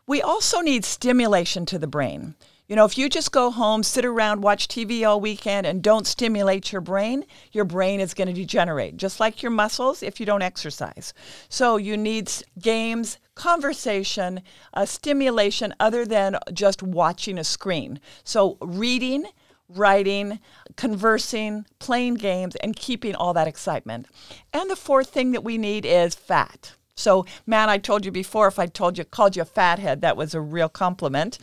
We 0.06 0.22
also 0.22 0.62
need 0.62 0.86
stimulation 0.86 1.66
to 1.66 1.78
the 1.78 1.86
brain. 1.86 2.34
You 2.66 2.76
know, 2.76 2.86
if 2.86 2.96
you 2.96 3.10
just 3.10 3.30
go 3.30 3.50
home, 3.50 3.82
sit 3.82 4.06
around, 4.06 4.40
watch 4.40 4.68
TV 4.68 5.06
all 5.06 5.20
weekend, 5.20 5.66
and 5.66 5.82
don't 5.82 6.06
stimulate 6.06 6.72
your 6.72 6.80
brain, 6.80 7.26
your 7.52 7.66
brain 7.66 8.00
is 8.00 8.14
going 8.14 8.28
to 8.28 8.32
degenerate, 8.32 8.96
just 8.96 9.20
like 9.20 9.42
your 9.42 9.50
muscles 9.50 10.02
if 10.02 10.18
you 10.18 10.24
don't 10.24 10.40
exercise. 10.40 11.12
So 11.50 11.76
you 11.76 11.98
need 11.98 12.32
games, 12.58 13.18
conversation, 13.34 14.40
uh, 14.72 14.86
stimulation 14.86 15.74
other 15.78 16.06
than 16.06 16.38
just 16.54 16.82
watching 16.82 17.36
a 17.36 17.44
screen. 17.44 18.00
So 18.24 18.56
reading, 18.62 19.26
writing, 19.68 20.38
conversing, 20.76 21.66
playing 21.80 22.14
games, 22.14 22.56
and 22.56 22.74
keeping 22.74 23.14
all 23.14 23.34
that 23.34 23.48
excitement. 23.48 24.06
And 24.54 24.70
the 24.70 24.76
fourth 24.76 25.10
thing 25.10 25.32
that 25.32 25.44
we 25.44 25.58
need 25.58 25.84
is 25.84 26.14
fat. 26.14 26.72
So, 26.96 27.26
man, 27.46 27.68
I 27.68 27.76
told 27.76 28.06
you 28.06 28.12
before, 28.12 28.46
if 28.46 28.58
I 28.58 28.66
told 28.66 28.96
you 28.96 29.04
called 29.04 29.36
you 29.36 29.42
a 29.42 29.44
fathead, 29.44 30.00
that 30.00 30.16
was 30.16 30.32
a 30.32 30.40
real 30.40 30.68
compliment. 30.68 31.38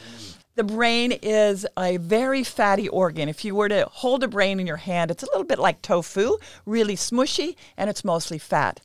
The 0.62 0.68
brain 0.76 1.12
is 1.24 1.66
a 1.76 1.98
very 1.98 2.44
fatty 2.44 2.88
organ. 2.88 3.28
If 3.28 3.44
you 3.44 3.56
were 3.56 3.68
to 3.68 3.88
hold 3.92 4.24
a 4.24 4.28
brain 4.28 4.60
in 4.60 4.68
your 4.68 4.78
hand, 4.78 5.10
it's 5.10 5.24
a 5.24 5.26
little 5.26 5.44
bit 5.44 5.58
like 5.58 5.82
tofu, 5.82 6.38
really 6.68 6.96
smushy, 6.96 7.56
and 7.76 7.90
it's 7.90 8.06
mostly 8.06 8.38
fat. 8.38 8.80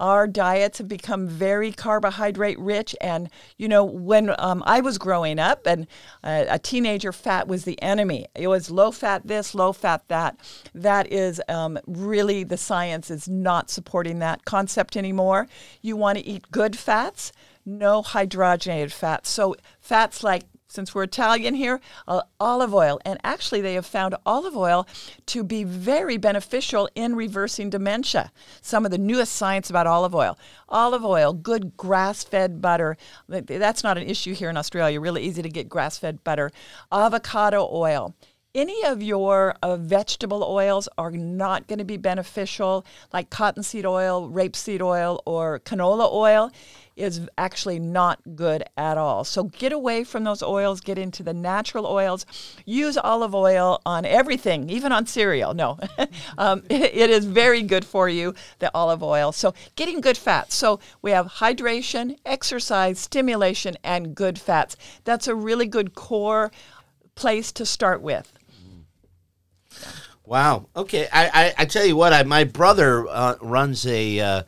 Our 0.00 0.26
diets 0.26 0.78
have 0.78 0.88
become 0.88 1.28
very 1.28 1.70
carbohydrate 1.70 2.58
rich, 2.58 2.96
and 3.00 3.30
you 3.56 3.68
know, 3.68 3.84
when 3.84 4.34
um, 4.36 4.64
I 4.66 4.80
was 4.80 4.98
growing 4.98 5.38
up 5.38 5.64
and 5.64 5.86
uh, 6.24 6.46
a 6.48 6.58
teenager, 6.58 7.12
fat 7.12 7.46
was 7.46 7.62
the 7.62 7.80
enemy. 7.80 8.26
It 8.34 8.48
was 8.48 8.68
low 8.68 8.90
fat 8.90 9.24
this, 9.24 9.54
low 9.54 9.72
fat 9.72 10.02
that. 10.08 10.40
That 10.74 11.12
is 11.12 11.40
um, 11.48 11.78
really 11.86 12.42
the 12.42 12.56
science 12.56 13.12
is 13.12 13.28
not 13.28 13.70
supporting 13.70 14.18
that 14.18 14.44
concept 14.44 14.96
anymore. 14.96 15.46
You 15.82 15.96
want 15.96 16.18
to 16.18 16.26
eat 16.26 16.50
good 16.50 16.76
fats, 16.76 17.30
no 17.64 18.02
hydrogenated 18.02 18.90
fats. 18.90 19.30
So 19.30 19.54
fats 19.80 20.24
like 20.24 20.46
since 20.72 20.94
we're 20.94 21.02
Italian 21.04 21.54
here, 21.54 21.80
uh, 22.08 22.22
olive 22.40 22.74
oil. 22.74 22.98
And 23.04 23.18
actually, 23.22 23.60
they 23.60 23.74
have 23.74 23.86
found 23.86 24.14
olive 24.24 24.56
oil 24.56 24.86
to 25.26 25.44
be 25.44 25.64
very 25.64 26.16
beneficial 26.16 26.88
in 26.94 27.14
reversing 27.14 27.70
dementia. 27.70 28.32
Some 28.60 28.84
of 28.84 28.90
the 28.90 28.98
newest 28.98 29.34
science 29.34 29.68
about 29.68 29.86
olive 29.86 30.14
oil. 30.14 30.38
Olive 30.68 31.04
oil, 31.04 31.32
good 31.32 31.76
grass 31.76 32.24
fed 32.24 32.62
butter. 32.62 32.96
That's 33.28 33.84
not 33.84 33.98
an 33.98 34.08
issue 34.08 34.34
here 34.34 34.50
in 34.50 34.56
Australia. 34.56 35.00
Really 35.00 35.22
easy 35.22 35.42
to 35.42 35.48
get 35.48 35.68
grass 35.68 35.98
fed 35.98 36.24
butter. 36.24 36.50
Avocado 36.90 37.68
oil. 37.70 38.14
Any 38.54 38.84
of 38.84 39.02
your 39.02 39.54
uh, 39.62 39.76
vegetable 39.78 40.42
oils 40.42 40.86
are 40.98 41.10
not 41.10 41.68
going 41.68 41.78
to 41.78 41.86
be 41.86 41.96
beneficial, 41.96 42.84
like 43.10 43.30
cottonseed 43.30 43.86
oil, 43.86 44.30
rapeseed 44.30 44.82
oil, 44.82 45.22
or 45.24 45.60
canola 45.60 46.12
oil 46.12 46.52
is 46.96 47.28
actually 47.38 47.78
not 47.78 48.20
good 48.36 48.64
at 48.76 48.98
all. 48.98 49.24
So 49.24 49.44
get 49.44 49.72
away 49.72 50.04
from 50.04 50.24
those 50.24 50.42
oils, 50.42 50.80
get 50.80 50.98
into 50.98 51.22
the 51.22 51.32
natural 51.32 51.86
oils. 51.86 52.26
Use 52.64 52.96
olive 52.98 53.34
oil 53.34 53.80
on 53.86 54.04
everything, 54.04 54.68
even 54.70 54.92
on 54.92 55.06
cereal. 55.06 55.54
No, 55.54 55.78
um, 56.38 56.62
it- 56.68 56.94
it 57.02 57.10
is 57.10 57.24
very 57.24 57.62
good 57.62 57.84
for 57.84 58.08
you, 58.08 58.34
the 58.58 58.70
olive 58.74 59.02
oil. 59.02 59.32
So 59.32 59.54
getting 59.76 60.00
good 60.00 60.16
fats. 60.18 60.54
So 60.54 60.78
we 61.00 61.10
have 61.12 61.26
hydration, 61.26 62.16
exercise, 62.24 62.98
stimulation, 62.98 63.76
and 63.82 64.14
good 64.14 64.38
fats. 64.38 64.76
That's 65.04 65.26
a 65.28 65.34
really 65.34 65.66
good 65.66 65.94
core 65.94 66.52
place 67.14 67.52
to 67.52 67.66
start 67.66 68.02
with. 68.02 68.32
Wow. 70.24 70.68
Okay. 70.76 71.08
I, 71.12 71.30
I, 71.58 71.62
I 71.62 71.64
tell 71.64 71.84
you 71.84 71.96
what, 71.96 72.12
I, 72.12 72.22
my 72.22 72.44
brother 72.44 73.06
uh, 73.08 73.34
runs 73.40 73.86
a 73.86 74.20
uh, 74.20 74.42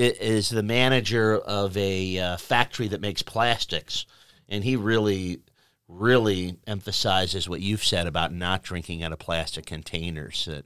is 0.00 0.48
the 0.48 0.62
manager 0.62 1.36
of 1.36 1.76
a 1.76 2.18
uh, 2.18 2.36
factory 2.36 2.88
that 2.88 3.00
makes 3.00 3.22
plastics, 3.22 4.06
and 4.48 4.64
he 4.64 4.76
really 4.76 5.40
really 5.88 6.56
emphasizes 6.68 7.48
what 7.48 7.60
you've 7.60 7.84
said 7.84 8.06
about 8.06 8.32
not 8.32 8.62
drinking 8.62 9.02
out 9.02 9.12
of 9.12 9.18
plastic 9.18 9.66
containers. 9.66 10.44
That 10.46 10.64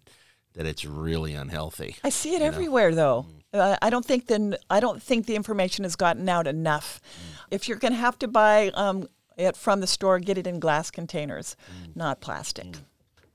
that 0.55 0.67
it's 0.67 0.85
really 0.85 1.35
unhealthy. 1.35 1.97
I 2.05 2.11
see 2.11 2.31
it 2.31 2.33
you 2.35 2.39
know? 2.41 2.47
everywhere, 2.47 2.95
though. 2.95 3.27
Uh, 3.53 3.77
I 3.83 3.91
don't 3.91 4.05
think 4.05 4.27
the 4.27 4.59
I 4.71 4.81
don't 4.81 5.03
think 5.03 5.27
the 5.27 5.37
information 5.37 5.85
has 5.85 5.97
gotten 5.97 6.29
out 6.29 6.47
enough. 6.47 7.01
If 7.51 7.69
you're 7.69 7.79
going 7.79 7.93
to 7.93 7.99
have 7.99 8.19
to 8.21 8.29
buy 8.29 8.71
um, 8.75 9.09
it 9.37 9.57
from 9.57 9.81
the 9.81 9.87
store, 9.87 10.19
get 10.19 10.39
it 10.39 10.47
in 10.47 10.61
glass 10.61 10.91
containers, 10.91 11.57
not 11.95 12.21
plastic. 12.21 12.67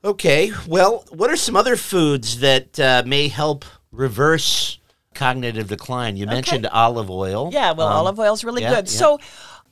Okay. 0.02 0.50
Well, 0.66 1.04
what 1.10 1.30
are 1.30 1.36
some 1.36 1.56
other 1.56 1.76
foods 1.76 2.40
that 2.40 2.80
uh, 2.80 3.02
may 3.06 3.28
help 3.28 3.64
reverse 3.92 4.79
cognitive 5.14 5.68
decline? 5.68 6.16
You 6.16 6.26
mentioned 6.26 6.66
olive 6.66 7.10
oil. 7.10 7.50
Yeah, 7.52 7.72
well, 7.72 7.88
Um, 7.88 7.94
olive 7.94 8.18
oil 8.18 8.34
is 8.34 8.44
really 8.44 8.62
yeah, 8.62 8.76
good. 8.76 8.90
yeah. 8.90 8.98
So, 8.98 9.18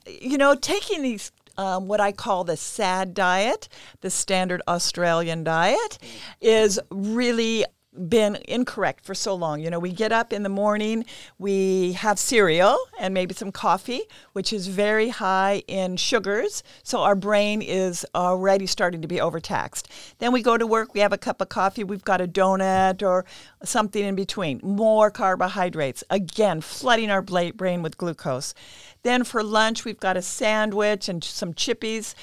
you 0.07 0.38
know, 0.38 0.55
taking 0.55 1.03
these. 1.03 1.33
Um, 1.57 1.88
what 1.88 2.01
I 2.01 2.12
call 2.12 2.44
the 2.44 2.57
SAD 2.57 3.14
diet, 3.14 3.68
the 4.01 4.11
standard 4.11 4.62
Australian 4.68 5.42
diet, 5.42 5.98
is 6.40 6.79
really 6.88 7.64
been 7.99 8.39
incorrect 8.47 9.05
for 9.05 9.15
so 9.15 9.35
long. 9.35 9.61
You 9.61 9.71
know, 9.71 9.79
we 9.79 9.93
get 9.93 10.13
up 10.13 10.33
in 10.33 10.43
the 10.43 10.49
morning, 10.49 11.05
we 11.39 11.93
have 11.93 12.19
cereal 12.19 12.79
and 12.99 13.13
maybe 13.15 13.35
some 13.35 13.53
coffee, 13.53 14.03
which 14.33 14.53
is 14.53 14.69
very 14.69 15.09
high 15.09 15.63
in 15.67 15.97
sugars. 15.97 16.63
So 16.83 17.01
our 17.01 17.15
brain 17.15 17.63
is 17.63 18.07
already 18.15 18.67
starting 18.67 19.03
to 19.03 19.09
be 19.09 19.21
overtaxed. 19.21 19.89
Then 20.19 20.33
we 20.33 20.43
go 20.43 20.57
to 20.57 20.67
work, 20.67 20.95
we 20.95 21.01
have 21.01 21.13
a 21.13 21.19
cup 21.19 21.41
of 21.41 21.49
coffee, 21.49 21.85
we've 21.85 22.05
got 22.05 22.21
a 22.21 22.29
donut 22.29 23.03
or 23.03 23.25
something 23.65 24.05
in 24.05 24.15
between. 24.15 24.61
More 24.63 25.11
carbohydrates, 25.11 26.05
again, 26.11 26.61
flooding 26.61 27.11
our 27.11 27.23
brain 27.23 27.83
with 27.83 27.99
glucose. 27.99 28.55
Then 29.03 29.25
for 29.25 29.43
lunch, 29.43 29.85
we've 29.85 30.01
got 30.01 30.17
a 30.17 30.23
sandwich 30.23 31.09
and 31.09 31.23
some 31.23 31.55
chippies 31.55 32.15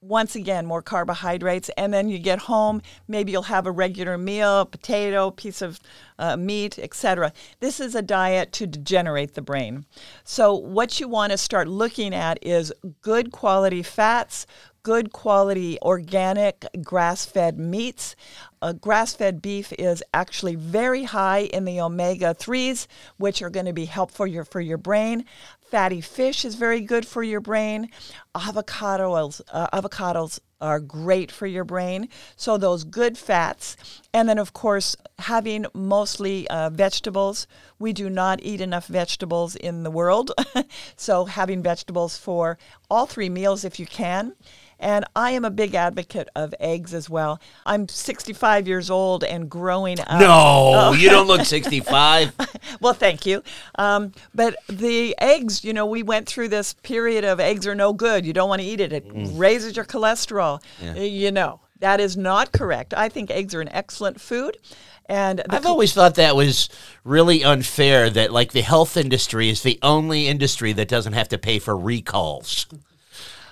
once 0.00 0.36
again 0.36 0.66
more 0.66 0.82
carbohydrates. 0.82 1.70
And 1.76 1.92
then 1.92 2.08
you 2.08 2.18
get 2.18 2.40
home 2.40 2.82
maybe 3.06 3.32
you'll 3.32 3.42
have 3.42 3.66
a 3.66 3.70
regular 3.70 4.16
meal 4.16 4.64
potato 4.66 5.30
piece 5.30 5.62
of 5.62 5.80
uh, 6.18 6.36
meat 6.36 6.78
etc 6.78 7.32
this 7.60 7.80
is 7.80 7.94
a 7.94 8.02
diet 8.02 8.52
to 8.52 8.66
degenerate 8.66 9.34
the 9.34 9.42
brain. 9.42 9.86
So 10.24 10.54
what 10.54 11.00
you 11.00 11.08
want 11.08 11.32
to 11.32 11.38
start 11.38 11.68
looking 11.68 12.14
at 12.14 12.38
is 12.42 12.72
good 13.02 13.32
quality 13.32 13.82
fats 13.82 14.46
good 14.88 15.12
quality 15.12 15.78
organic 15.82 16.64
grass-fed 16.82 17.58
meats. 17.58 18.16
Uh, 18.62 18.72
grass-fed 18.72 19.42
beef 19.42 19.70
is 19.78 20.02
actually 20.14 20.54
very 20.54 21.04
high 21.04 21.40
in 21.40 21.66
the 21.66 21.80
omega 21.80 22.34
3s 22.34 22.86
which 23.18 23.42
are 23.42 23.50
going 23.50 23.66
to 23.66 23.72
be 23.74 23.84
helpful 23.84 24.24
for 24.24 24.26
your, 24.26 24.44
for 24.44 24.60
your 24.60 24.78
brain 24.78 25.24
Fatty 25.70 26.00
fish 26.00 26.46
is 26.46 26.54
very 26.54 26.80
good 26.80 27.06
for 27.06 27.22
your 27.22 27.40
brain. 27.40 27.90
Avocados, 28.34 29.42
uh, 29.52 29.68
avocados 29.78 30.40
are 30.62 30.80
great 30.80 31.30
for 31.30 31.46
your 31.46 31.64
brain. 31.64 32.08
So, 32.36 32.56
those 32.56 32.84
good 32.84 33.18
fats. 33.18 33.76
And 34.14 34.28
then, 34.28 34.38
of 34.38 34.54
course, 34.54 34.96
having 35.18 35.66
mostly 35.74 36.48
uh, 36.48 36.70
vegetables. 36.70 37.46
We 37.78 37.92
do 37.92 38.08
not 38.08 38.40
eat 38.42 38.62
enough 38.62 38.86
vegetables 38.86 39.56
in 39.56 39.82
the 39.82 39.90
world. 39.90 40.32
so, 40.96 41.26
having 41.26 41.62
vegetables 41.62 42.16
for 42.16 42.58
all 42.90 43.04
three 43.04 43.28
meals 43.28 43.62
if 43.62 43.78
you 43.78 43.86
can. 43.86 44.34
And 44.80 45.04
I 45.16 45.32
am 45.32 45.44
a 45.44 45.50
big 45.50 45.74
advocate 45.74 46.28
of 46.36 46.54
eggs 46.60 46.94
as 46.94 47.10
well. 47.10 47.40
I'm 47.66 47.88
65 47.88 48.68
years 48.68 48.90
old 48.90 49.24
and 49.24 49.50
growing 49.50 49.98
up. 49.98 50.20
No, 50.20 50.28
Oh. 50.30 50.92
you 50.92 51.10
don't 51.10 51.26
look 51.26 51.44
65. 51.44 52.32
well, 52.80 52.92
thank 52.94 53.26
you. 53.26 53.42
Um, 53.76 54.12
but 54.34 54.56
the 54.68 55.16
eggs, 55.18 55.64
you 55.64 55.72
know, 55.72 55.86
we 55.86 56.02
went 56.04 56.28
through 56.28 56.48
this 56.48 56.74
period 56.74 57.24
of 57.24 57.40
eggs 57.40 57.66
are 57.66 57.74
no 57.74 57.92
good. 57.92 58.24
You 58.24 58.32
don't 58.32 58.48
want 58.48 58.62
to 58.62 58.68
eat 58.68 58.80
it. 58.80 58.92
It 58.92 59.08
Mm. 59.08 59.38
raises 59.38 59.74
your 59.74 59.84
cholesterol. 59.84 60.62
Yeah. 60.80 60.94
You 60.94 61.32
know, 61.32 61.60
that 61.80 61.98
is 62.00 62.16
not 62.16 62.52
correct. 62.52 62.94
I 62.94 63.08
think 63.08 63.30
eggs 63.30 63.54
are 63.54 63.60
an 63.60 63.68
excellent 63.72 64.20
food. 64.20 64.58
And 65.06 65.42
I've 65.48 65.62
chol- 65.62 65.70
always 65.70 65.92
thought 65.94 66.16
that 66.16 66.36
was 66.36 66.68
really 67.02 67.42
unfair 67.42 68.10
that 68.10 68.30
like 68.32 68.52
the 68.52 68.60
health 68.60 68.96
industry 68.96 69.48
is 69.48 69.62
the 69.62 69.78
only 69.82 70.28
industry 70.28 70.72
that 70.74 70.86
doesn't 70.86 71.14
have 71.14 71.28
to 71.30 71.38
pay 71.38 71.58
for 71.58 71.76
recalls. 71.76 72.66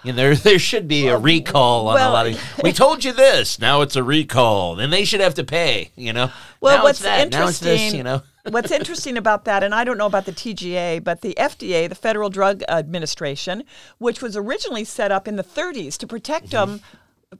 You 0.07 0.13
know, 0.13 0.17
there 0.23 0.35
there 0.35 0.59
should 0.59 0.87
be 0.89 1.09
a 1.09 1.19
recall 1.19 1.89
on 1.89 1.95
well- 1.95 2.11
a 2.11 2.13
lot 2.13 2.27
of 2.27 2.41
We 2.63 2.73
told 2.73 3.05
you 3.05 3.13
this, 3.13 3.59
now 3.59 3.81
it's 3.83 3.97
a 3.97 4.03
recall. 4.03 4.79
and 4.81 4.93
they 4.93 5.05
should 5.05 5.21
have 5.21 5.35
to 5.35 5.45
pay, 5.45 5.91
you 5.97 6.13
know. 6.13 6.31
Well, 6.61 6.79
now 6.79 6.83
what's 6.85 6.99
it's 7.01 7.05
that, 7.05 7.31
now 7.31 7.49
it's 7.49 7.61
interesting, 7.63 7.89
this, 7.91 7.95
you 7.95 8.03
know. 8.03 8.23
what's 8.51 8.71
interesting 8.71 9.19
about 9.19 9.45
that, 9.47 9.63
and 9.63 9.75
I 9.75 9.85
don't 9.85 9.99
know 9.99 10.07
about 10.07 10.25
the 10.25 10.33
TGA, 10.33 11.03
but 11.05 11.21
the 11.21 11.35
FDA, 11.39 11.89
the 11.89 11.95
Federal 11.95 12.31
Drug 12.31 12.63
Administration, 12.69 13.65
which 13.99 14.23
was 14.23 14.37
originally 14.37 14.85
set 14.85 15.11
up 15.13 15.27
in 15.29 15.37
the 15.37 15.45
30s 15.45 15.97
to 15.99 16.07
protect 16.07 16.51
Mm-hmm. 16.51 16.73
them. 16.73 16.81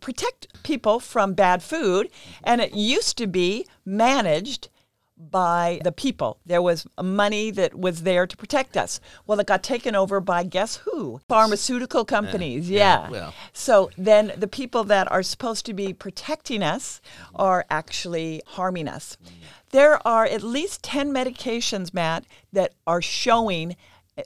Protect 0.01 0.63
people 0.65 0.99
from 0.99 1.33
bad 1.35 1.63
food, 1.63 2.11
and 2.43 2.61
it 2.61 2.75
used 2.75 3.17
to 3.19 3.27
be 3.29 3.65
managed 3.85 4.69
by 5.17 5.81
the 5.83 5.93
people. 5.93 6.39
There 6.45 6.63
was 6.63 6.87
money 7.03 7.51
that 7.53 7.79
was 7.79 8.03
there 8.03 8.27
to 8.27 8.37
protect 8.37 8.77
us. 8.77 9.01
Well, 9.27 9.41
it 9.41 9.47
got 9.47 9.63
taken 9.63 9.95
over 9.95 10.21
by 10.21 10.45
guess 10.45 10.77
who? 10.77 11.21
Pharmaceutical 11.29 12.05
companies. 12.05 12.69
yeah, 12.71 13.05
yeah. 13.05 13.11
well. 13.11 13.35
So 13.53 13.91
then 13.97 14.33
the 14.37 14.49
people 14.49 14.85
that 14.85 15.11
are 15.11 15.23
supposed 15.23 15.67
to 15.67 15.75
be 15.75 15.93
protecting 15.93 16.63
us 16.63 17.01
are 17.35 17.65
actually 17.71 18.43
harming 18.47 18.89
us. 18.89 19.17
Mm. 19.25 19.31
There 19.71 20.07
are 20.07 20.25
at 20.25 20.43
least 20.43 20.83
10 20.83 21.13
medications, 21.13 21.93
Matt, 21.93 22.25
that 22.53 22.75
are 22.87 23.03
showing 23.03 23.77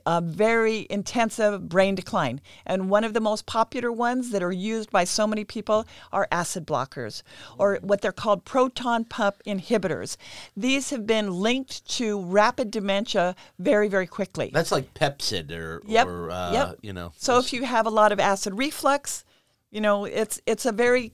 a 0.05 0.21
very 0.21 0.87
intensive 0.89 1.67
brain 1.67 1.95
decline. 1.95 2.41
And 2.65 2.89
one 2.89 3.03
of 3.03 3.13
the 3.13 3.19
most 3.19 3.45
popular 3.45 3.91
ones 3.91 4.31
that 4.31 4.41
are 4.41 4.51
used 4.51 4.89
by 4.89 5.03
so 5.03 5.27
many 5.27 5.43
people 5.43 5.85
are 6.11 6.27
acid 6.31 6.65
blockers, 6.65 7.23
or 7.57 7.79
what 7.81 8.01
they're 8.01 8.11
called 8.11 8.45
proton 8.45 9.05
pump 9.05 9.41
inhibitors. 9.45 10.17
These 10.55 10.91
have 10.91 11.05
been 11.05 11.33
linked 11.33 11.87
to 11.97 12.21
rapid 12.21 12.71
dementia 12.71 13.35
very, 13.59 13.87
very 13.87 14.07
quickly. 14.07 14.51
That's 14.53 14.71
like 14.71 14.93
Pepcid 14.93 15.51
or, 15.51 15.81
Yep. 15.85 16.07
or 16.07 16.31
uh, 16.31 16.53
yep. 16.53 16.77
you 16.81 16.93
know. 16.93 17.11
So 17.17 17.37
if 17.39 17.51
you 17.53 17.63
have 17.65 17.85
a 17.85 17.89
lot 17.89 18.11
of 18.11 18.19
acid 18.19 18.57
reflux, 18.57 19.25
you 19.71 19.81
know, 19.81 20.05
it's 20.05 20.41
it's 20.45 20.65
a 20.65 20.71
very 20.71 21.13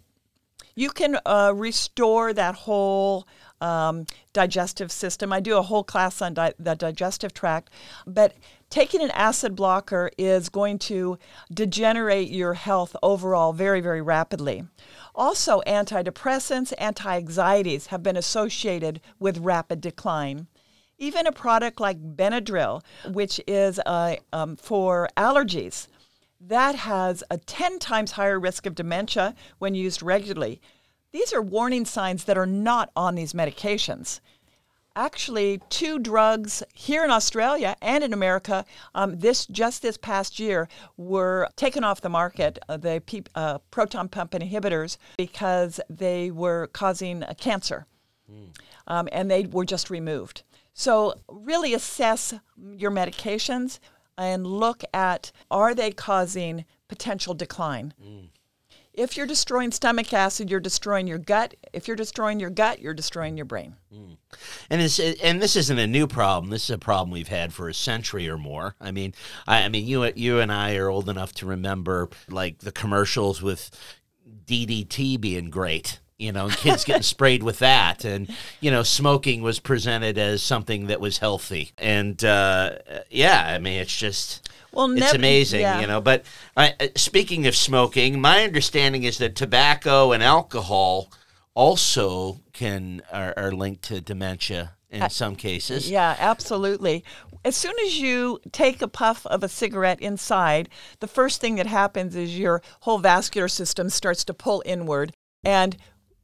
you 0.75 0.91
can 0.91 1.17
uh, 1.25 1.53
restore 1.55 2.33
that 2.33 2.53
whole 2.53 3.27
um, 3.61 4.05
digestive 4.33 4.91
system. 4.91 5.33
I 5.33 5.39
do 5.39 5.57
a 5.57 5.61
whole 5.61 5.83
class 5.83 6.21
on 6.21 6.33
di- 6.33 6.53
the 6.59 6.75
digestive 6.75 7.33
tract, 7.33 7.69
but 8.05 8.35
taking 8.69 9.01
an 9.01 9.11
acid 9.11 9.55
blocker 9.55 10.11
is 10.17 10.49
going 10.49 10.79
to 10.79 11.17
degenerate 11.53 12.29
your 12.29 12.53
health 12.53 12.95
overall 13.01 13.53
very, 13.53 13.81
very 13.81 14.01
rapidly. 14.01 14.63
Also, 15.15 15.61
antidepressants, 15.65 16.73
anti 16.77 17.17
anxieties 17.17 17.87
have 17.87 18.03
been 18.03 18.17
associated 18.17 19.01
with 19.19 19.39
rapid 19.39 19.81
decline. 19.81 20.47
Even 20.99 21.27
a 21.27 21.31
product 21.31 21.79
like 21.79 22.15
Benadryl, 22.15 22.83
which 23.11 23.39
is 23.47 23.79
uh, 23.85 24.15
um, 24.33 24.55
for 24.55 25.07
allergies, 25.15 25.87
that 26.39 26.75
has 26.75 27.23
a 27.29 27.37
10 27.37 27.79
times 27.79 28.11
higher 28.11 28.39
risk 28.39 28.65
of 28.65 28.75
dementia 28.75 29.33
when 29.57 29.75
used 29.75 30.03
regularly. 30.03 30.61
These 31.13 31.33
are 31.33 31.41
warning 31.41 31.85
signs 31.85 32.25
that 32.25 32.37
are 32.37 32.45
not 32.45 32.91
on 32.95 33.15
these 33.15 33.33
medications. 33.33 34.19
Actually, 34.95 35.61
two 35.69 35.99
drugs 35.99 36.63
here 36.73 37.05
in 37.05 37.11
Australia 37.11 37.75
and 37.81 38.03
in 38.03 38.13
America, 38.13 38.65
um, 38.95 39.19
this 39.19 39.45
just 39.45 39.83
this 39.83 39.95
past 39.95 40.39
year, 40.39 40.67
were 40.97 41.47
taken 41.55 41.83
off 41.83 42.01
the 42.01 42.09
market. 42.09 42.57
Uh, 42.67 42.77
the 42.77 43.01
pe- 43.05 43.21
uh, 43.35 43.59
proton 43.69 44.09
pump 44.09 44.31
inhibitors 44.31 44.97
because 45.17 45.79
they 45.87 46.31
were 46.31 46.67
causing 46.73 47.21
uh, 47.23 47.33
cancer, 47.37 47.85
um, 48.87 49.07
and 49.11 49.29
they 49.29 49.43
were 49.45 49.65
just 49.65 49.89
removed. 49.91 50.41
So 50.73 51.21
really 51.29 51.73
assess 51.75 52.33
your 52.57 52.91
medications 52.91 53.79
and 54.17 54.47
look 54.47 54.83
at 54.93 55.31
are 55.51 55.75
they 55.75 55.91
causing 55.91 56.65
potential 56.87 57.35
decline. 57.35 57.93
If 58.97 59.15
you're 59.15 59.27
destroying 59.27 59.71
stomach 59.71 60.11
acid, 60.11 60.49
you're 60.49 60.59
destroying 60.59 61.05
your 61.05 61.19
gut. 61.19 61.53
If 61.71 61.87
you're 61.87 61.95
destroying 61.95 62.39
your 62.39 62.49
gut, 62.49 62.81
you're 62.81 62.95
destroying 62.95 63.37
your 63.37 63.45
brain. 63.45 63.75
Mm. 63.93 64.17
And 64.71 64.81
it's, 64.81 64.99
and 64.99 65.39
this 65.39 65.55
isn't 65.55 65.77
a 65.77 65.85
new 65.85 66.07
problem. 66.07 66.49
This 66.49 66.63
is 66.63 66.71
a 66.71 66.79
problem 66.79 67.11
we've 67.11 67.27
had 67.27 67.53
for 67.53 67.69
a 67.69 67.75
century 67.75 68.27
or 68.27 68.39
more. 68.39 68.75
I 68.81 68.89
mean, 68.89 69.13
I, 69.45 69.63
I 69.63 69.69
mean, 69.69 69.85
you 69.85 70.03
you 70.15 70.39
and 70.39 70.51
I 70.51 70.75
are 70.77 70.89
old 70.89 71.09
enough 71.09 71.31
to 71.33 71.45
remember 71.45 72.09
like 72.27 72.59
the 72.59 72.71
commercials 72.71 73.39
with 73.39 73.69
DDT 74.45 75.21
being 75.21 75.51
great. 75.51 75.99
You 76.19 76.31
know, 76.31 76.45
and 76.45 76.55
kids 76.57 76.83
getting 76.83 77.03
sprayed 77.15 77.43
with 77.43 77.59
that, 77.59 78.03
and 78.03 78.27
you 78.59 78.71
know, 78.71 78.81
smoking 78.83 79.41
was 79.43 79.59
presented 79.59 80.17
as 80.17 80.41
something 80.41 80.87
that 80.87 80.99
was 80.99 81.19
healthy. 81.19 81.71
And 81.77 82.23
uh, 82.23 82.77
yeah, 83.09 83.45
I 83.53 83.59
mean, 83.59 83.79
it's 83.79 83.95
just 83.95 84.49
Well, 84.71 84.91
it's 84.91 84.99
nev- 85.01 85.15
amazing, 85.15 85.61
yeah. 85.61 85.79
you 85.79 85.85
know. 85.87 86.01
But 86.01 86.23
uh, 86.55 86.69
speaking 86.95 87.45
of 87.45 87.55
smoking, 87.55 88.19
my 88.19 88.43
understanding 88.43 89.03
is 89.03 89.19
that 89.19 89.35
tobacco 89.35 90.11
and 90.11 90.23
alcohol 90.23 91.11
also 91.53 92.41
can 92.53 93.01
are, 93.11 93.33
are 93.37 93.51
linked 93.51 93.83
to 93.83 94.01
dementia 94.01 94.73
in 94.89 95.03
Uh, 95.03 95.09
some 95.09 95.35
cases. 95.35 95.89
Yeah, 95.89 96.15
absolutely. 96.17 97.03
As 97.45 97.55
soon 97.55 97.73
as 97.85 97.99
you 97.99 98.39
take 98.51 98.81
a 98.81 98.87
puff 98.87 99.25
of 99.27 99.43
a 99.43 99.49
cigarette 99.49 100.01
inside, 100.01 100.69
the 100.99 101.07
first 101.07 101.41
thing 101.41 101.55
that 101.57 101.67
happens 101.67 102.15
is 102.15 102.39
your 102.39 102.61
whole 102.81 102.97
vascular 102.99 103.47
system 103.47 103.89
starts 103.89 104.23
to 104.25 104.33
pull 104.33 104.63
inward. 104.65 105.13
And 105.43 105.77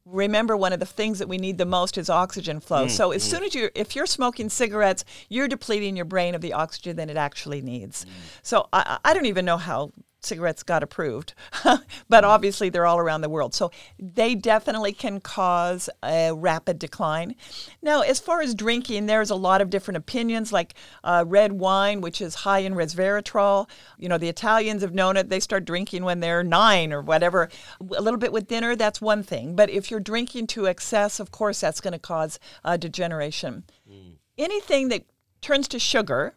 remember, 0.04 0.56
one 0.56 0.72
of 0.72 0.80
the 0.80 0.86
things 0.86 1.18
that 1.18 1.28
we 1.28 1.38
need 1.38 1.58
the 1.58 1.64
most 1.64 1.96
is 1.98 2.10
oxygen 2.10 2.60
flow. 2.60 2.86
Mm, 2.86 2.90
so 2.90 3.12
as 3.12 3.24
mm. 3.24 3.30
soon 3.30 3.44
as 3.44 3.54
you, 3.54 3.70
if 3.74 3.96
you're 3.96 4.06
smoking 4.06 4.48
cigarettes, 4.48 5.04
you're 5.28 5.48
depleting 5.48 5.96
your 5.96 6.04
brain 6.04 6.34
of 6.34 6.40
the 6.40 6.52
oxygen 6.52 6.96
that 6.96 7.10
it 7.10 7.16
actually 7.16 7.62
needs. 7.62 8.04
So 8.42 8.68
I, 8.72 8.98
I 9.04 9.14
don't 9.14 9.26
even 9.26 9.44
know 9.44 9.56
how 9.56 9.92
cigarettes 10.24 10.62
got 10.62 10.82
approved, 10.82 11.34
but 12.08 12.24
obviously 12.24 12.68
they're 12.68 12.86
all 12.86 12.98
around 12.98 13.20
the 13.20 13.28
world. 13.28 13.54
So 13.54 13.70
they 13.98 14.34
definitely 14.34 14.92
can 14.92 15.20
cause 15.20 15.88
a 16.02 16.32
rapid 16.32 16.78
decline. 16.78 17.34
Now, 17.82 18.02
as 18.02 18.20
far 18.20 18.40
as 18.40 18.54
drinking, 18.54 19.06
there's 19.06 19.30
a 19.30 19.36
lot 19.36 19.60
of 19.60 19.70
different 19.70 19.98
opinions, 19.98 20.52
like 20.52 20.74
uh, 21.02 21.24
red 21.26 21.52
wine, 21.52 22.00
which 22.00 22.20
is 22.20 22.34
high 22.34 22.60
in 22.60 22.74
resveratrol. 22.74 23.68
You 23.98 24.08
know, 24.08 24.18
the 24.18 24.28
Italians 24.28 24.82
have 24.82 24.94
known 24.94 25.16
it. 25.16 25.28
They 25.28 25.40
start 25.40 25.64
drinking 25.64 26.04
when 26.04 26.20
they're 26.20 26.42
nine 26.42 26.92
or 26.92 27.02
whatever. 27.02 27.48
A 27.80 28.02
little 28.02 28.18
bit 28.18 28.32
with 28.32 28.48
dinner, 28.48 28.76
that's 28.76 29.00
one 29.00 29.22
thing. 29.22 29.54
But 29.54 29.70
if 29.70 29.90
you're 29.90 30.00
drinking 30.00 30.48
to 30.48 30.66
excess, 30.66 31.20
of 31.20 31.30
course, 31.30 31.60
that's 31.60 31.80
going 31.80 31.92
to 31.92 31.98
cause 31.98 32.38
uh, 32.64 32.76
degeneration. 32.76 33.64
Anything 34.36 34.88
that 34.88 35.04
turns 35.40 35.68
to 35.68 35.78
sugar, 35.78 36.34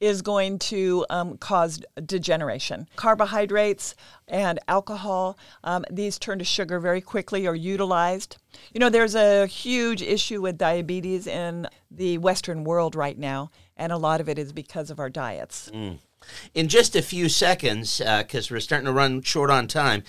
is 0.00 0.22
going 0.22 0.58
to 0.58 1.04
um, 1.10 1.36
cause 1.38 1.80
degeneration. 2.04 2.88
Carbohydrates 2.96 3.94
and 4.26 4.58
alcohol, 4.68 5.38
um, 5.64 5.84
these 5.90 6.18
turn 6.18 6.38
to 6.38 6.44
sugar 6.44 6.78
very 6.78 7.00
quickly 7.00 7.46
or 7.46 7.54
utilized. 7.54 8.36
You 8.72 8.80
know, 8.80 8.90
there's 8.90 9.14
a 9.14 9.46
huge 9.46 10.02
issue 10.02 10.40
with 10.40 10.58
diabetes 10.58 11.26
in 11.26 11.66
the 11.90 12.18
Western 12.18 12.64
world 12.64 12.94
right 12.94 13.18
now, 13.18 13.50
and 13.76 13.92
a 13.92 13.96
lot 13.96 14.20
of 14.20 14.28
it 14.28 14.38
is 14.38 14.52
because 14.52 14.90
of 14.90 14.98
our 14.98 15.10
diets. 15.10 15.70
Mm. 15.72 15.98
In 16.54 16.68
just 16.68 16.96
a 16.96 17.02
few 17.02 17.28
seconds, 17.28 17.98
because 17.98 18.50
we're 18.50 18.60
starting 18.60 18.86
to 18.86 18.92
run 18.92 19.22
short 19.22 19.50
on 19.50 19.66
time, 19.66 20.02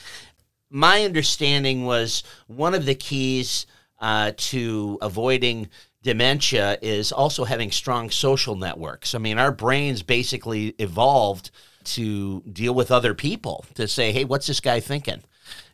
my 0.69 1.03
understanding 1.03 1.85
was 1.85 2.23
one 2.47 2.73
of 2.73 2.85
the 2.85 2.95
keys 2.95 3.65
uh, 3.99 4.31
to 4.37 4.97
avoiding 5.01 5.69
dementia 6.03 6.77
is 6.81 7.11
also 7.11 7.43
having 7.43 7.71
strong 7.71 8.09
social 8.09 8.55
networks. 8.55 9.13
I 9.13 9.17
mean, 9.17 9.37
our 9.37 9.51
brains 9.51 10.01
basically 10.03 10.69
evolved 10.79 11.51
to 11.83 12.41
deal 12.41 12.73
with 12.73 12.91
other 12.91 13.13
people, 13.13 13.65
to 13.75 13.87
say, 13.87 14.11
hey, 14.11 14.25
what's 14.25 14.47
this 14.47 14.59
guy 14.59 14.79
thinking? 14.79 15.23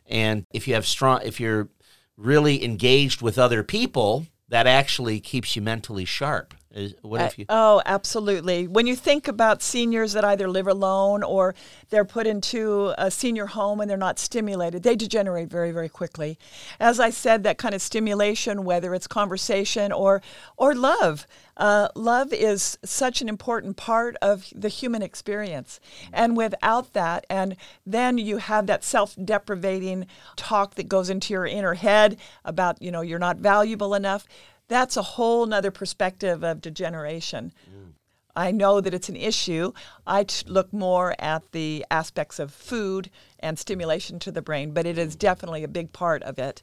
And 0.06 0.46
if 0.52 0.66
you 0.68 0.74
have 0.74 0.86
strong, 0.86 1.20
if 1.24 1.40
you're 1.40 1.68
really 2.16 2.64
engaged 2.64 3.22
with 3.22 3.38
other 3.38 3.62
people, 3.62 4.26
that 4.48 4.66
actually 4.66 5.20
keeps 5.20 5.56
you 5.56 5.62
mentally 5.62 6.04
sharp 6.04 6.54
Is, 6.76 6.94
what 7.00 7.22
if 7.22 7.38
you? 7.38 7.46
oh, 7.48 7.80
absolutely. 7.86 8.68
When 8.68 8.86
you 8.86 8.94
think 8.94 9.28
about 9.28 9.62
seniors 9.62 10.12
that 10.12 10.26
either 10.26 10.46
live 10.46 10.66
alone 10.66 11.22
or 11.22 11.54
they're 11.88 12.04
put 12.04 12.26
into 12.26 12.92
a 12.98 13.10
senior 13.10 13.46
home 13.46 13.80
and 13.80 13.88
they're 13.88 13.96
not 13.96 14.18
stimulated, 14.18 14.82
they 14.82 14.94
degenerate 14.94 15.48
very, 15.48 15.70
very 15.70 15.88
quickly. 15.88 16.38
As 16.78 17.00
I 17.00 17.08
said, 17.08 17.44
that 17.44 17.56
kind 17.56 17.74
of 17.74 17.80
stimulation, 17.80 18.64
whether 18.64 18.94
it's 18.94 19.06
conversation 19.06 19.90
or 19.90 20.20
or 20.58 20.74
love, 20.74 21.26
uh, 21.56 21.88
love 21.94 22.30
is 22.34 22.76
such 22.84 23.22
an 23.22 23.28
important 23.30 23.78
part 23.78 24.14
of 24.20 24.52
the 24.54 24.68
human 24.68 25.00
experience. 25.00 25.80
And 26.12 26.36
without 26.36 26.92
that, 26.92 27.24
and 27.30 27.56
then 27.86 28.18
you 28.18 28.36
have 28.36 28.66
that 28.66 28.84
self-deprivating 28.84 30.06
talk 30.36 30.74
that 30.74 30.88
goes 30.88 31.08
into 31.08 31.32
your 31.32 31.46
inner 31.46 31.72
head 31.72 32.18
about 32.44 32.82
you 32.82 32.90
know 32.90 33.00
you're 33.00 33.18
not 33.18 33.38
valuable 33.38 33.94
enough 33.94 34.26
that's 34.68 34.96
a 34.96 35.02
whole 35.02 35.46
nother 35.46 35.70
perspective 35.70 36.42
of 36.42 36.60
degeneration. 36.60 37.52
Mm. 37.70 37.92
I 38.36 38.50
know 38.50 38.82
that 38.82 38.92
it's 38.92 39.08
an 39.08 39.16
issue. 39.16 39.72
I 40.06 40.24
t- 40.24 40.44
look 40.46 40.70
more 40.72 41.16
at 41.18 41.52
the 41.52 41.86
aspects 41.90 42.38
of 42.38 42.52
food 42.52 43.10
and 43.40 43.58
stimulation 43.58 44.18
to 44.20 44.30
the 44.30 44.42
brain, 44.42 44.72
but 44.72 44.86
it 44.86 44.98
is 44.98 45.16
definitely 45.16 45.64
a 45.64 45.68
big 45.68 45.92
part 45.92 46.22
of 46.22 46.38
it. 46.38 46.62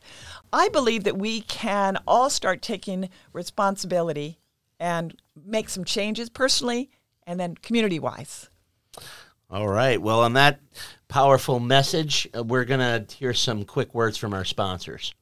I 0.51 0.69
believe 0.69 1.03
that 1.05 1.17
we 1.17 1.41
can 1.41 1.97
all 2.05 2.29
start 2.29 2.61
taking 2.61 3.09
responsibility 3.33 4.37
and 4.79 5.19
make 5.43 5.67
some 5.67 5.83
changes 5.83 6.29
personally 6.29 6.91
and 7.25 7.39
then 7.39 7.55
community 7.55 7.99
wise. 7.99 8.49
All 9.49 9.67
right. 9.67 9.99
Well, 9.99 10.21
on 10.21 10.33
that 10.33 10.59
powerful 11.07 11.59
message, 11.59 12.27
uh, 12.35 12.43
we're 12.43 12.65
going 12.65 12.79
to 12.79 13.15
hear 13.15 13.33
some 13.33 13.65
quick 13.65 13.93
words 13.93 14.17
from 14.17 14.33
our 14.33 14.45
sponsors. 14.45 15.13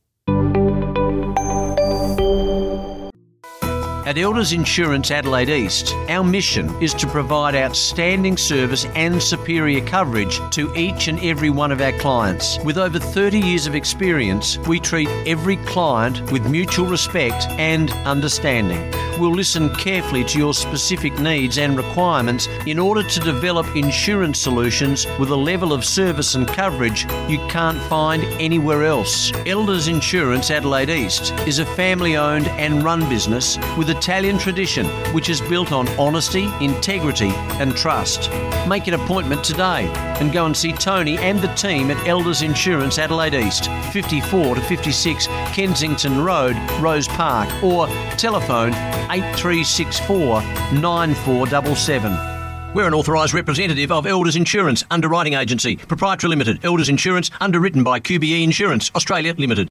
At 4.12 4.18
Elders 4.18 4.52
Insurance 4.52 5.10
Adelaide 5.10 5.48
East, 5.48 5.96
our 6.10 6.22
mission 6.22 6.70
is 6.84 6.94
to 6.96 7.08
provide 7.08 7.56
outstanding 7.56 8.36
service 8.36 8.84
and 8.94 9.24
superior 9.24 9.80
coverage 9.86 10.38
to 10.50 10.76
each 10.76 11.08
and 11.08 11.18
every 11.22 11.50
one 11.50 11.72
of 11.72 11.80
our 11.80 11.94
clients. 11.94 12.60
With 12.66 12.78
over 12.78 13.00
30 13.00 13.40
years 13.40 13.68
of 13.68 13.74
experience, 13.74 14.58
we 14.68 14.82
treat 14.82 15.08
every 15.26 15.56
client 15.66 16.30
with 16.30 16.46
mutual 16.46 16.88
respect 16.88 17.46
and 17.52 17.90
understanding. 18.04 18.92
We'll 19.22 19.36
listen 19.36 19.70
carefully 19.76 20.24
to 20.24 20.40
your 20.40 20.54
specific 20.56 21.20
needs 21.20 21.60
and 21.60 21.78
requirements 21.78 22.48
in 22.66 22.80
order 22.80 23.04
to 23.04 23.20
develop 23.20 23.68
insurance 23.76 24.40
solutions 24.40 25.06
with 25.20 25.30
a 25.30 25.36
level 25.36 25.74
of 25.74 25.86
service 25.86 26.34
and 26.34 26.48
coverage 26.48 27.04
you 27.30 27.38
can't 27.48 27.80
find 27.84 28.24
anywhere 28.42 28.84
else. 28.84 29.32
Elders 29.46 29.88
Insurance 29.88 30.50
Adelaide 30.50 30.90
East 30.90 31.34
is 31.46 31.60
a 31.60 31.66
family 31.76 32.18
owned 32.18 32.48
and 32.48 32.84
run 32.84 33.08
business 33.10 33.60
with 33.78 33.92
a 33.92 34.01
Italian 34.02 34.40
tradition, 34.40 34.88
which 35.14 35.30
is 35.30 35.42
built 35.42 35.72
on 35.72 35.88
honesty, 35.90 36.50
integrity, 36.60 37.30
and 37.62 37.78
trust. 37.78 38.32
Make 38.68 38.88
an 38.88 38.96
appointment 38.96 39.44
today 39.44 39.86
and 40.20 40.34
go 40.34 40.48
and 40.48 40.58
see 40.58 40.72
Tony 40.72 41.20
and 41.20 41.38
the 41.40 41.54
team 41.54 41.92
at 41.92 42.08
Elders 42.08 42.42
Insurance 42.42 42.98
Adelaide 42.98 43.36
East, 43.36 43.70
54 43.94 44.56
to 44.56 44.62
56 44.62 45.28
Kensington 45.54 46.26
Road, 46.26 46.56
Rose 46.80 47.08
Park, 47.10 47.48
or 47.64 47.86
telephone 48.18 48.74
8364 49.12 50.42
9477. 50.82 52.74
We're 52.74 52.88
an 52.88 52.96
authorised 52.96 53.36
representative 53.36 53.92
of 53.92 54.08
Elders 54.08 54.36
Insurance 54.36 54.84
Underwriting 54.90 55.36
Agency, 55.36 55.76
Proprietary 55.76 56.32
Limited, 56.32 56.66
Elders 56.66 56.90
Insurance, 56.90 57.30
underwritten 57.40 57.84
by 57.84 58.00
QBE 58.00 58.44
Insurance, 58.44 58.90
Australia 58.96 59.36
Limited. 59.38 59.68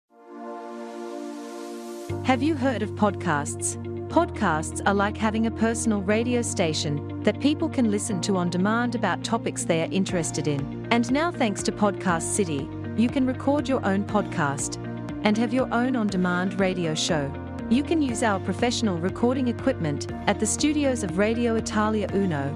Have 2.27 2.45
you 2.45 2.55
heard 2.55 2.83
of 2.83 2.91
podcasts? 2.91 4.00
Podcasts 4.11 4.83
are 4.87 4.93
like 4.93 5.17
having 5.17 5.47
a 5.47 5.53
personal 5.53 6.03
radio 6.03 6.43
station 6.43 7.23
that 7.23 7.39
people 7.39 7.69
can 7.69 7.93
listen 7.93 8.21
to 8.23 8.37
on 8.37 8.51
demand 8.51 8.97
about 8.97 9.23
topics 9.23 9.65
they 9.65 9.83
are 9.83 9.93
interested 9.93 10.49
in. 10.49 10.89
And 10.91 11.09
now, 11.13 11.31
thanks 11.31 11.63
to 11.63 11.71
Podcast 11.71 12.23
City, 12.23 12.69
you 12.97 13.09
can 13.09 13.25
record 13.25 13.69
your 13.69 13.87
own 13.87 14.03
podcast 14.03 14.85
and 15.23 15.39
have 15.39 15.55
your 15.55 15.73
own 15.73 15.95
on 15.95 16.09
demand 16.09 16.59
radio 16.59 16.93
show. 16.93 17.33
You 17.71 17.85
can 17.85 18.03
use 18.03 18.25
our 18.25 18.41
professional 18.41 18.99
recording 18.99 19.47
equipment 19.47 20.11
at 20.27 20.41
the 20.41 20.47
studios 20.47 21.05
of 21.05 21.17
Radio 21.17 21.55
Italia 21.55 22.09
Uno, 22.13 22.51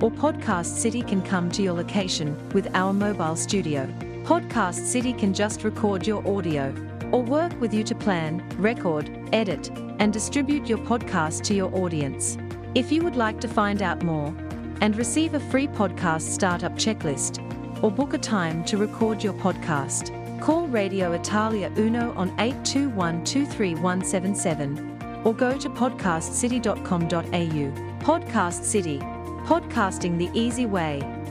or 0.00 0.08
Podcast 0.08 0.76
City 0.76 1.02
can 1.02 1.20
come 1.20 1.50
to 1.50 1.62
your 1.62 1.72
location 1.72 2.38
with 2.50 2.72
our 2.76 2.92
mobile 2.92 3.34
studio. 3.34 3.92
Podcast 4.22 4.86
City 4.86 5.12
can 5.12 5.34
just 5.34 5.64
record 5.64 6.06
your 6.06 6.24
audio 6.28 6.72
or 7.12 7.22
work 7.22 7.52
with 7.60 7.72
you 7.72 7.84
to 7.84 7.94
plan, 7.94 8.44
record, 8.58 9.08
edit, 9.32 9.70
and 10.00 10.12
distribute 10.12 10.68
your 10.68 10.78
podcast 10.78 11.44
to 11.44 11.54
your 11.54 11.72
audience. 11.74 12.36
If 12.74 12.90
you 12.90 13.02
would 13.02 13.14
like 13.16 13.38
to 13.40 13.48
find 13.48 13.82
out 13.82 14.02
more 14.02 14.34
and 14.80 14.96
receive 14.96 15.34
a 15.34 15.40
free 15.40 15.68
podcast 15.68 16.22
startup 16.22 16.72
checklist 16.74 17.38
or 17.82 17.90
book 17.90 18.14
a 18.14 18.18
time 18.18 18.64
to 18.64 18.78
record 18.78 19.22
your 19.22 19.34
podcast, 19.34 20.10
call 20.40 20.66
Radio 20.66 21.12
Italia 21.12 21.70
Uno 21.76 22.12
on 22.14 22.30
821 22.40 23.24
23177 23.24 25.22
or 25.24 25.34
go 25.34 25.56
to 25.56 25.70
podcastcity.com.au. 25.70 27.92
Podcast 28.02 28.64
City, 28.64 28.98
podcasting 28.98 30.18
the 30.18 30.28
easy 30.38 30.66
way. 30.66 31.21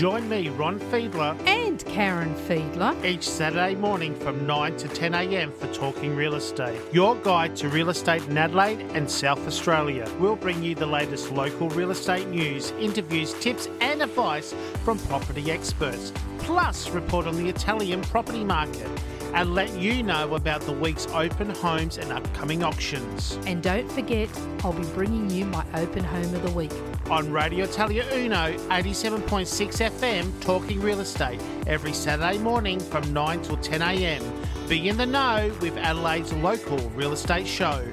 Join 0.00 0.30
me, 0.30 0.48
Ron 0.48 0.80
Fiedler, 0.80 1.38
and 1.46 1.84
Karen 1.84 2.34
Fiedler, 2.34 3.04
each 3.04 3.28
Saturday 3.28 3.74
morning 3.74 4.14
from 4.14 4.46
9 4.46 4.74
to 4.78 4.88
10 4.88 5.12
a.m. 5.12 5.52
for 5.52 5.66
Talking 5.74 6.16
Real 6.16 6.36
Estate, 6.36 6.80
your 6.90 7.16
guide 7.16 7.54
to 7.56 7.68
real 7.68 7.90
estate 7.90 8.22
in 8.22 8.38
Adelaide 8.38 8.80
and 8.94 9.10
South 9.10 9.46
Australia. 9.46 10.10
We'll 10.18 10.36
bring 10.36 10.62
you 10.62 10.74
the 10.74 10.86
latest 10.86 11.30
local 11.32 11.68
real 11.68 11.90
estate 11.90 12.26
news, 12.28 12.70
interviews, 12.80 13.34
tips, 13.40 13.68
and 13.82 14.00
advice 14.00 14.54
from 14.84 14.98
property 15.00 15.50
experts, 15.50 16.14
plus 16.38 16.88
report 16.88 17.26
on 17.26 17.36
the 17.36 17.50
Italian 17.50 18.00
property 18.00 18.42
market 18.42 18.88
and 19.34 19.54
let 19.54 19.70
you 19.78 20.02
know 20.02 20.34
about 20.34 20.62
the 20.62 20.72
week's 20.72 21.08
open 21.08 21.50
homes 21.50 21.98
and 21.98 22.10
upcoming 22.10 22.64
auctions. 22.64 23.38
And 23.44 23.62
don't 23.62 23.92
forget, 23.92 24.30
I'll 24.64 24.72
be 24.72 24.82
bringing 24.94 25.28
you 25.28 25.44
my 25.44 25.66
open 25.74 26.04
home 26.04 26.34
of 26.34 26.42
the 26.42 26.52
week. 26.52 26.72
On 27.10 27.28
Radio 27.32 27.64
Italia 27.64 28.04
Uno, 28.14 28.56
87.6 28.68 29.90
FM, 29.90 30.40
talking 30.40 30.80
real 30.80 31.00
estate 31.00 31.40
every 31.66 31.92
Saturday 31.92 32.38
morning 32.38 32.78
from 32.78 33.12
9 33.12 33.42
till 33.42 33.56
10 33.56 33.82
a.m. 33.82 34.22
Be 34.68 34.88
in 34.88 34.96
the 34.96 35.06
know 35.06 35.52
with 35.60 35.76
Adelaide's 35.76 36.32
local 36.34 36.78
real 36.90 37.12
estate 37.12 37.48
show. 37.48 37.92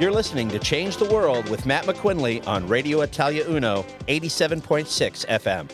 You're 0.00 0.10
listening 0.10 0.48
to 0.48 0.58
Change 0.58 0.96
the 0.96 1.04
World 1.04 1.48
with 1.48 1.66
Matt 1.66 1.84
McQuinley 1.84 2.44
on 2.48 2.66
Radio 2.66 3.02
Italia 3.02 3.44
Uno, 3.48 3.84
87.6 4.08 5.24
FM. 5.26 5.70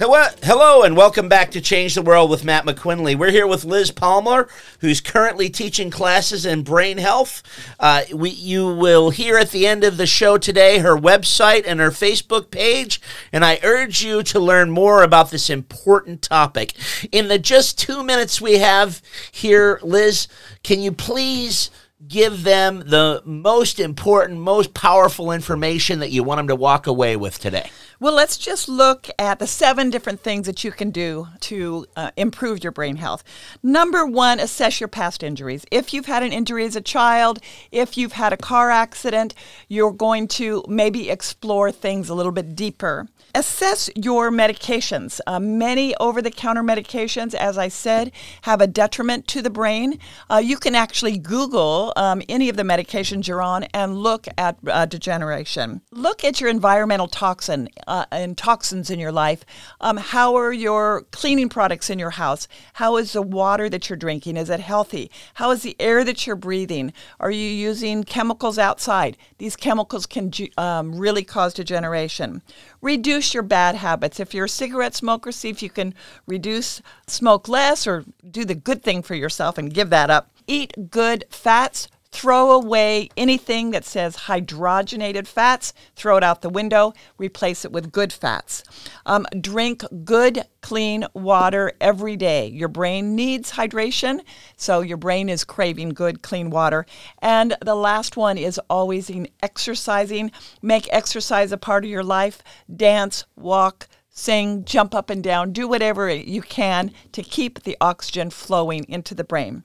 Hello, 0.00 0.24
hello, 0.42 0.82
and 0.82 0.96
welcome 0.96 1.28
back 1.28 1.52
to 1.52 1.60
Change 1.60 1.94
the 1.94 2.02
World 2.02 2.28
with 2.28 2.44
Matt 2.44 2.64
McQuinley. 2.64 3.14
We're 3.14 3.30
here 3.30 3.46
with 3.46 3.64
Liz 3.64 3.92
Palmer, 3.92 4.48
who's 4.80 5.00
currently 5.00 5.48
teaching 5.48 5.90
classes 5.90 6.44
in 6.44 6.64
brain 6.64 6.98
health. 6.98 7.44
Uh, 7.78 8.02
we, 8.12 8.30
you 8.30 8.74
will 8.74 9.10
hear 9.10 9.38
at 9.38 9.52
the 9.52 9.64
end 9.64 9.84
of 9.84 9.96
the 9.96 10.08
show 10.08 10.38
today 10.38 10.80
her 10.80 10.96
website 10.96 11.62
and 11.68 11.78
her 11.78 11.90
Facebook 11.90 12.50
page, 12.50 13.00
and 13.32 13.44
I 13.44 13.60
urge 13.62 14.02
you 14.02 14.24
to 14.24 14.40
learn 14.40 14.72
more 14.72 15.04
about 15.04 15.30
this 15.30 15.48
important 15.48 16.20
topic. 16.20 16.74
In 17.12 17.28
the 17.28 17.38
just 17.38 17.78
two 17.78 18.02
minutes 18.02 18.40
we 18.40 18.58
have 18.58 19.00
here, 19.30 19.78
Liz, 19.84 20.26
can 20.64 20.80
you 20.80 20.90
please 20.90 21.70
give 22.06 22.44
them 22.44 22.80
the 22.86 23.22
most 23.24 23.80
important, 23.80 24.40
most 24.40 24.74
powerful 24.74 25.32
information 25.32 26.00
that 26.00 26.10
you 26.10 26.22
want 26.22 26.38
them 26.38 26.48
to 26.48 26.56
walk 26.56 26.86
away 26.86 27.16
with 27.16 27.38
today? 27.38 27.70
Well, 27.98 28.12
let's 28.12 28.36
just 28.36 28.68
look 28.68 29.08
at 29.18 29.38
the 29.38 29.46
seven 29.46 29.88
different 29.88 30.20
things 30.20 30.44
that 30.46 30.62
you 30.62 30.70
can 30.70 30.90
do 30.90 31.28
to 31.40 31.86
uh, 31.96 32.10
improve 32.18 32.62
your 32.62 32.70
brain 32.70 32.96
health. 32.96 33.24
Number 33.62 34.04
one, 34.04 34.38
assess 34.38 34.80
your 34.80 34.88
past 34.88 35.22
injuries. 35.22 35.64
If 35.70 35.94
you've 35.94 36.04
had 36.04 36.22
an 36.22 36.30
injury 36.30 36.66
as 36.66 36.76
a 36.76 36.82
child, 36.82 37.38
if 37.72 37.96
you've 37.96 38.12
had 38.12 38.34
a 38.34 38.36
car 38.36 38.70
accident, 38.70 39.34
you're 39.68 39.92
going 39.92 40.28
to 40.28 40.62
maybe 40.68 41.08
explore 41.08 41.72
things 41.72 42.10
a 42.10 42.14
little 42.14 42.32
bit 42.32 42.54
deeper. 42.54 43.08
Assess 43.34 43.88
your 43.94 44.30
medications. 44.30 45.20
Uh, 45.26 45.38
many 45.40 45.94
over 45.96 46.20
the 46.20 46.30
counter 46.30 46.62
medications, 46.62 47.34
as 47.34 47.56
I 47.56 47.68
said, 47.68 48.12
have 48.42 48.60
a 48.60 48.66
detriment 48.66 49.26
to 49.28 49.40
the 49.40 49.50
brain. 49.50 49.98
Uh, 50.30 50.36
you 50.36 50.58
can 50.58 50.74
actually 50.74 51.18
Google 51.18 51.94
um, 51.96 52.22
any 52.28 52.50
of 52.50 52.56
the 52.56 52.62
medications 52.62 53.26
you're 53.26 53.42
on 53.42 53.64
and 53.74 53.96
look 53.96 54.26
at 54.36 54.58
uh, 54.66 54.84
degeneration. 54.86 55.80
Look 55.90 56.24
at 56.24 56.40
your 56.40 56.50
environmental 56.50 57.08
toxin 57.08 57.68
uh, 57.86 58.06
and 58.10 58.36
toxins 58.36 58.90
in 58.90 58.98
your 58.98 59.12
life. 59.12 59.44
Um, 59.80 59.96
how 59.96 60.34
are 60.36 60.52
your 60.52 61.02
cleaning 61.10 61.48
products 61.48 61.90
in 61.90 61.98
your 61.98 62.10
house? 62.10 62.48
How 62.74 62.96
is 62.96 63.12
the 63.12 63.22
water 63.22 63.68
that 63.68 63.88
you're 63.88 63.96
drinking? 63.96 64.36
Is 64.36 64.50
it 64.50 64.60
healthy? 64.60 65.10
How 65.34 65.50
is 65.50 65.62
the 65.62 65.76
air 65.80 66.04
that 66.04 66.26
you're 66.26 66.36
breathing? 66.36 66.92
Are 67.20 67.30
you 67.30 67.48
using 67.48 68.04
chemicals 68.04 68.58
outside? 68.58 69.16
These 69.38 69.56
chemicals 69.56 70.06
can 70.06 70.30
um, 70.56 70.98
really 70.98 71.24
cause 71.24 71.54
degeneration 71.54 72.42
reduce 72.86 73.34
your 73.34 73.42
bad 73.42 73.74
habits. 73.74 74.20
If 74.20 74.32
you're 74.32 74.44
a 74.46 74.48
cigarette 74.48 74.94
smoker, 74.94 75.32
see 75.32 75.48
if 75.48 75.62
you 75.62 75.70
can 75.70 75.92
reduce, 76.26 76.80
smoke 77.06 77.48
less, 77.48 77.86
or 77.86 78.04
do 78.30 78.44
the 78.44 78.54
good 78.54 78.82
thing 78.82 79.02
for 79.02 79.14
yourself 79.14 79.58
and 79.58 79.74
give 79.74 79.90
that 79.90 80.08
up. 80.08 80.30
Eat 80.46 80.90
good 80.90 81.24
fats. 81.28 81.88
Throw 82.16 82.52
away 82.52 83.10
anything 83.14 83.72
that 83.72 83.84
says 83.84 84.16
hydrogenated 84.16 85.26
fats, 85.26 85.74
throw 85.96 86.16
it 86.16 86.24
out 86.24 86.40
the 86.40 86.48
window, 86.48 86.94
replace 87.18 87.62
it 87.62 87.72
with 87.72 87.92
good 87.92 88.10
fats. 88.10 88.64
Um, 89.04 89.26
drink 89.38 89.84
good, 90.02 90.46
clean 90.62 91.04
water 91.12 91.74
every 91.78 92.16
day. 92.16 92.46
Your 92.46 92.68
brain 92.68 93.14
needs 93.16 93.52
hydration, 93.52 94.22
so 94.56 94.80
your 94.80 94.96
brain 94.96 95.28
is 95.28 95.44
craving 95.44 95.90
good, 95.90 96.22
clean 96.22 96.48
water. 96.48 96.86
And 97.18 97.54
the 97.60 97.74
last 97.74 98.16
one 98.16 98.38
is 98.38 98.58
always 98.70 99.10
in 99.10 99.28
exercising. 99.42 100.32
Make 100.62 100.88
exercise 100.90 101.52
a 101.52 101.58
part 101.58 101.84
of 101.84 101.90
your 101.90 102.02
life. 102.02 102.42
Dance, 102.74 103.26
walk, 103.36 103.88
sing, 104.16 104.64
jump 104.64 104.94
up 104.94 105.10
and 105.10 105.22
down, 105.22 105.52
do 105.52 105.68
whatever 105.68 106.08
you 106.08 106.40
can 106.40 106.90
to 107.12 107.22
keep 107.22 107.62
the 107.62 107.76
oxygen 107.82 108.30
flowing 108.30 108.84
into 108.88 109.14
the 109.14 109.22
brain. 109.22 109.62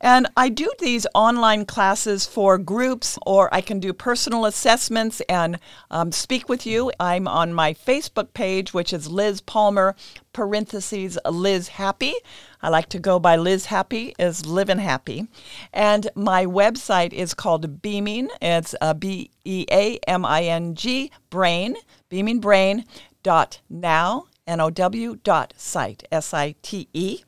And 0.00 0.28
I 0.36 0.48
do 0.48 0.70
these 0.78 1.06
online 1.14 1.66
classes 1.66 2.24
for 2.24 2.58
groups, 2.58 3.18
or 3.26 3.52
I 3.52 3.60
can 3.60 3.80
do 3.80 3.92
personal 3.92 4.46
assessments 4.46 5.20
and 5.28 5.58
um, 5.90 6.12
speak 6.12 6.48
with 6.48 6.64
you. 6.64 6.92
I'm 7.00 7.26
on 7.26 7.52
my 7.52 7.74
Facebook 7.74 8.32
page, 8.34 8.72
which 8.72 8.92
is 8.92 9.10
Liz 9.10 9.40
Palmer, 9.40 9.96
parentheses, 10.32 11.18
Liz 11.28 11.66
Happy. 11.66 12.14
I 12.62 12.68
like 12.68 12.88
to 12.90 12.98
go 13.00 13.18
by 13.18 13.36
Liz 13.36 13.66
Happy 13.66 14.14
is 14.18 14.46
Living 14.46 14.78
Happy. 14.78 15.26
And 15.72 16.08
my 16.14 16.46
website 16.46 17.12
is 17.12 17.34
called 17.34 17.82
Beaming. 17.82 18.28
It's 18.40 18.74
uh, 18.80 18.94
B 18.94 19.30
E 19.44 19.66
A 19.70 19.98
M 20.06 20.24
I 20.24 20.44
N 20.44 20.74
G, 20.74 21.10
Brain, 21.30 21.76
Beaming 22.08 22.40
Brain 22.40 22.84
dot 23.22 23.60
now 23.68 24.26
N-O-W 24.48 25.16
dot 25.22 25.52
site, 25.56 26.04
S-I-T-E. 26.10 27.20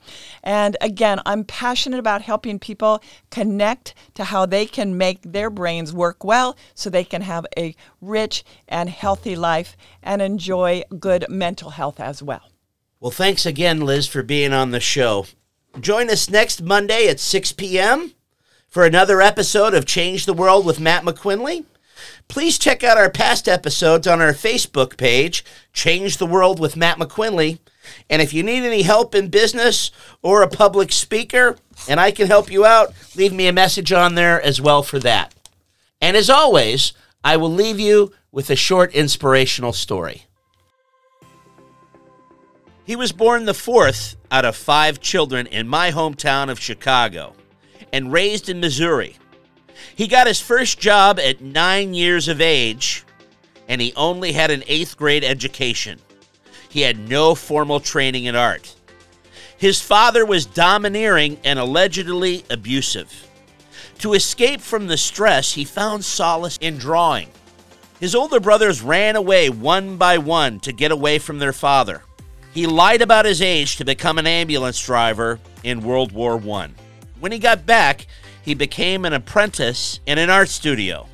And 0.42 0.76
again, 0.80 1.20
I'm 1.26 1.44
passionate 1.44 2.00
about 2.00 2.22
helping 2.22 2.58
people 2.58 3.02
connect 3.30 3.94
to 4.14 4.24
how 4.24 4.46
they 4.46 4.64
can 4.64 4.96
make 4.96 5.20
their 5.22 5.50
brains 5.50 5.92
work 5.92 6.24
well 6.24 6.56
so 6.74 6.88
they 6.88 7.04
can 7.04 7.22
have 7.22 7.46
a 7.56 7.76
rich 8.00 8.42
and 8.66 8.88
healthy 8.88 9.36
life 9.36 9.76
and 10.02 10.22
enjoy 10.22 10.82
good 10.98 11.26
mental 11.28 11.70
health 11.70 12.00
as 12.00 12.22
well. 12.22 12.50
Well, 12.98 13.10
thanks 13.10 13.44
again, 13.46 13.80
Liz, 13.82 14.06
for 14.06 14.22
being 14.22 14.52
on 14.52 14.70
the 14.70 14.80
show. 14.80 15.26
Join 15.78 16.10
us 16.10 16.30
next 16.30 16.62
Monday 16.62 17.06
at 17.06 17.20
6 17.20 17.52
p.m. 17.52 18.12
for 18.66 18.84
another 18.84 19.20
episode 19.20 19.74
of 19.74 19.84
Change 19.84 20.26
the 20.26 20.34
World 20.34 20.64
with 20.66 20.80
Matt 20.80 21.04
McQuinley. 21.04 21.64
Please 22.28 22.58
check 22.58 22.82
out 22.84 22.98
our 22.98 23.10
past 23.10 23.48
episodes 23.48 24.06
on 24.06 24.20
our 24.20 24.32
Facebook 24.32 24.96
page, 24.96 25.44
Change 25.72 26.16
the 26.16 26.26
World 26.26 26.60
with 26.60 26.76
Matt 26.76 26.98
McQuinley. 26.98 27.58
And 28.08 28.20
if 28.20 28.32
you 28.32 28.42
need 28.42 28.64
any 28.64 28.82
help 28.82 29.14
in 29.14 29.28
business 29.28 29.90
or 30.22 30.42
a 30.42 30.48
public 30.48 30.92
speaker, 30.92 31.56
and 31.88 31.98
I 31.98 32.10
can 32.10 32.26
help 32.26 32.50
you 32.50 32.64
out, 32.64 32.92
leave 33.16 33.32
me 33.32 33.46
a 33.46 33.52
message 33.52 33.92
on 33.92 34.14
there 34.14 34.40
as 34.40 34.60
well 34.60 34.82
for 34.82 34.98
that. 35.00 35.34
And 36.00 36.16
as 36.16 36.30
always, 36.30 36.92
I 37.24 37.36
will 37.36 37.52
leave 37.52 37.80
you 37.80 38.12
with 38.32 38.50
a 38.50 38.56
short 38.56 38.94
inspirational 38.94 39.72
story. 39.72 40.24
He 42.84 42.96
was 42.96 43.12
born 43.12 43.44
the 43.44 43.54
fourth 43.54 44.16
out 44.30 44.44
of 44.44 44.56
five 44.56 45.00
children 45.00 45.46
in 45.46 45.68
my 45.68 45.90
hometown 45.90 46.50
of 46.50 46.58
Chicago 46.58 47.34
and 47.92 48.12
raised 48.12 48.48
in 48.48 48.60
Missouri. 48.60 49.16
He 49.94 50.06
got 50.06 50.26
his 50.26 50.40
first 50.40 50.78
job 50.78 51.18
at 51.18 51.40
nine 51.40 51.94
years 51.94 52.28
of 52.28 52.40
age, 52.40 53.04
and 53.68 53.80
he 53.80 53.92
only 53.96 54.32
had 54.32 54.50
an 54.50 54.64
eighth 54.66 54.96
grade 54.96 55.24
education. 55.24 55.98
He 56.68 56.82
had 56.82 57.08
no 57.08 57.34
formal 57.34 57.80
training 57.80 58.24
in 58.24 58.36
art. 58.36 58.74
His 59.56 59.80
father 59.80 60.24
was 60.24 60.46
domineering 60.46 61.38
and 61.44 61.58
allegedly 61.58 62.44
abusive. 62.48 63.28
To 63.98 64.14
escape 64.14 64.62
from 64.62 64.86
the 64.86 64.96
stress, 64.96 65.52
he 65.52 65.64
found 65.64 66.04
solace 66.04 66.56
in 66.62 66.78
drawing. 66.78 67.28
His 68.00 68.14
older 68.14 68.40
brothers 68.40 68.80
ran 68.80 69.16
away 69.16 69.50
one 69.50 69.98
by 69.98 70.16
one 70.16 70.60
to 70.60 70.72
get 70.72 70.90
away 70.90 71.18
from 71.18 71.38
their 71.38 71.52
father. 71.52 72.02
He 72.54 72.66
lied 72.66 73.02
about 73.02 73.26
his 73.26 73.42
age 73.42 73.76
to 73.76 73.84
become 73.84 74.18
an 74.18 74.26
ambulance 74.26 74.82
driver 74.82 75.38
in 75.62 75.82
World 75.82 76.12
War 76.12 76.40
I. 76.50 76.70
When 77.20 77.30
he 77.30 77.38
got 77.38 77.66
back, 77.66 78.06
he 78.42 78.54
became 78.54 79.04
an 79.04 79.12
apprentice 79.12 80.00
in 80.06 80.18
an 80.18 80.30
art 80.30 80.48
studio. 80.48 81.06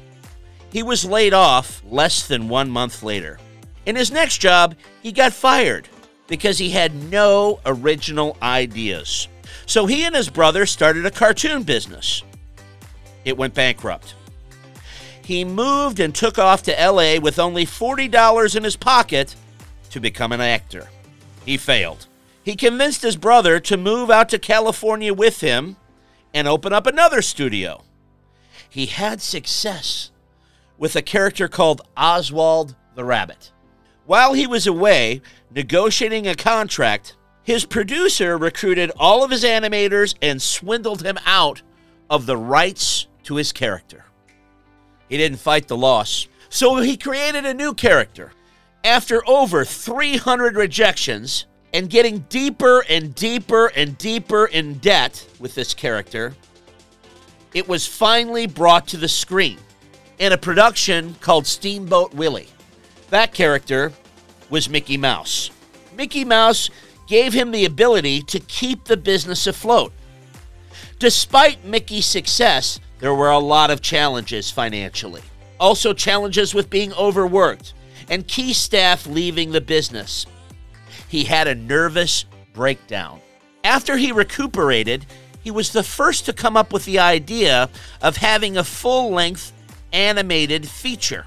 He 0.70 0.82
was 0.82 1.04
laid 1.04 1.32
off 1.32 1.82
less 1.86 2.26
than 2.26 2.48
one 2.48 2.70
month 2.70 3.02
later. 3.02 3.38
In 3.86 3.96
his 3.96 4.10
next 4.10 4.38
job, 4.38 4.74
he 5.02 5.12
got 5.12 5.32
fired 5.32 5.88
because 6.26 6.58
he 6.58 6.70
had 6.70 6.94
no 7.10 7.60
original 7.64 8.36
ideas. 8.42 9.28
So 9.64 9.86
he 9.86 10.04
and 10.04 10.14
his 10.14 10.28
brother 10.28 10.66
started 10.66 11.06
a 11.06 11.10
cartoon 11.10 11.62
business. 11.62 12.22
It 13.24 13.36
went 13.36 13.54
bankrupt. 13.54 14.14
He 15.22 15.44
moved 15.44 15.98
and 15.98 16.14
took 16.14 16.38
off 16.38 16.62
to 16.64 16.72
LA 16.72 17.18
with 17.18 17.38
only 17.38 17.66
$40 17.66 18.56
in 18.56 18.62
his 18.62 18.76
pocket 18.76 19.34
to 19.90 20.00
become 20.00 20.30
an 20.32 20.40
actor. 20.40 20.88
He 21.44 21.56
failed. 21.56 22.06
He 22.44 22.54
convinced 22.54 23.02
his 23.02 23.16
brother 23.16 23.58
to 23.60 23.76
move 23.76 24.10
out 24.10 24.28
to 24.28 24.38
California 24.38 25.12
with 25.12 25.40
him 25.40 25.76
and 26.36 26.46
open 26.46 26.70
up 26.70 26.86
another 26.86 27.22
studio. 27.22 27.82
He 28.68 28.84
had 28.84 29.22
success 29.22 30.10
with 30.76 30.94
a 30.94 31.00
character 31.00 31.48
called 31.48 31.80
Oswald 31.96 32.76
the 32.94 33.06
Rabbit. 33.06 33.52
While 34.04 34.34
he 34.34 34.46
was 34.46 34.66
away 34.66 35.22
negotiating 35.50 36.28
a 36.28 36.34
contract, 36.34 37.16
his 37.42 37.64
producer 37.64 38.36
recruited 38.36 38.92
all 38.98 39.24
of 39.24 39.30
his 39.30 39.44
animators 39.44 40.14
and 40.20 40.42
swindled 40.42 41.02
him 41.02 41.16
out 41.24 41.62
of 42.10 42.26
the 42.26 42.36
rights 42.36 43.06
to 43.22 43.36
his 43.36 43.50
character. 43.50 44.04
He 45.08 45.16
didn't 45.16 45.38
fight 45.38 45.68
the 45.68 45.76
loss, 45.78 46.28
so 46.50 46.76
he 46.76 46.98
created 46.98 47.46
a 47.46 47.54
new 47.54 47.72
character. 47.72 48.32
After 48.84 49.26
over 49.26 49.64
300 49.64 50.54
rejections, 50.54 51.46
and 51.72 51.90
getting 51.90 52.20
deeper 52.28 52.84
and 52.88 53.14
deeper 53.14 53.66
and 53.68 53.98
deeper 53.98 54.46
in 54.46 54.74
debt 54.78 55.26
with 55.38 55.54
this 55.54 55.74
character, 55.74 56.34
it 57.54 57.68
was 57.68 57.86
finally 57.86 58.46
brought 58.46 58.86
to 58.88 58.96
the 58.96 59.08
screen 59.08 59.58
in 60.18 60.32
a 60.32 60.38
production 60.38 61.14
called 61.20 61.46
Steamboat 61.46 62.14
Willie. 62.14 62.48
That 63.10 63.32
character 63.32 63.92
was 64.50 64.68
Mickey 64.68 64.96
Mouse. 64.96 65.50
Mickey 65.96 66.24
Mouse 66.24 66.70
gave 67.06 67.32
him 67.32 67.50
the 67.50 67.64
ability 67.64 68.22
to 68.22 68.40
keep 68.40 68.84
the 68.84 68.96
business 68.96 69.46
afloat. 69.46 69.92
Despite 70.98 71.64
Mickey's 71.64 72.06
success, 72.06 72.80
there 72.98 73.14
were 73.14 73.30
a 73.30 73.38
lot 73.38 73.70
of 73.70 73.82
challenges 73.82 74.50
financially. 74.50 75.22
Also, 75.60 75.92
challenges 75.92 76.54
with 76.54 76.70
being 76.70 76.92
overworked 76.94 77.74
and 78.08 78.26
key 78.26 78.52
staff 78.52 79.06
leaving 79.06 79.52
the 79.52 79.60
business 79.60 80.26
he 81.08 81.24
had 81.24 81.48
a 81.48 81.54
nervous 81.54 82.24
breakdown. 82.52 83.20
After 83.64 83.96
he 83.96 84.12
recuperated, 84.12 85.06
he 85.42 85.50
was 85.50 85.70
the 85.70 85.82
first 85.82 86.26
to 86.26 86.32
come 86.32 86.56
up 86.56 86.72
with 86.72 86.84
the 86.84 86.98
idea 86.98 87.68
of 88.02 88.16
having 88.16 88.56
a 88.56 88.64
full 88.64 89.10
length 89.10 89.52
animated 89.92 90.68
feature. 90.68 91.26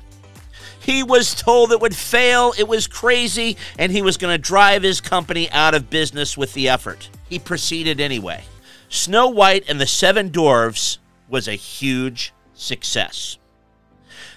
He 0.80 1.04
was 1.04 1.36
told 1.36 1.72
it 1.72 1.82
would 1.82 1.96
fail, 1.96 2.54
it 2.58 2.68
was 2.68 2.88
crazy, 2.88 3.58
and 3.78 3.92
he 3.92 4.02
was 4.02 4.18
going 4.18 4.34
to 4.34 4.42
drive 4.42 4.84
his 4.84 5.02
company 5.02 5.50
out 5.52 5.76
of 5.76 5.90
business 5.90 6.38
with 6.38 6.54
the 6.54 6.70
effort. 6.70 7.10
He 7.30 7.38
proceeded 7.40 8.00
anyway. 8.02 8.44
Snow 8.90 9.28
White 9.28 9.66
and 9.70 9.80
the 9.80 9.86
Seven 9.86 10.30
Dwarfs 10.30 10.98
was 11.30 11.48
a 11.48 11.54
huge 11.54 12.34
success. 12.54 13.38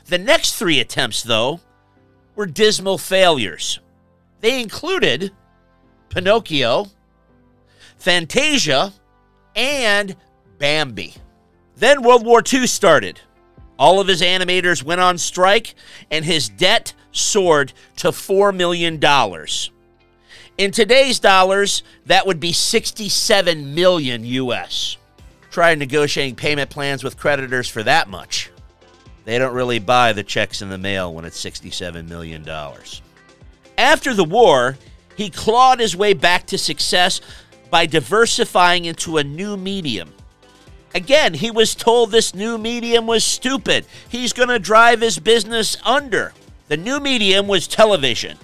The 0.07 0.19
next 0.19 0.57
three 0.57 0.79
attempts, 0.79 1.23
though, 1.23 1.61
were 2.35 2.47
dismal 2.47 2.99
failures. 2.99 3.81
They 4.43 4.61
included 4.61 5.33
Pinocchio, 6.11 6.87
Fantasia, 7.97 8.93
and 9.57 10.17
Bambi. 10.59 11.15
Then 11.77 12.03
World 12.03 12.27
War 12.27 12.43
II 12.53 12.67
started. 12.67 13.21
All 13.79 14.01
of 14.01 14.09
his 14.09 14.21
animators 14.21 14.83
went 14.83 15.01
on 15.01 15.17
strike, 15.17 15.75
and 16.11 16.25
his 16.25 16.49
debt 16.49 16.93
soared 17.13 17.73
to 17.97 18.09
$4 18.09 18.55
million. 18.55 19.01
In 20.59 20.71
today's 20.71 21.19
dollars, 21.19 21.83
that 22.07 22.27
would 22.27 22.41
be 22.41 22.53
67 22.53 23.75
million 23.75 24.25
US. 24.25 24.97
Try 25.51 25.75
negotiating 25.75 26.35
payment 26.35 26.69
plans 26.69 27.05
with 27.05 27.17
creditors 27.17 27.69
for 27.69 27.83
that 27.85 28.09
much. 28.09 28.51
They 29.25 29.39
don't 29.39 29.55
really 29.55 29.79
buy 29.79 30.13
the 30.13 30.25
checks 30.25 30.63
in 30.63 30.69
the 30.69 30.79
mail 30.79 31.15
when 31.15 31.25
it's 31.25 31.43
$67 31.43 32.09
million. 32.09 32.45
After 33.79 34.15
the 34.15 34.25
war, 34.25 34.77
he 35.17 35.31
clawed 35.31 35.81
his 35.81 35.97
way 35.97 36.13
back 36.13 36.47
to 36.47 36.59
success 36.59 37.21
by 37.71 37.87
diversifying 37.87 38.85
into 38.85 39.19
a 39.19 39.25
new 39.25 39.57
medium. 39.57 40.13
Again, 40.95 41.35
he 41.35 41.51
was 41.51 41.75
told 41.75 42.11
this 42.11 42.35
new 42.35 42.59
medium 42.59 43.07
was 43.07 43.25
stupid. 43.25 43.87
He's 44.09 44.33
going 44.33 44.51
to 44.51 44.59
drive 44.59 45.01
his 45.01 45.19
business 45.19 45.77
under. 45.85 46.35
The 46.69 46.77
new 46.77 47.01
medium 47.01 47.49
was 47.49 47.67
television. 47.67 48.37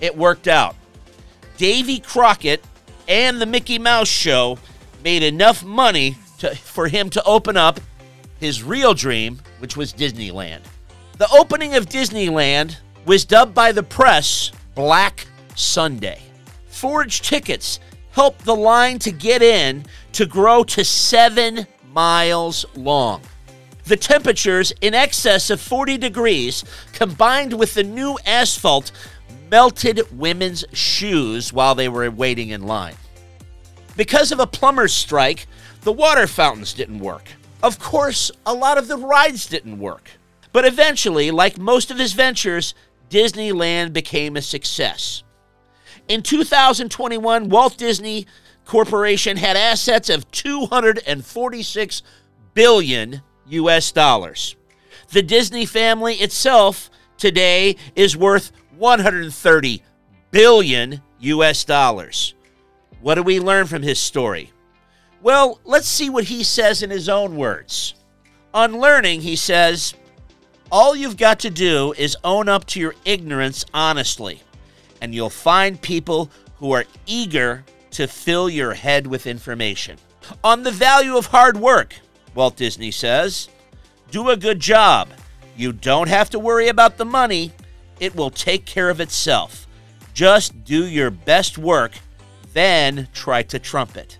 It 0.00 0.16
worked 0.16 0.48
out. 0.48 0.74
Davy 1.58 2.00
Crockett 2.00 2.64
and 3.08 3.40
the 3.40 3.46
Mickey 3.46 3.78
Mouse 3.78 4.08
Show 4.08 4.58
made 5.04 5.22
enough 5.22 5.62
money 5.64 6.16
to, 6.38 6.54
for 6.54 6.88
him 6.88 7.10
to 7.10 7.22
open 7.24 7.56
up 7.56 7.80
his 8.40 8.62
real 8.62 8.94
dream, 8.94 9.40
which 9.58 9.76
was 9.76 9.92
Disneyland. 9.92 10.60
The 11.18 11.28
opening 11.30 11.74
of 11.74 11.86
Disneyland 11.86 12.76
was 13.06 13.24
dubbed 13.24 13.54
by 13.54 13.72
the 13.72 13.82
press 13.82 14.50
Black 14.74 15.26
Sunday. 15.54 16.20
Forged 16.66 17.24
tickets 17.24 17.80
helped 18.10 18.44
the 18.44 18.54
line 18.54 18.98
to 18.98 19.12
get 19.12 19.42
in 19.42 19.84
to 20.12 20.26
grow 20.26 20.64
to 20.64 20.84
seven 20.84 21.66
miles 21.92 22.66
long. 22.74 23.22
The 23.84 23.96
temperatures 23.96 24.72
in 24.80 24.94
excess 24.94 25.50
of 25.50 25.60
40 25.60 25.96
degrees, 25.98 26.64
combined 26.92 27.52
with 27.52 27.74
the 27.74 27.84
new 27.84 28.18
asphalt, 28.26 28.90
melted 29.50 30.00
women's 30.18 30.64
shoes 30.72 31.52
while 31.52 31.76
they 31.76 31.88
were 31.88 32.10
waiting 32.10 32.48
in 32.48 32.66
line. 32.66 32.96
Because 33.96 34.32
of 34.32 34.40
a 34.40 34.46
plumber's 34.46 34.92
strike, 34.92 35.46
the 35.82 35.92
water 35.92 36.26
fountains 36.26 36.74
didn't 36.74 36.98
work. 36.98 37.28
Of 37.62 37.78
course, 37.78 38.32
a 38.44 38.52
lot 38.52 38.76
of 38.76 38.88
the 38.88 38.98
rides 38.98 39.46
didn't 39.46 39.78
work. 39.78 40.10
But 40.52 40.64
eventually, 40.64 41.30
like 41.30 41.58
most 41.58 41.90
of 41.90 41.98
his 41.98 42.12
ventures, 42.12 42.74
Disneyland 43.10 43.92
became 43.92 44.36
a 44.36 44.42
success. 44.42 45.22
In 46.08 46.22
2021, 46.22 47.48
Walt 47.48 47.76
Disney 47.76 48.26
Corporation 48.64 49.36
had 49.36 49.56
assets 49.56 50.10
of 50.10 50.30
246 50.30 52.02
billion 52.54 53.22
US 53.48 53.92
dollars. 53.92 54.56
The 55.10 55.22
Disney 55.22 55.66
family 55.66 56.14
itself 56.14 56.90
today 57.16 57.76
is 57.94 58.16
worth 58.16 58.50
130 58.76 59.82
billion 60.30 61.00
US 61.20 61.64
dollars. 61.64 62.34
What 63.00 63.14
do 63.14 63.22
we 63.22 63.38
learn 63.38 63.66
from 63.66 63.82
his 63.82 64.00
story? 64.00 64.52
Well, 65.22 65.60
let's 65.64 65.88
see 65.88 66.10
what 66.10 66.24
he 66.24 66.42
says 66.42 66.82
in 66.82 66.90
his 66.90 67.08
own 67.08 67.36
words. 67.36 67.94
On 68.52 68.80
learning, 68.80 69.20
he 69.20 69.36
says, 69.36 69.94
all 70.70 70.96
you've 70.96 71.16
got 71.16 71.40
to 71.40 71.50
do 71.50 71.94
is 71.96 72.16
own 72.24 72.48
up 72.48 72.66
to 72.66 72.80
your 72.80 72.94
ignorance 73.04 73.64
honestly, 73.72 74.42
and 75.00 75.14
you'll 75.14 75.30
find 75.30 75.80
people 75.80 76.30
who 76.56 76.72
are 76.72 76.84
eager 77.06 77.64
to 77.92 78.06
fill 78.06 78.48
your 78.48 78.74
head 78.74 79.06
with 79.06 79.26
information. 79.26 79.98
On 80.42 80.62
the 80.62 80.70
value 80.70 81.16
of 81.16 81.26
hard 81.26 81.56
work, 81.56 81.94
Walt 82.34 82.56
Disney 82.56 82.90
says, 82.90 83.48
do 84.10 84.28
a 84.30 84.36
good 84.36 84.60
job. 84.60 85.08
You 85.56 85.72
don't 85.72 86.08
have 86.08 86.30
to 86.30 86.38
worry 86.38 86.68
about 86.68 86.96
the 86.96 87.04
money, 87.04 87.52
it 88.00 88.14
will 88.14 88.30
take 88.30 88.66
care 88.66 88.90
of 88.90 89.00
itself. 89.00 89.66
Just 90.12 90.64
do 90.64 90.86
your 90.86 91.10
best 91.10 91.58
work, 91.58 91.92
then 92.52 93.08
try 93.12 93.42
to 93.44 93.58
trump 93.58 93.96
it. 93.96 94.18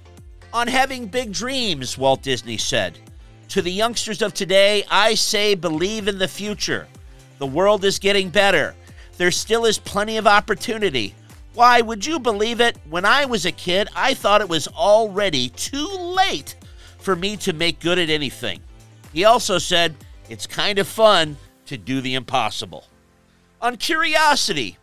On 0.53 0.68
having 0.68 1.07
big 1.07 1.32
dreams, 1.32 1.99
Walt 1.99 2.22
Disney 2.22 2.57
said. 2.57 2.99
To 3.49 3.62
the 3.62 3.72
youngsters 3.72 4.22
of 4.22 4.34
today, 4.34 4.84
I 4.90 5.14
say 5.14 5.55
believe 5.55 6.09
in 6.09 6.18
the 6.18 6.28
future. 6.28 6.88
The 7.38 7.47
world 7.47 7.84
is 7.84 7.99
getting 7.99 8.30
better. 8.30 8.74
There 9.16 9.30
still 9.30 9.64
is 9.64 9.78
plenty 9.78 10.16
of 10.16 10.26
opportunity. 10.26 11.14
Why, 11.55 11.80
would 11.80 12.05
you 12.05 12.18
believe 12.18 12.61
it? 12.61 12.76
When 12.90 13.05
I 13.05 13.24
was 13.24 13.47
a 13.47 13.53
kid, 13.53 13.88
I 13.94 14.14
thought 14.14 14.40
it 14.40 14.49
was 14.49 14.68
already 14.68 15.49
too 15.51 15.88
late 15.88 16.57
for 16.99 17.16
me 17.16 17.36
to 17.38 17.53
make 17.53 17.80
good 17.80 17.99
at 17.99 18.11
anything. 18.11 18.61
He 19.12 19.24
also 19.24 19.59
said, 19.59 19.94
it's 20.28 20.47
kind 20.47 20.78
of 20.78 20.88
fun 20.88 21.36
to 21.66 21.76
do 21.78 22.01
the 22.01 22.14
impossible 22.14 22.84
on 23.61 23.76
curiosity. 23.76 24.78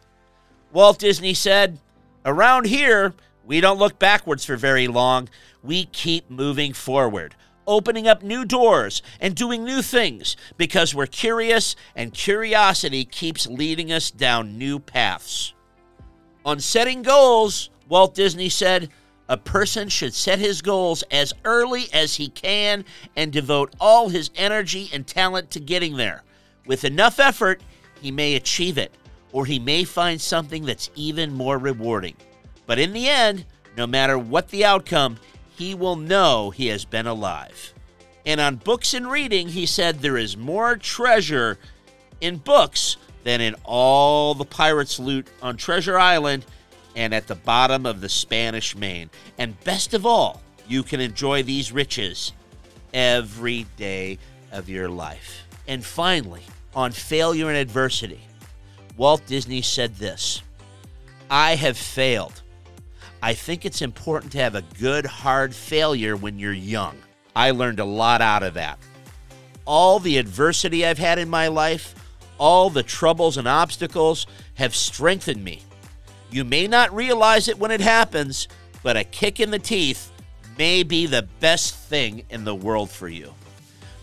Walt 0.71 0.99
Disney 0.99 1.33
said, 1.33 1.79
Around 2.25 2.65
here, 2.65 3.13
we 3.45 3.61
don't 3.61 3.79
look 3.79 3.99
backwards 3.99 4.45
for 4.45 4.55
very 4.55 4.87
long. 4.87 5.29
We 5.61 5.85
keep 5.85 6.29
moving 6.29 6.73
forward, 6.73 7.35
opening 7.67 8.07
up 8.07 8.23
new 8.23 8.45
doors 8.45 9.01
and 9.19 9.35
doing 9.35 9.63
new 9.63 9.81
things 9.81 10.35
because 10.57 10.93
we're 10.93 11.05
curious 11.05 11.75
and 11.95 12.13
curiosity 12.13 13.05
keeps 13.05 13.47
leading 13.47 13.91
us 13.91 14.11
down 14.11 14.57
new 14.57 14.79
paths. 14.79 15.53
On 16.45 16.59
setting 16.59 17.01
goals, 17.01 17.69
Walt 17.87 18.15
Disney 18.15 18.49
said, 18.49 18.89
a 19.29 19.37
person 19.37 19.87
should 19.87 20.13
set 20.13 20.39
his 20.39 20.61
goals 20.61 21.03
as 21.09 21.33
early 21.45 21.85
as 21.93 22.15
he 22.15 22.27
can 22.27 22.83
and 23.15 23.31
devote 23.31 23.73
all 23.79 24.09
his 24.09 24.29
energy 24.35 24.89
and 24.93 25.07
talent 25.07 25.49
to 25.51 25.59
getting 25.59 25.95
there. 25.95 26.23
With 26.65 26.83
enough 26.83 27.19
effort, 27.19 27.61
he 28.01 28.11
may 28.11 28.35
achieve 28.35 28.77
it, 28.77 28.91
or 29.31 29.45
he 29.45 29.59
may 29.59 29.85
find 29.85 30.19
something 30.19 30.65
that's 30.65 30.89
even 30.95 31.33
more 31.33 31.57
rewarding. 31.57 32.15
But 32.65 32.79
in 32.79 32.91
the 32.93 33.07
end, 33.07 33.45
no 33.77 33.87
matter 33.87 34.17
what 34.17 34.49
the 34.49 34.65
outcome, 34.65 35.17
he 35.55 35.75
will 35.75 35.95
know 35.95 36.49
he 36.49 36.67
has 36.67 36.85
been 36.85 37.07
alive. 37.07 37.73
And 38.25 38.39
on 38.39 38.55
books 38.55 38.93
and 38.93 39.09
reading, 39.09 39.49
he 39.49 39.65
said 39.65 39.99
there 39.99 40.17
is 40.17 40.37
more 40.37 40.77
treasure 40.77 41.57
in 42.21 42.37
books 42.37 42.97
than 43.23 43.41
in 43.41 43.55
all 43.63 44.33
the 44.33 44.45
pirates' 44.45 44.99
loot 44.99 45.27
on 45.41 45.57
Treasure 45.57 45.97
Island 45.99 46.45
and 46.95 47.13
at 47.13 47.27
the 47.27 47.35
bottom 47.35 47.85
of 47.85 48.01
the 48.01 48.09
Spanish 48.09 48.75
Main. 48.75 49.09
And 49.37 49.61
best 49.63 49.93
of 49.93 50.05
all, 50.05 50.41
you 50.67 50.83
can 50.83 50.99
enjoy 50.99 51.43
these 51.43 51.71
riches 51.71 52.33
every 52.93 53.65
day 53.77 54.19
of 54.51 54.69
your 54.69 54.89
life. 54.89 55.45
And 55.67 55.83
finally, 55.83 56.43
on 56.75 56.91
failure 56.91 57.49
and 57.49 57.57
adversity, 57.57 58.21
Walt 58.95 59.25
Disney 59.25 59.61
said 59.61 59.95
this 59.95 60.41
I 61.29 61.55
have 61.55 61.77
failed. 61.77 62.42
I 63.23 63.35
think 63.35 63.63
it's 63.63 63.81
important 63.81 64.33
to 64.33 64.39
have 64.39 64.53
a 64.53 64.65
good, 64.81 65.05
hard 65.05 65.55
failure 65.55 66.17
when 66.17 66.39
you're 66.39 66.51
young. 66.51 66.97
I 67.33 67.51
learned 67.51 67.79
a 67.79 67.85
lot 67.85 68.21
out 68.21 68.43
of 68.43 68.55
that. 68.55 68.77
All 69.63 69.99
the 69.99 70.17
adversity 70.17 70.85
I've 70.85 70.97
had 70.97 71.17
in 71.17 71.29
my 71.29 71.47
life, 71.47 71.95
all 72.37 72.69
the 72.69 72.83
troubles 72.83 73.37
and 73.37 73.47
obstacles 73.47 74.27
have 74.55 74.75
strengthened 74.75 75.41
me. 75.41 75.61
You 76.31 76.43
may 76.43 76.67
not 76.67 76.93
realize 76.93 77.47
it 77.47 77.57
when 77.57 77.71
it 77.71 77.79
happens, 77.79 78.49
but 78.83 78.97
a 78.97 79.05
kick 79.05 79.39
in 79.39 79.51
the 79.51 79.57
teeth 79.57 80.11
may 80.57 80.83
be 80.83 81.05
the 81.05 81.25
best 81.39 81.75
thing 81.75 82.25
in 82.29 82.43
the 82.43 82.53
world 82.53 82.89
for 82.89 83.07
you. 83.07 83.33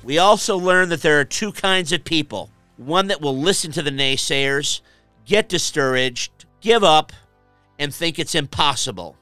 We 0.03 0.17
also 0.17 0.57
learned 0.57 0.93
that 0.93 1.03
there 1.03 1.21
are 1.21 1.27
two 1.27 1.53
kinds 1.53 1.93
of 1.93 2.05
people 2.05 2.49
one 2.79 3.09
that 3.09 3.21
will 3.21 3.37
listen 3.37 3.71
to 3.73 3.83
the 3.83 3.91
naysayers, 3.91 4.81
get 5.27 5.51
discouraged, 5.51 6.47
give 6.63 6.83
up, 6.83 7.13
and 7.81 7.93
think 7.93 8.19
it's 8.19 8.37
impossible. 8.37 9.17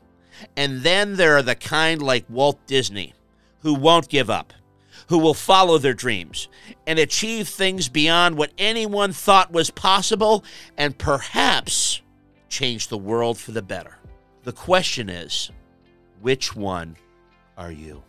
And 0.56 0.82
then 0.82 1.16
there 1.16 1.36
are 1.36 1.42
the 1.42 1.54
kind 1.54 2.02
like 2.02 2.26
Walt 2.28 2.58
Disney 2.66 3.14
who 3.60 3.72
won't 3.72 4.08
give 4.08 4.28
up, 4.28 4.52
who 5.08 5.18
will 5.18 5.32
follow 5.32 5.78
their 5.78 5.94
dreams 5.94 6.48
and 6.86 6.98
achieve 6.98 7.48
things 7.48 7.88
beyond 7.88 8.36
what 8.36 8.52
anyone 8.58 9.12
thought 9.12 9.52
was 9.52 9.70
possible 9.70 10.44
and 10.76 10.98
perhaps 10.98 12.02
change 12.48 12.88
the 12.88 12.98
world 12.98 13.38
for 13.38 13.52
the 13.52 13.62
better. 13.62 13.96
The 14.42 14.52
question 14.52 15.08
is 15.08 15.50
which 16.20 16.54
one 16.54 16.96
are 17.56 17.72
you? 17.72 18.02